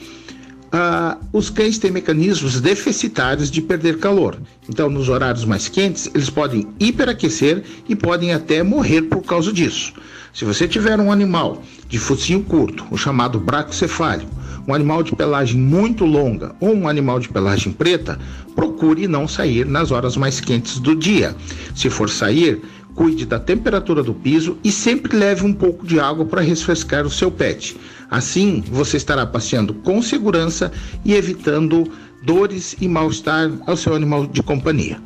[0.76, 4.36] Ah, os cães têm mecanismos deficitários de perder calor.
[4.68, 9.92] Então, nos horários mais quentes, eles podem hiperaquecer e podem até morrer por causa disso.
[10.32, 14.28] Se você tiver um animal de focinho curto, o chamado bracocefálico,
[14.66, 18.18] um animal de pelagem muito longa ou um animal de pelagem preta,
[18.56, 21.36] procure não sair nas horas mais quentes do dia.
[21.72, 22.60] Se for sair,
[22.96, 27.10] cuide da temperatura do piso e sempre leve um pouco de água para refrescar o
[27.10, 27.76] seu pet.
[28.14, 30.70] Assim, você estará passeando com segurança
[31.04, 31.90] e evitando
[32.24, 35.00] dores e mal-estar ao seu animal de companhia.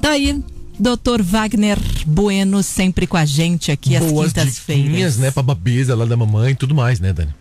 [0.00, 0.40] Tá aí,
[0.78, 1.20] Dr.
[1.20, 5.18] Wagner Bueno, sempre com a gente aqui às Boas quintas-feiras.
[5.18, 5.32] né?
[5.32, 7.34] Pra babeza lá da mamãe e tudo mais, né, Dani?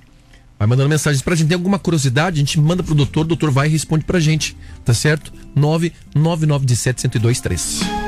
[0.57, 1.49] Vai mandando mensagens pra gente.
[1.49, 2.37] Tem alguma curiosidade?
[2.37, 4.57] A gente manda pro doutor, o doutor vai e responde pra gente.
[4.83, 5.31] Tá certo?
[5.55, 8.06] 99917 1023.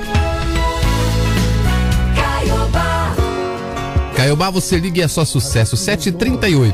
[4.20, 5.78] Caiobá, você liga e é só sucesso.
[5.78, 6.74] 7h38.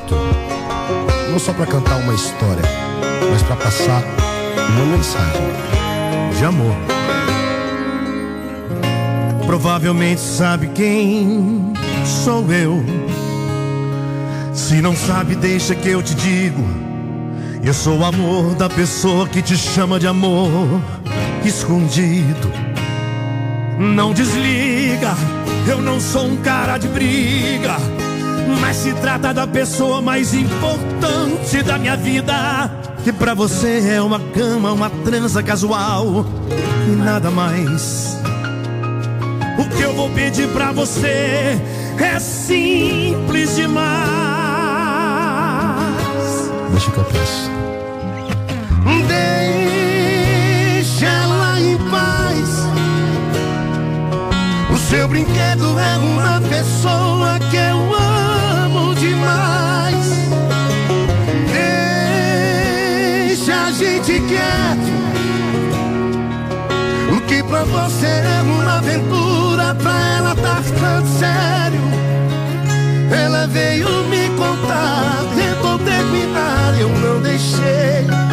[1.30, 2.64] Não só pra cantar uma história,
[3.32, 4.04] mas pra passar
[4.72, 5.44] uma mensagem
[6.36, 6.76] de amor.
[9.46, 11.72] Provavelmente sabe quem
[12.04, 12.84] sou eu.
[14.52, 16.64] Se não sabe, deixa que eu te digo.
[17.64, 20.82] Eu sou o amor da pessoa que te chama de amor
[21.44, 22.52] escondido.
[23.78, 24.16] Não
[25.68, 27.76] eu não sou um cara de briga.
[28.62, 32.34] Mas se trata da pessoa mais importante da minha vida.
[33.04, 36.26] Que pra você é uma cama, uma trança casual
[36.88, 38.18] e nada mais.
[39.58, 41.60] O que eu vou pedir pra você
[42.00, 43.86] é simples demais.
[46.72, 47.52] Deixa que eu peço.
[54.96, 60.06] Seu brinquedo é uma pessoa que eu amo demais.
[63.28, 64.96] Deixa a gente quieto.
[67.14, 71.82] O que pra você é uma aventura, pra ela tá ficando sério.
[73.12, 78.25] Ela veio me contar, tentou terminar, eu não deixei.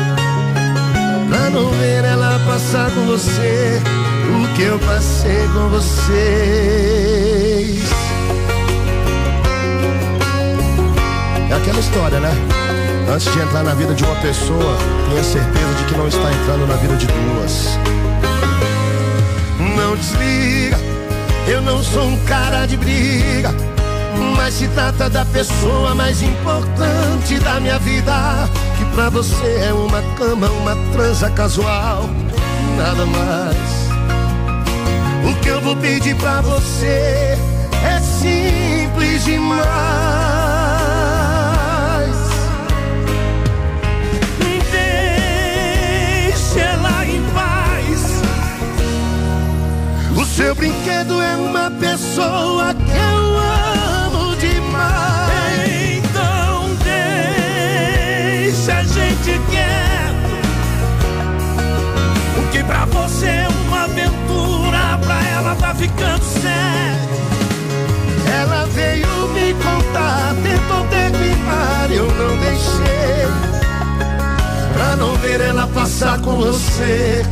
[1.53, 3.79] Não ver ela passar com você
[4.33, 6.13] o que eu passei com vocês.
[11.51, 12.33] É aquela história, né?
[13.13, 14.79] Antes de entrar na vida de uma pessoa,
[15.11, 17.79] tenha certeza de que não está entrando na vida de duas.
[19.77, 20.79] Não desliga,
[21.47, 23.55] eu não sou um cara de briga.
[24.37, 28.49] Mas se trata da pessoa mais importante da minha vida.
[28.95, 32.11] Pra você é uma cama, uma transa casual,
[32.77, 33.57] nada mais.
[35.29, 37.39] O que eu vou pedir pra você
[37.83, 39.63] é simples demais.
[46.31, 48.23] Deixa ela em paz.
[50.17, 53.42] O seu brinquedo é uma pessoa que eu
[65.83, 67.03] ficando sério.
[68.41, 73.27] Ela veio me contar, tentou terminar, eu não deixei.
[74.75, 77.25] Pra não ver ela passar com você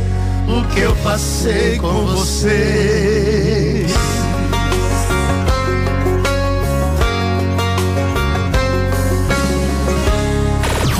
[0.47, 3.85] o que eu passei com você.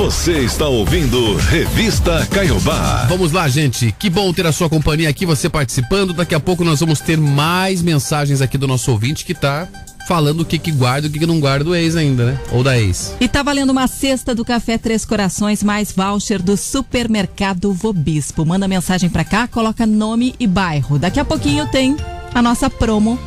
[0.01, 3.05] Você está ouvindo Revista Caiobá.
[3.07, 3.91] Vamos lá, gente.
[3.99, 6.11] Que bom ter a sua companhia aqui, você participando.
[6.11, 9.67] Daqui a pouco nós vamos ter mais mensagens aqui do nosso ouvinte que tá
[10.07, 12.39] falando o que que guarda e o que que não guarda do ex ainda, né?
[12.51, 13.15] Ou da ex.
[13.21, 18.43] E tá valendo uma cesta do Café Três Corações mais voucher do Supermercado Vobispo.
[18.43, 20.97] Manda mensagem pra cá, coloca nome e bairro.
[20.97, 21.95] Daqui a pouquinho tem
[22.33, 23.19] a nossa promo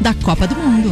[0.00, 0.90] da Copa do Mundo.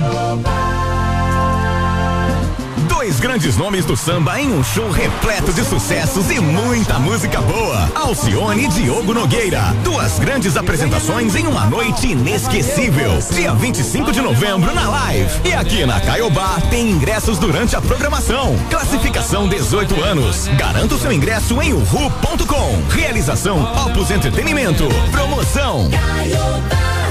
[3.03, 7.91] Dois grandes nomes do samba em um show repleto de sucessos e muita música boa.
[7.97, 9.61] Alcione e Diogo Nogueira.
[9.83, 13.19] Duas grandes apresentações em uma noite inesquecível.
[13.33, 15.29] Dia 25 de novembro na live.
[15.45, 18.55] E aqui na Caiobá tem ingressos durante a programação.
[18.70, 20.47] Classificação 18 anos.
[20.57, 22.83] Garanta o seu ingresso em uhu.com.
[22.89, 24.87] Realização Opus Entretenimento.
[25.11, 25.91] Promoção.
[25.91, 27.02] Caiobá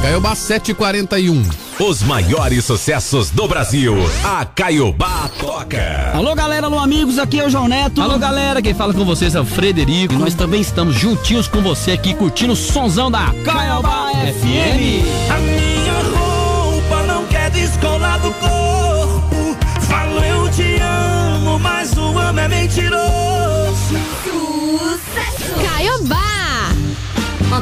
[0.00, 1.42] 741.
[1.78, 3.94] Os maiores sucessos do Brasil.
[4.24, 6.12] A Caiobá toca.
[6.14, 8.00] Alô, galera, alô, amigos, aqui é o João Neto.
[8.00, 10.14] Alô, galera, quem fala com vocês é o Frederico.
[10.14, 15.30] E nós também estamos juntinhos com você aqui, curtindo o sonzão da Caiobá FM.
[15.30, 19.56] A minha roupa não quer descolar do corpo.
[19.82, 23.29] Falo eu te amo, mas o amo é mentiroso.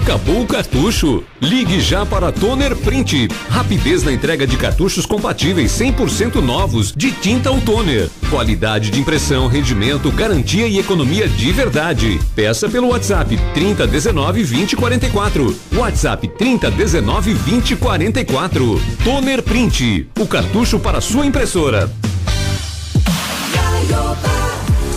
[0.09, 1.23] Acabou o cartucho.
[1.39, 3.29] Ligue já para Toner Print.
[3.51, 8.09] Rapidez na entrega de cartuchos compatíveis 100% novos de tinta ou toner.
[8.31, 12.19] Qualidade de impressão, rendimento, garantia e economia de verdade.
[12.35, 15.55] Peça pelo WhatsApp 3019 2044.
[15.75, 18.81] WhatsApp 3019 2044.
[19.05, 20.09] Toner Print.
[20.19, 21.93] O cartucho para sua impressora.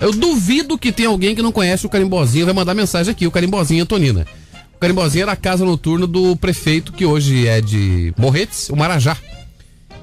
[0.00, 3.30] Eu duvido que tenha alguém que não conhece o carimbozinho, vai mandar mensagem aqui, o
[3.30, 4.26] carimbozinho Antonina.
[4.76, 9.16] O carimbozinho era a casa noturna do prefeito, que hoje é de Morretes, o Marajá.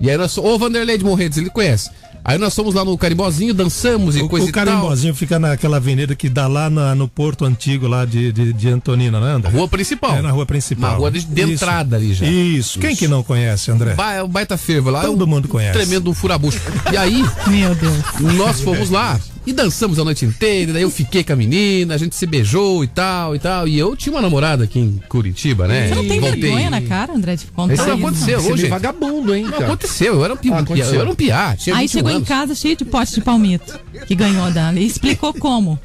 [0.02, 1.90] E aí nós, ô Vanderlei de Morretes, ele conhece.
[2.28, 4.66] Aí nós fomos lá no carimbozinho, dançamos e O, coisa o e tal.
[4.66, 8.68] carimbozinho fica naquela avenida que dá lá na- no porto antigo lá de, de, de
[8.68, 9.52] Antonina, não é, André?
[9.52, 10.16] Rua principal.
[10.16, 10.92] É na rua principal.
[10.92, 11.52] Na rua de- de Isso.
[11.54, 12.26] entrada ali já.
[12.26, 12.80] Isso.
[12.80, 13.94] Quem que não conhece, André?
[13.94, 15.04] Ba- o baita fervo lá.
[15.04, 15.74] Todo um mundo conhece.
[15.74, 16.60] Tremendo um furabucho.
[16.92, 17.96] E aí, Meu Deus.
[18.36, 20.74] nós fomos lá e dançamos a noite inteira.
[20.74, 23.68] Daí eu fiquei com a menina, a gente se beijou e tal e tal.
[23.68, 25.88] E eu tinha uma namorada aqui em Curitiba, né?
[25.90, 26.42] Você não tem Voltei.
[26.42, 27.92] vergonha na cara, André, de contar Isso isso?
[27.92, 28.68] não aconteceu Você é hoje.
[28.68, 29.66] vagabundo, hein, Não cara?
[29.66, 30.50] aconteceu, eu era um, pi...
[30.52, 30.94] Ah, aconteceu.
[30.96, 32.28] eu era um piá, tinha Aí 21 chegou em anos.
[32.28, 35.80] casa cheio de pote de palmito que ganhou da e explicou como.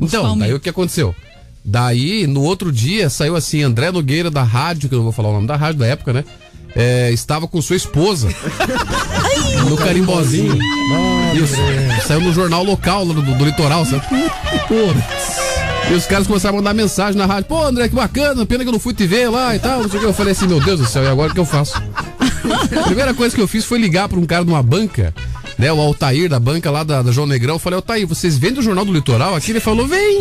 [0.00, 0.40] Então, palmitos.
[0.48, 1.14] daí o que aconteceu?
[1.64, 5.28] Daí, no outro dia, saiu assim, André Nogueira da rádio, que eu não vou falar
[5.28, 6.24] o nome da rádio da época, né?
[6.74, 8.28] É, estava com sua esposa
[9.68, 10.58] no carimbozinho.
[11.34, 11.54] Isso.
[12.06, 14.02] Saiu no jornal local do, do litoral, sabe?
[15.90, 17.44] E os caras começaram a mandar mensagem na rádio.
[17.44, 19.82] Pô, André, que bacana, pena que eu não fui te ver lá e tal.
[19.82, 20.08] Não sei o que.
[20.08, 21.80] Eu falei assim, meu Deus do céu, e agora o que eu faço?
[22.78, 25.14] A primeira coisa que eu fiz foi ligar para um cara de uma banca,
[25.58, 25.72] né?
[25.72, 27.54] O Altair da banca lá da, da João Negrão.
[27.56, 29.50] Eu falei, Altair, vocês vendem o Jornal do Litoral aqui?
[29.52, 30.20] Ele falou, vem!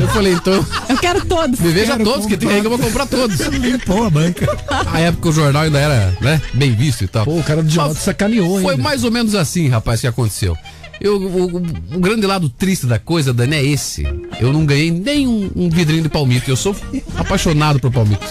[0.00, 0.64] Eu falei, então.
[0.88, 1.60] Eu quero todos.
[1.60, 3.38] Me veja todos, que tem aí que eu vou comprar todos.
[3.50, 4.46] Limpou a banca.
[4.92, 7.24] Na época o jornal ainda era, né, bem visto e tal.
[7.24, 8.82] Pô, o cara do jornal sacaneou, Foi ainda.
[8.82, 10.56] mais ou menos assim, rapaz, que aconteceu.
[11.00, 11.56] Eu, o, o-
[11.96, 14.02] o grande lado triste da coisa, Dani, é esse.
[14.38, 16.50] Eu não ganhei nem um, um vidrinho de palmito.
[16.50, 16.76] Eu sou
[17.16, 18.26] apaixonado por palmito.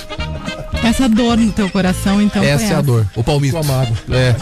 [0.83, 2.43] Essa dor no teu coração, então.
[2.43, 3.57] essa é a dor, o palmito.
[4.11, 4.35] É.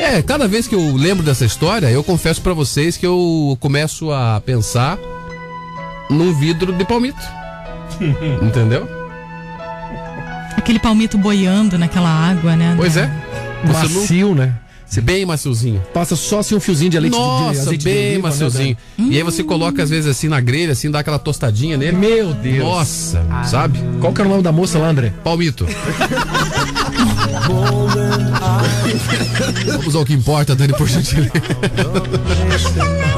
[0.00, 4.10] É, cada vez que eu lembro dessa história, eu confesso pra vocês que eu começo
[4.10, 4.98] a pensar
[6.08, 7.20] num vidro de palmito.
[8.42, 8.88] Entendeu?
[10.56, 12.74] Aquele palmito boiando naquela água, né?
[12.76, 13.10] Pois é.
[13.64, 14.54] Você não- Macio, né?
[15.02, 15.80] Bem maciozinho.
[15.94, 18.22] Passa só assim um fiozinho de leite de- de Nossa, azeite de bem oliva, né,
[18.34, 18.76] maciozinho.
[18.98, 21.96] E aí você coloca, às vezes, assim, na grelha, assim, dá aquela tostadinha nele.
[21.96, 22.58] Meu Deus.
[22.64, 23.78] Nossa, sabe?
[24.00, 25.12] Qual que era o nome da moça lá, André?
[25.22, 25.64] Palmito.
[29.66, 31.30] Vamos ao que importa, Dani, por gentileza.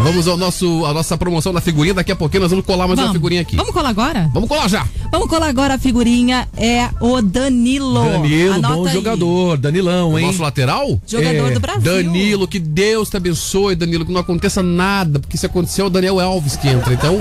[0.03, 1.95] Vamos ao nosso, a nossa promoção da figurinha.
[1.95, 3.17] Daqui a pouquinho nós vamos colar mais uma Vamos.
[3.17, 3.57] figurinha aqui.
[3.57, 4.31] Vamos colar agora?
[4.33, 4.87] Vamos colar já.
[5.11, 6.49] Vamos colar agora a figurinha.
[6.57, 8.03] É o Danilo.
[8.05, 8.93] Danilo, Anota bom aí.
[8.93, 9.59] jogador.
[9.59, 10.27] Danilão, hein?
[10.27, 11.01] Nosso lateral?
[11.07, 11.83] Jogador do Brasil.
[11.83, 15.91] Danilo, que Deus te abençoe, Danilo, que não aconteça nada, porque se acontecer é o
[15.91, 16.93] Daniel Alves que entra.
[16.95, 17.19] Então,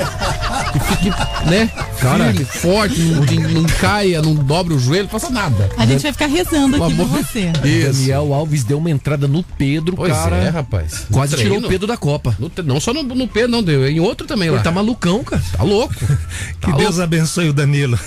[0.73, 1.09] que fique,
[1.49, 1.69] né?
[1.99, 2.31] Cara.
[2.31, 5.69] firme, forte, não, não caia, não dobre o joelho, não faça nada.
[5.77, 7.51] A gente vai ficar rezando aqui por você.
[7.63, 8.00] Isso.
[8.01, 10.35] Daniel Alves deu uma entrada no Pedro, Pois cara.
[10.37, 11.05] é, rapaz.
[11.11, 12.35] Quase tirou o Pedro da Copa.
[12.39, 14.63] No não só no, no Pedro, não, deu em outro também Ele lá.
[14.63, 15.41] tá malucão, cara.
[15.55, 15.93] Tá louco.
[16.61, 17.01] Que Tá Deus louco.
[17.01, 17.97] abençoe o Danilo.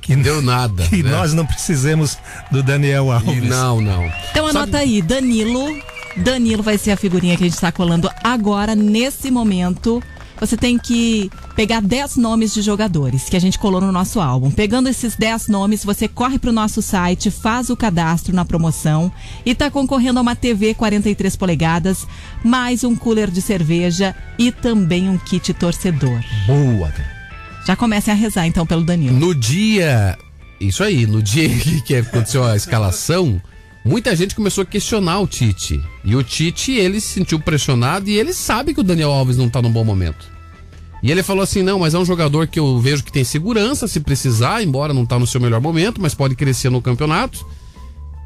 [0.00, 0.82] Que, Deu nada.
[0.88, 1.10] que né?
[1.10, 2.18] nós não precisemos
[2.50, 3.44] do Daniel Alves.
[3.48, 4.10] Não, não.
[4.30, 5.68] Então anota aí, Danilo.
[6.16, 10.02] Danilo vai ser a figurinha que a gente está colando agora, nesse momento.
[10.40, 14.50] Você tem que pegar 10 nomes de jogadores que a gente colou no nosso álbum.
[14.50, 19.12] Pegando esses 10 nomes, você corre pro nosso site, faz o cadastro na promoção
[19.44, 22.06] e tá concorrendo a uma TV 43 polegadas,
[22.42, 26.20] mais um cooler de cerveja e também um kit torcedor.
[26.46, 26.90] Boa.
[27.66, 29.18] Já comecem a rezar então pelo Danilo.
[29.18, 30.16] No dia.
[30.58, 31.48] Isso aí, no dia
[31.84, 33.40] que aconteceu a escalação,
[33.84, 35.82] muita gente começou a questionar o Tite.
[36.04, 39.48] E o Tite, ele se sentiu pressionado e ele sabe que o Daniel Alves não
[39.48, 40.28] tá num bom momento.
[41.02, 43.88] E ele falou assim: não, mas é um jogador que eu vejo que tem segurança
[43.88, 47.44] se precisar, embora não tá no seu melhor momento, mas pode crescer no campeonato.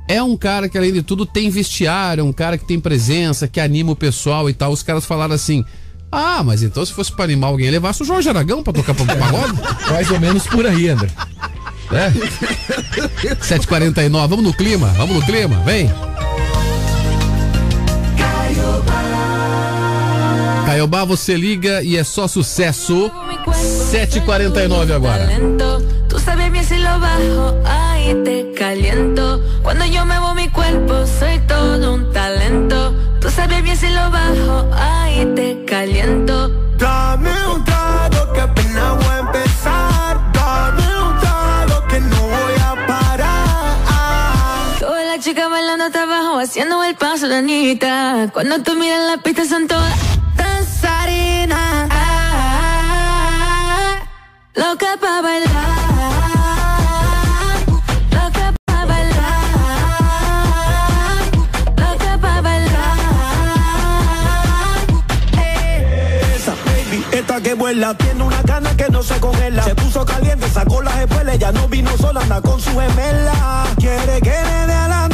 [0.06, 3.48] É um cara que, além de tudo, tem vestiário, é um cara que tem presença,
[3.48, 4.72] que anima o pessoal e tal.
[4.72, 5.64] Os caras falaram assim.
[6.12, 9.04] Ah, mas então se fosse pra animar alguém, levasse o Jorge Aragão pra tocar pra
[9.04, 9.60] pagode?
[9.90, 11.08] Mais ou menos por aí, André.
[11.92, 12.10] É.
[13.40, 15.90] 7h49, vamos no clima, vamos no clima, vem.
[20.66, 23.10] Caiobá, você liga e é só sucesso.
[23.46, 25.28] 7h49 agora.
[26.08, 29.40] Tú sabes bien si lo bajo, ahí te caliento.
[29.62, 32.94] Cuando yo muevo mi cuerpo, soy todo un talento.
[33.20, 36.48] Tú sabes bien si lo bajo, ahí te caliento.
[36.78, 37.73] Dame un
[46.44, 48.28] haciendo el paso de Anita.
[48.32, 49.92] Cuando tú miras la pista son todas
[50.36, 51.88] danzarinas.
[51.90, 52.34] Ah,
[55.00, 55.54] pa' bailar.
[58.10, 59.54] Loca pa' bailar.
[61.76, 62.98] Loca pa' bailar.
[66.36, 69.62] Esa baby, esta que vuela, tiene una gana que no se congela.
[69.62, 73.64] Se puso caliente, sacó las espuelas, ya no vino sola, anda con su gemela.
[73.78, 75.13] Quiere que le dé adelanto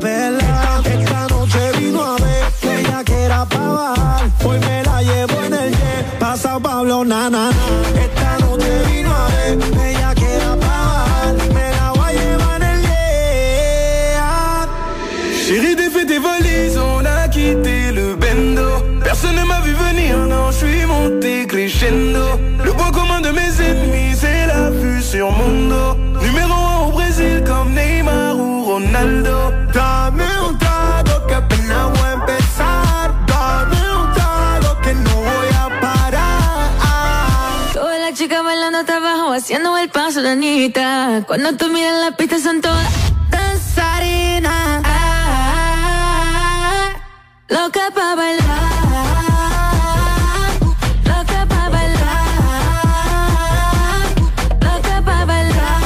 [0.00, 4.30] Esta, noche vino a ver que ella que era pa' bajar.
[4.44, 7.97] Hoy me la llevo en el jet, pasa Pablo, na, na, na.
[39.82, 41.22] El paso de Anita.
[41.26, 42.86] Cuando tú miras la pista son todas
[43.30, 44.82] danzarinas.
[44.84, 46.10] Ah,
[47.48, 48.46] loca pa' bailar.
[51.04, 52.28] Loca pa' bailar.
[54.60, 55.82] Loca pa' bailar.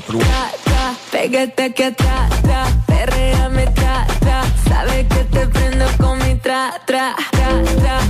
[0.00, 4.42] Tra, tra, Pégate aquí atrás, tra, perréame, tra, tra.
[4.68, 8.03] Sabes que te prendo con mi tra, tra, tra, tra.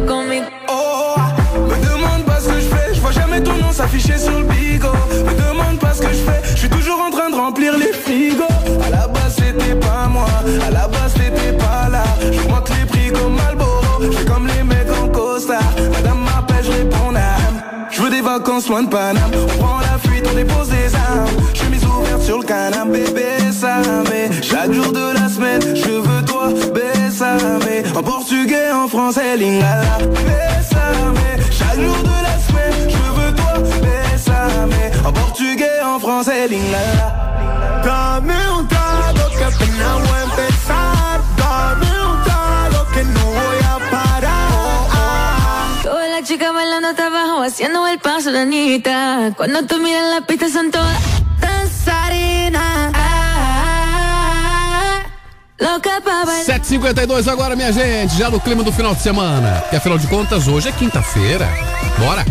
[0.00, 1.16] Oh,
[1.56, 4.44] me demande pas ce que je fais, je vois jamais ton nom s'afficher sur le
[4.44, 4.88] bigot.
[5.10, 7.92] Me demande pas ce que je fais, je suis toujours en train de remplir les
[7.92, 8.44] frigos.
[8.86, 10.26] À la base c'était pas moi,
[10.66, 12.04] à la base t'étais pas là.
[12.20, 15.74] Je monte les prix comme Malboro, je comme les mecs en costard.
[15.92, 17.62] Madame m'appelle, je réponds âme.
[17.90, 19.32] Je veux des vacances loin de Paname.
[19.34, 21.26] On prend la fuite, on dépose des armes.
[21.54, 25.27] Chemise ouverte sur le canapé, bébé, ça mais Chaque jour de la
[27.98, 29.98] En portugais, en français, lingala.
[29.98, 31.18] Bésame.
[31.50, 34.70] Chaque jour de la semaine, je veux toi, bésame.
[35.04, 37.08] En portugais, en français, lingala.
[37.84, 41.20] Dame un trago que apenas voy a empezar.
[41.38, 45.82] Dame un trago que no voy a parar.
[45.82, 49.32] Todas las chicas bailando hasta abajo, haciendo el paso de Anita.
[49.36, 50.96] Cuando tú miras la pista son todas
[51.40, 52.92] danzarinas.
[52.94, 53.08] Ah,
[55.78, 56.44] louca pra bailar.
[56.44, 59.62] 752 agora, minha gente, já no clima do final de semana.
[59.70, 61.48] Que afinal de contas, hoje é quinta-feira.
[61.98, 62.24] Bora!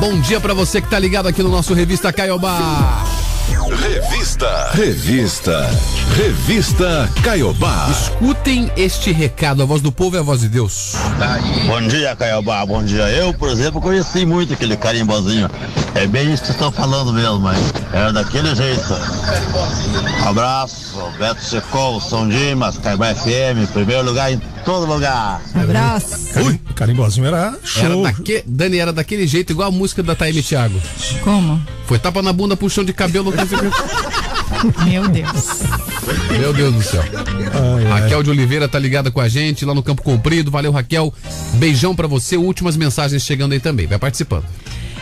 [0.00, 3.04] Bom dia pra você que tá ligado aqui no nosso Revista Caiobá.
[3.76, 4.70] Revista.
[4.72, 5.70] Revista.
[6.14, 7.88] Revista Caiobá.
[7.90, 10.94] Escutem este recado, a voz do povo é a voz de Deus.
[11.66, 12.66] Bom dia, Caiobá.
[12.66, 13.08] Bom dia.
[13.08, 15.48] Eu, por exemplo, conheci muito aquele carimbozinho.
[15.94, 17.58] É bem isso que estão falando mesmo, mas
[17.94, 18.94] era daquele jeito.
[20.26, 25.42] Abraço, Beto Secol, São Dimas, Caiobá FM, primeiro lugar em todo lugar.
[25.54, 26.38] Abraço.
[26.40, 27.84] Ui, carimbozinho era show.
[27.84, 28.42] Era daque...
[28.46, 30.80] Dani, era daquele jeito, igual a música da Taime Thiago.
[31.22, 31.60] Como?
[31.86, 33.32] Foi tapa na bunda, puxão de cabelo.
[34.84, 35.62] Meu Deus.
[36.38, 37.04] Meu Deus do céu.
[37.90, 40.50] Raquel de Oliveira tá ligada com a gente lá no Campo Comprido.
[40.50, 41.12] Valeu, Raquel.
[41.54, 42.36] Beijão pra você.
[42.36, 43.86] Últimas mensagens chegando aí também.
[43.86, 44.44] Vai participando.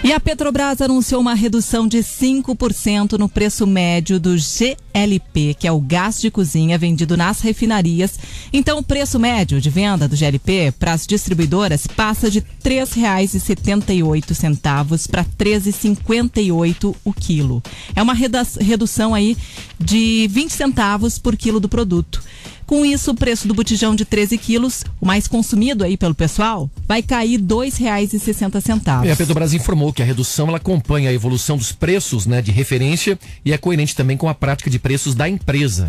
[0.02, 5.72] E a Petrobras anunciou uma redução de 5% no preço médio do GLP, que é
[5.72, 8.18] o gás de cozinha vendido nas refinarias.
[8.50, 15.10] Então, o preço médio de venda do GLP para as distribuidoras passa de R$ 3,78
[15.10, 17.62] para R$ 13,58 o quilo.
[17.94, 19.36] É uma redução aí
[19.78, 22.22] de 20 centavos por quilo do produto.
[22.70, 26.70] Com isso, o preço do botijão de 13 quilos, o mais consumido aí pelo pessoal,
[26.86, 29.06] vai cair R$ 2,60.
[29.06, 32.52] E a Petrobras informou que a redução ela acompanha a evolução dos preços né, de
[32.52, 35.88] referência e é coerente também com a prática de preços da empresa.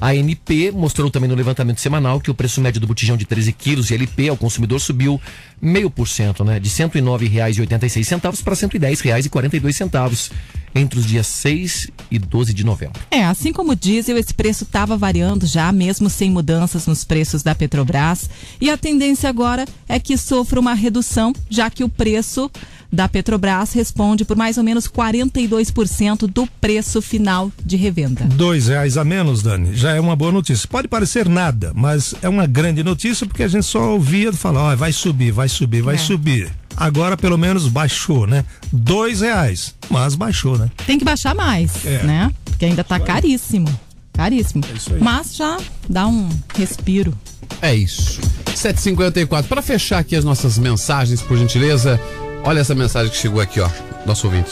[0.00, 3.52] A ANP mostrou também no levantamento semanal que o preço médio do botijão de 13
[3.52, 5.20] quilos de LP ao consumidor subiu
[5.62, 10.32] meio por cento, né, de R$ 109,86 para R$ 110,42
[10.74, 13.00] entre os dias 6 e 12 de novembro.
[13.10, 17.42] É, assim como o diesel, esse preço estava variando já, mesmo sem mudanças nos preços
[17.42, 18.28] da Petrobras.
[18.60, 22.50] E a tendência agora é que sofra uma redução, já que o preço
[22.92, 28.24] da Petrobras responde por mais ou menos 42% do preço final de revenda.
[28.24, 30.68] Dois reais a menos, Dani, já é uma boa notícia.
[30.68, 34.76] Pode parecer nada, mas é uma grande notícia porque a gente só ouvia falar, ó,
[34.76, 35.98] vai subir, vai subir, vai É.
[35.98, 36.50] subir.
[36.76, 38.44] Agora pelo menos baixou, né?
[38.72, 40.70] Dois reais, mas baixou, né?
[40.86, 42.02] Tem que baixar mais, É.
[42.02, 42.30] né?
[42.44, 43.68] Porque ainda tá caríssimo.
[44.12, 44.62] Caríssimo.
[44.90, 45.00] aí.
[45.00, 45.58] Mas já
[45.88, 47.14] dá um respiro.
[47.60, 48.20] É isso.
[48.54, 49.48] 7h54.
[49.48, 52.00] Para fechar aqui as nossas mensagens, por gentileza,
[52.44, 53.68] olha essa mensagem que chegou aqui, ó.
[54.06, 54.50] Nosso ouvinte.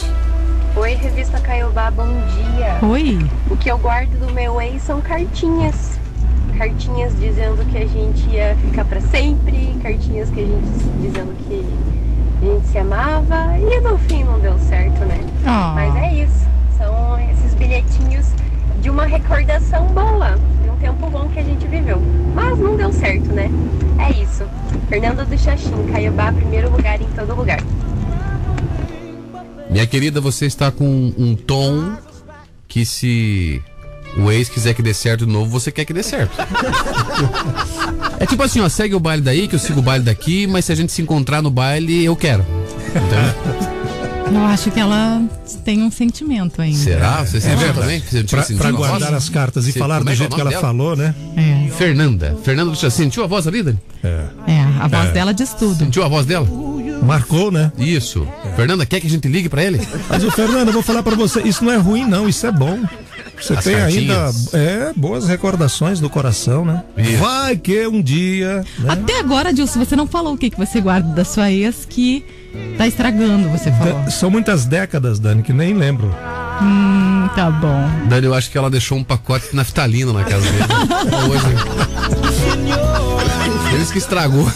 [0.77, 2.07] Oi, revista Caiobá, bom
[2.55, 2.79] dia.
[2.87, 3.19] Oi.
[3.51, 5.75] O que eu guardo do meu ex são cartinhas.
[6.57, 10.67] Cartinhas dizendo que a gente ia ficar pra sempre, cartinhas que a gente
[11.01, 11.65] dizendo que
[12.43, 15.21] a gente se amava e no fim não deu certo, né?
[15.47, 15.73] Ah.
[15.75, 16.47] Mas é isso.
[16.77, 18.27] São esses bilhetinhos
[18.81, 22.01] de uma recordação boa, de um tempo bom que a gente viveu.
[22.35, 23.51] Mas não deu certo, né?
[23.99, 24.45] É isso.
[24.89, 27.61] Fernanda do Xaxim, Caiobá, primeiro lugar em todo lugar.
[29.69, 31.97] Minha querida, você está com um tom
[32.67, 33.63] que se
[34.19, 36.33] o ex quiser que dê certo de novo, você quer que dê certo.
[38.19, 40.65] É tipo assim, ó, segue o baile daí, que eu sigo o baile daqui, mas
[40.67, 42.45] se a gente se encontrar no baile, eu quero.
[42.89, 43.71] Entendeu?
[44.33, 45.21] Eu acho que ela
[45.65, 46.79] tem um sentimento ainda.
[46.79, 47.25] Será?
[47.25, 47.81] Você sentiu verdade.
[47.81, 48.01] também?
[48.01, 49.15] Você Pra- sentiu pra a guardar voz?
[49.15, 50.63] as cartas e Você- falar do é que é jeito que ela dela?
[50.63, 51.15] falou, né?
[51.77, 52.37] Fernanda.
[52.45, 53.79] Fernanda, você sentiu a voz ali, Dani?
[54.05, 54.25] É.
[54.47, 55.13] É, a voz É.
[55.13, 55.79] dela diz tudo.
[55.79, 56.47] Sentiu a voz dela?
[57.03, 57.73] Marcou, né?
[57.79, 58.27] Isso.
[58.55, 59.81] Fernanda, quer que a gente ligue pra ele?
[60.09, 62.53] Mas o Fernando, eu vou falar pra você, isso não é ruim não, isso é
[62.53, 62.79] bom.
[63.41, 64.55] Você As tem ainda cartinhas.
[64.55, 66.83] é, boas recordações do coração, né?
[66.97, 67.17] Isso.
[67.19, 68.65] Vai que um dia.
[68.79, 68.93] Né?
[68.93, 72.25] Até agora, Dilson, você não falou o que, que você guarda da sua ex que
[72.77, 73.95] tá estragando, você falou.
[74.03, 76.15] Da- São muitas décadas, Dani, que nem lembro.
[76.63, 77.89] Hum, tá bom.
[78.09, 80.65] Dani, eu acho que ela deixou um pacote de naftalina na casa dele.
[81.31, 81.47] Hoje.
[83.75, 84.51] Eles que estragou.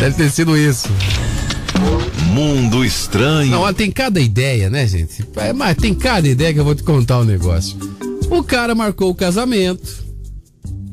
[0.00, 0.88] Deve ter sido isso.
[2.38, 3.50] Mundo estranho.
[3.50, 5.26] Não, tem cada ideia, né, gente?
[5.34, 7.76] É, mas tem cada ideia que eu vou te contar um negócio.
[8.30, 10.04] O cara marcou o casamento,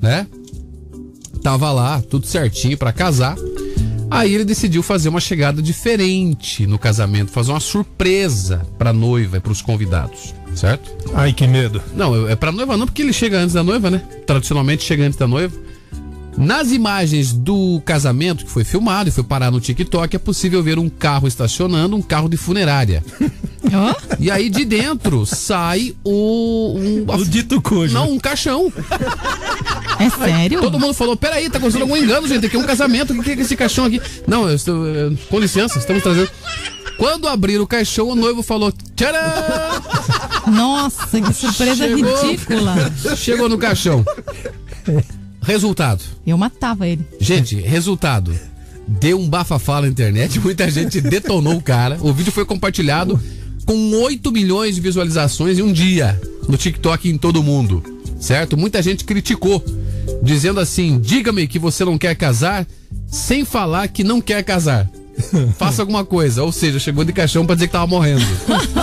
[0.01, 0.25] né?
[1.43, 3.37] Tava lá, tudo certinho pra casar.
[4.09, 9.39] Aí ele decidiu fazer uma chegada diferente no casamento, fazer uma surpresa pra noiva e
[9.39, 10.89] pros convidados, certo?
[11.13, 11.79] Ai, que medo.
[11.95, 14.01] Não, é pra noiva não, porque ele chega antes da noiva, né?
[14.25, 15.55] Tradicionalmente chega antes da noiva.
[16.37, 20.77] Nas imagens do casamento que foi filmado e foi parar no TikTok, é possível ver
[20.77, 23.03] um carro estacionando, um carro de funerária.
[24.19, 26.75] E aí de dentro sai o.
[26.77, 27.93] Um, o dito cujo.
[27.93, 28.71] Não, um caixão.
[29.99, 30.61] É sério?
[30.61, 32.45] Todo mundo falou: peraí, tá acontecendo algum engano, gente.
[32.45, 33.13] Aqui é um casamento.
[33.13, 34.01] O que é esse caixão aqui?
[34.27, 36.29] Não, eu estou, eh, com licença, estamos trazendo.
[36.97, 39.19] Quando abriram o caixão, o noivo falou: tcharam!
[40.47, 42.75] Nossa, que surpresa ridícula.
[43.15, 44.05] Chegou no caixão.
[45.45, 46.03] Resultado.
[46.25, 47.05] Eu matava ele.
[47.19, 48.33] Gente, resultado.
[48.87, 51.97] Deu um bafafá na internet, muita gente detonou o cara.
[52.01, 53.19] O vídeo foi compartilhado
[53.65, 57.83] com 8 milhões de visualizações em um dia no TikTok em todo mundo,
[58.19, 58.57] certo?
[58.57, 59.63] Muita gente criticou,
[60.21, 62.67] dizendo assim: diga-me que você não quer casar
[63.07, 64.89] sem falar que não quer casar.
[65.57, 68.25] Faça alguma coisa, ou seja, chegou de caixão pra dizer que tava morrendo.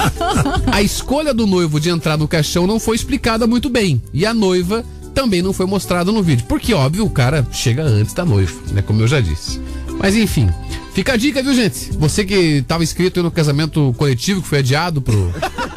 [0.73, 4.03] A escolha do noivo de entrar no caixão não foi explicada muito bem.
[4.15, 4.85] E a noiva
[5.15, 6.45] também não foi mostrada no vídeo.
[6.49, 8.83] Porque, óbvio, o cara chega antes da noiva, né?
[8.83, 9.61] Como eu já disse.
[9.99, 10.49] Mas enfim,
[10.95, 11.93] fica a dica, viu, gente?
[11.99, 15.33] Você que tava inscrito aí no casamento coletivo que foi adiado pro,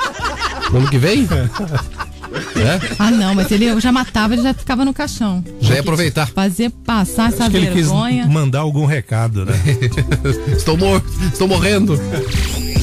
[0.68, 1.28] pro ano que vem.
[2.56, 2.96] É?
[3.00, 5.44] Ah, não, mas ele já matava, ele já ficava no caixão.
[5.62, 6.28] Já ia aproveitar.
[6.28, 8.26] Fazer passar essa Acho que ele quis vergonha.
[8.28, 9.54] mandar algum recado, né?
[10.58, 12.00] estou, mor estou morrendo.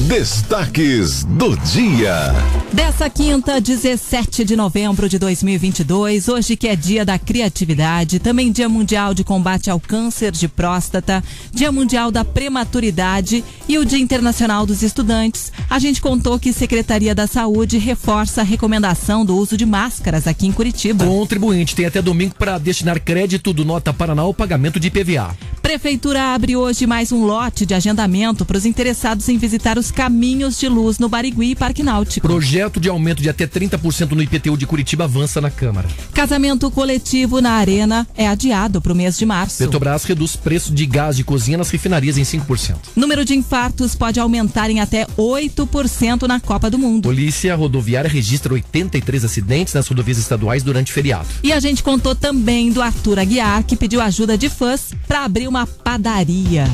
[0.07, 2.33] Destaques do dia.
[2.73, 8.67] Dessa quinta, 17 de novembro de 2022, hoje que é dia da criatividade, também dia
[8.67, 11.23] mundial de combate ao câncer de próstata,
[11.53, 17.15] dia mundial da prematuridade e o dia internacional dos estudantes, a gente contou que Secretaria
[17.15, 21.05] da Saúde reforça a recomendação do uso de máscaras aqui em Curitiba.
[21.05, 25.33] Contribuinte tem até domingo para destinar crédito do Nota Paraná ao pagamento de IPVA.
[25.63, 30.59] Prefeitura abre hoje mais um lote de agendamento para os interessados em visitar os caminhos
[30.59, 32.27] de luz no Barigui e Parque Náutico.
[32.27, 35.87] Projeto de aumento de até 30% no IPTU de Curitiba avança na Câmara.
[36.13, 39.59] Casamento coletivo na Arena é adiado para o mês de março.
[39.59, 42.75] Petrobras reduz preço de gás de cozinha nas refinarias em 5%.
[42.95, 47.03] Número de infartos pode aumentar em até 8% na Copa do Mundo.
[47.03, 51.27] Polícia Rodoviária registra 83 acidentes nas rodovias estaduais durante feriado.
[51.43, 55.47] E a gente contou também do Arthur Aguiar, que pediu ajuda de fãs para abrir
[55.47, 56.65] uma padaria.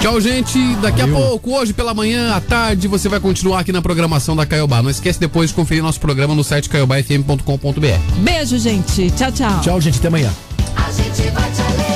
[0.00, 0.58] Tchau, gente.
[0.76, 4.46] Daqui a pouco, hoje pela manhã, à tarde, você vai continuar aqui na programação da
[4.46, 4.82] Caiobá.
[4.82, 8.20] Não esquece depois de conferir nosso programa no site caiobafm.com.br.
[8.22, 9.10] Beijo, gente.
[9.12, 9.60] Tchau, tchau.
[9.60, 9.98] Tchau, gente.
[9.98, 10.32] Até amanhã.
[10.76, 11.87] A gente vai te alegrar